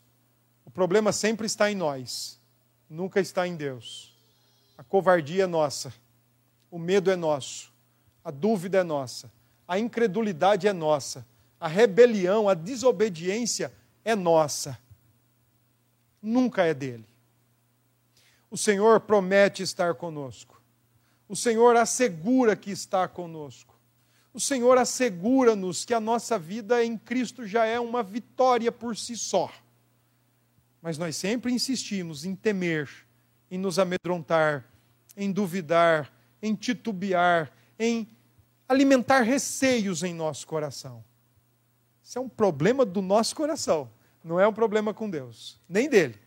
o 0.65 0.71
problema 0.71 1.11
sempre 1.11 1.47
está 1.47 1.71
em 1.71 1.75
nós, 1.75 2.39
nunca 2.89 3.19
está 3.19 3.47
em 3.47 3.55
Deus. 3.55 4.16
A 4.77 4.83
covardia 4.83 5.43
é 5.43 5.47
nossa, 5.47 5.93
o 6.69 6.77
medo 6.77 7.09
é 7.09 7.15
nosso, 7.15 7.73
a 8.23 8.29
dúvida 8.29 8.79
é 8.79 8.83
nossa, 8.83 9.31
a 9.67 9.79
incredulidade 9.79 10.67
é 10.67 10.73
nossa, 10.73 11.25
a 11.59 11.67
rebelião, 11.67 12.47
a 12.47 12.53
desobediência 12.53 13.73
é 14.05 14.15
nossa, 14.15 14.77
nunca 16.21 16.63
é 16.63 16.73
dele. 16.73 17.05
O 18.49 18.57
Senhor 18.57 18.99
promete 19.01 19.63
estar 19.63 19.95
conosco. 19.95 20.61
O 21.27 21.35
Senhor 21.35 21.75
assegura 21.75 22.55
que 22.55 22.71
está 22.71 23.07
conosco. 23.07 23.75
O 24.33 24.39
Senhor 24.39 24.77
assegura-nos 24.77 25.83
que 25.83 25.93
a 25.93 25.99
nossa 25.99 26.37
vida 26.37 26.83
em 26.85 26.97
Cristo 26.97 27.45
já 27.45 27.65
é 27.65 27.79
uma 27.79 28.03
vitória 28.03 28.71
por 28.71 28.95
si 28.95 29.17
só. 29.17 29.51
Mas 30.81 30.97
nós 30.97 31.15
sempre 31.15 31.51
insistimos 31.51 32.23
em 32.23 32.35
temer, 32.35 32.87
em 33.49 33.57
nos 33.57 33.79
amedrontar, 33.79 34.65
em 35.15 35.31
duvidar, 35.31 36.11
em 36.41 36.55
titubear, 36.55 37.51
em 37.79 38.07
alimentar 38.67 39.21
receios 39.21 40.03
em 40.03 40.13
nosso 40.13 40.45
coração. 40.45 41.03
Isso 42.03 42.17
é 42.17 42.21
um 42.21 42.29
problema 42.29 42.85
do 42.85 43.01
nosso 43.01 43.35
coração, 43.35 43.89
não 44.23 44.39
é 44.39 44.47
um 44.47 44.53
problema 44.53 44.93
com 44.93 45.09
Deus, 45.09 45.59
nem 45.67 45.89
dele. 45.89 46.19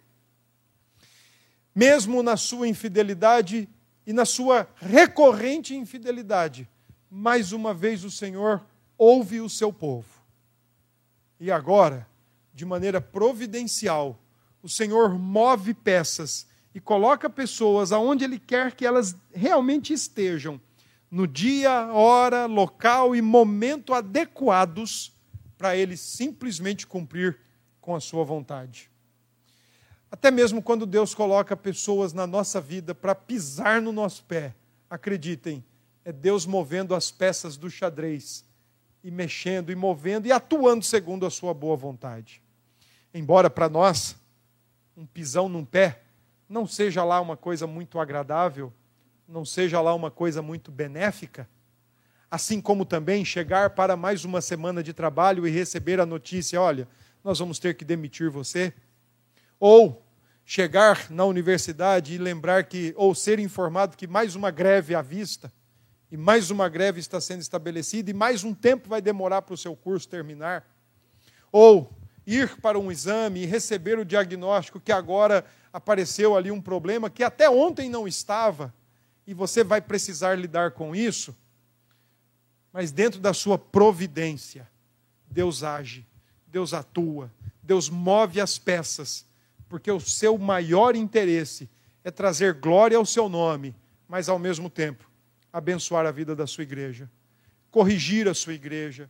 Mesmo 1.74 2.22
na 2.22 2.36
sua 2.36 2.66
infidelidade, 2.66 3.68
e 4.06 4.12
na 4.12 4.24
sua 4.24 4.68
recorrente 4.76 5.74
infidelidade, 5.74 6.68
mais 7.08 7.52
uma 7.52 7.72
vez 7.72 8.02
o 8.02 8.10
Senhor 8.10 8.60
ouve 8.98 9.40
o 9.40 9.48
seu 9.48 9.72
povo. 9.72 10.08
E 11.38 11.50
agora, 11.50 12.08
de 12.52 12.64
maneira 12.64 13.00
providencial, 13.00 14.18
o 14.62 14.68
Senhor 14.68 15.16
move 15.18 15.74
peças 15.74 16.46
e 16.74 16.80
coloca 16.80 17.28
pessoas 17.28 17.92
aonde 17.92 18.24
Ele 18.24 18.38
quer 18.38 18.74
que 18.74 18.86
elas 18.86 19.16
realmente 19.32 19.92
estejam, 19.92 20.60
no 21.10 21.26
dia, 21.26 21.92
hora, 21.92 22.46
local 22.46 23.16
e 23.16 23.20
momento 23.20 23.92
adequados 23.92 25.12
para 25.58 25.76
Ele 25.76 25.96
simplesmente 25.96 26.86
cumprir 26.86 27.38
com 27.80 27.94
a 27.94 28.00
Sua 28.00 28.24
vontade. 28.24 28.90
Até 30.10 30.30
mesmo 30.30 30.62
quando 30.62 30.86
Deus 30.86 31.14
coloca 31.14 31.56
pessoas 31.56 32.12
na 32.12 32.26
nossa 32.26 32.60
vida 32.60 32.94
para 32.94 33.14
pisar 33.14 33.80
no 33.80 33.92
nosso 33.92 34.24
pé, 34.24 34.54
acreditem, 34.88 35.64
é 36.04 36.12
Deus 36.12 36.46
movendo 36.46 36.94
as 36.94 37.10
peças 37.10 37.56
do 37.56 37.70
xadrez 37.70 38.44
e 39.02 39.10
mexendo 39.10 39.70
e 39.70 39.76
movendo 39.76 40.26
e 40.26 40.32
atuando 40.32 40.84
segundo 40.84 41.26
a 41.26 41.30
sua 41.30 41.54
boa 41.54 41.76
vontade. 41.76 42.42
Embora 43.14 43.48
para 43.48 43.68
nós 43.68 44.16
um 44.96 45.06
pisão 45.06 45.48
num 45.48 45.64
pé 45.64 46.02
não 46.50 46.66
seja 46.66 47.04
lá 47.04 47.20
uma 47.20 47.36
coisa 47.36 47.64
muito 47.64 48.00
agradável, 48.00 48.72
não 49.28 49.44
seja 49.44 49.80
lá 49.80 49.94
uma 49.94 50.10
coisa 50.10 50.42
muito 50.42 50.72
benéfica, 50.72 51.48
assim 52.28 52.60
como 52.60 52.84
também 52.84 53.24
chegar 53.24 53.70
para 53.70 53.96
mais 53.96 54.24
uma 54.24 54.40
semana 54.40 54.82
de 54.82 54.92
trabalho 54.92 55.46
e 55.46 55.50
receber 55.50 56.00
a 56.00 56.04
notícia: 56.04 56.60
olha, 56.60 56.88
nós 57.22 57.38
vamos 57.38 57.60
ter 57.60 57.74
que 57.74 57.84
demitir 57.84 58.28
você 58.28 58.74
ou 59.60 60.04
chegar 60.44 61.08
na 61.08 61.24
universidade 61.24 62.14
e 62.14 62.18
lembrar 62.18 62.64
que, 62.64 62.92
ou 62.96 63.14
ser 63.14 63.38
informado 63.38 63.96
que 63.96 64.08
mais 64.08 64.34
uma 64.34 64.50
greve 64.50 64.96
à 64.96 65.02
vista, 65.02 65.52
e 66.10 66.16
mais 66.16 66.50
uma 66.50 66.68
greve 66.68 66.98
está 66.98 67.20
sendo 67.20 67.42
estabelecida, 67.42 68.10
e 68.10 68.14
mais 68.14 68.42
um 68.42 68.52
tempo 68.52 68.88
vai 68.88 69.00
demorar 69.00 69.42
para 69.42 69.54
o 69.54 69.58
seu 69.58 69.76
curso 69.76 70.08
terminar. 70.08 70.66
Ou 71.52 71.96
ir 72.26 72.56
para 72.60 72.78
um 72.78 72.90
exame 72.90 73.42
e 73.42 73.46
receber 73.46 73.98
o 73.98 74.04
diagnóstico 74.04 74.80
que 74.80 74.90
agora 74.90 75.44
apareceu 75.72 76.36
ali 76.36 76.50
um 76.50 76.60
problema 76.60 77.10
que 77.10 77.22
até 77.22 77.48
ontem 77.48 77.88
não 77.88 78.06
estava, 78.06 78.74
e 79.26 79.34
você 79.34 79.62
vai 79.62 79.80
precisar 79.80 80.34
lidar 80.34 80.72
com 80.72 80.94
isso. 80.94 81.36
Mas 82.72 82.90
dentro 82.90 83.20
da 83.20 83.32
sua 83.32 83.58
providência, 83.58 84.68
Deus 85.30 85.62
age, 85.62 86.06
Deus 86.46 86.74
atua, 86.74 87.30
Deus 87.62 87.88
move 87.88 88.40
as 88.40 88.58
peças 88.58 89.24
porque 89.70 89.90
o 89.90 90.00
seu 90.00 90.36
maior 90.36 90.96
interesse 90.96 91.70
é 92.02 92.10
trazer 92.10 92.54
glória 92.54 92.98
ao 92.98 93.06
seu 93.06 93.28
nome, 93.28 93.72
mas 94.08 94.28
ao 94.28 94.36
mesmo 94.36 94.68
tempo 94.68 95.08
abençoar 95.52 96.04
a 96.04 96.10
vida 96.10 96.34
da 96.34 96.44
sua 96.44 96.64
igreja, 96.64 97.08
corrigir 97.70 98.28
a 98.28 98.34
sua 98.34 98.52
igreja, 98.52 99.08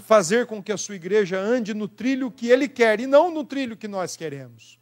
fazer 0.00 0.46
com 0.46 0.60
que 0.60 0.72
a 0.72 0.76
sua 0.76 0.96
igreja 0.96 1.38
ande 1.38 1.72
no 1.72 1.86
trilho 1.86 2.32
que 2.32 2.48
ele 2.48 2.68
quer 2.68 2.98
e 2.98 3.06
não 3.06 3.32
no 3.32 3.44
trilho 3.44 3.76
que 3.76 3.86
nós 3.86 4.16
queremos. 4.16 4.76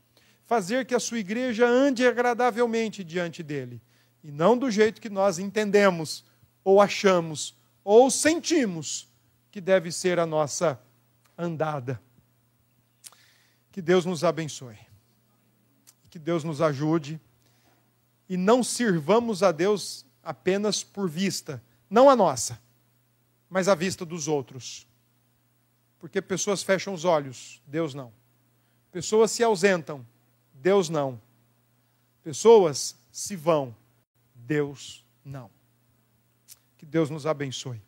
Fazer 0.51 0.84
que 0.84 0.96
a 0.96 0.98
sua 0.98 1.20
igreja 1.20 1.64
ande 1.64 2.05
agradavelmente 2.05 3.05
diante 3.05 3.40
dele 3.40 3.80
e 4.20 4.32
não 4.32 4.59
do 4.59 4.68
jeito 4.68 5.01
que 5.01 5.09
nós 5.09 5.38
entendemos 5.38 6.24
ou 6.64 6.80
achamos 6.80 7.57
ou 7.84 8.11
sentimos 8.11 9.09
que 9.53 9.61
deve 9.61 9.92
ser 9.92 10.18
a 10.18 10.26
nossa 10.26 10.80
andada. 11.38 12.03
Que 13.70 13.80
Deus 13.80 14.05
nos 14.05 14.24
abençoe 14.24 14.90
que 16.11 16.18
Deus 16.18 16.42
nos 16.42 16.61
ajude 16.61 17.20
e 18.28 18.36
não 18.36 18.64
sirvamos 18.64 19.44
a 19.44 19.53
Deus 19.53 20.05
apenas 20.22 20.82
por 20.82 21.09
vista, 21.09 21.62
não 21.88 22.11
a 22.11 22.16
nossa, 22.16 22.61
mas 23.48 23.68
a 23.68 23.76
vista 23.76 24.05
dos 24.05 24.26
outros. 24.26 24.88
Porque 26.01 26.20
pessoas 26.20 26.64
fecham 26.64 26.92
os 26.92 27.05
olhos, 27.05 27.62
Deus 27.64 27.94
não. 27.94 28.12
Pessoas 28.90 29.30
se 29.30 29.44
ausentam, 29.44 30.05
Deus 30.61 30.88
não. 30.88 31.20
Pessoas 32.22 32.96
se 33.11 33.34
vão, 33.34 33.74
Deus 34.34 35.04
não. 35.24 35.50
Que 36.76 36.84
Deus 36.84 37.08
nos 37.08 37.26
abençoe. 37.26 37.80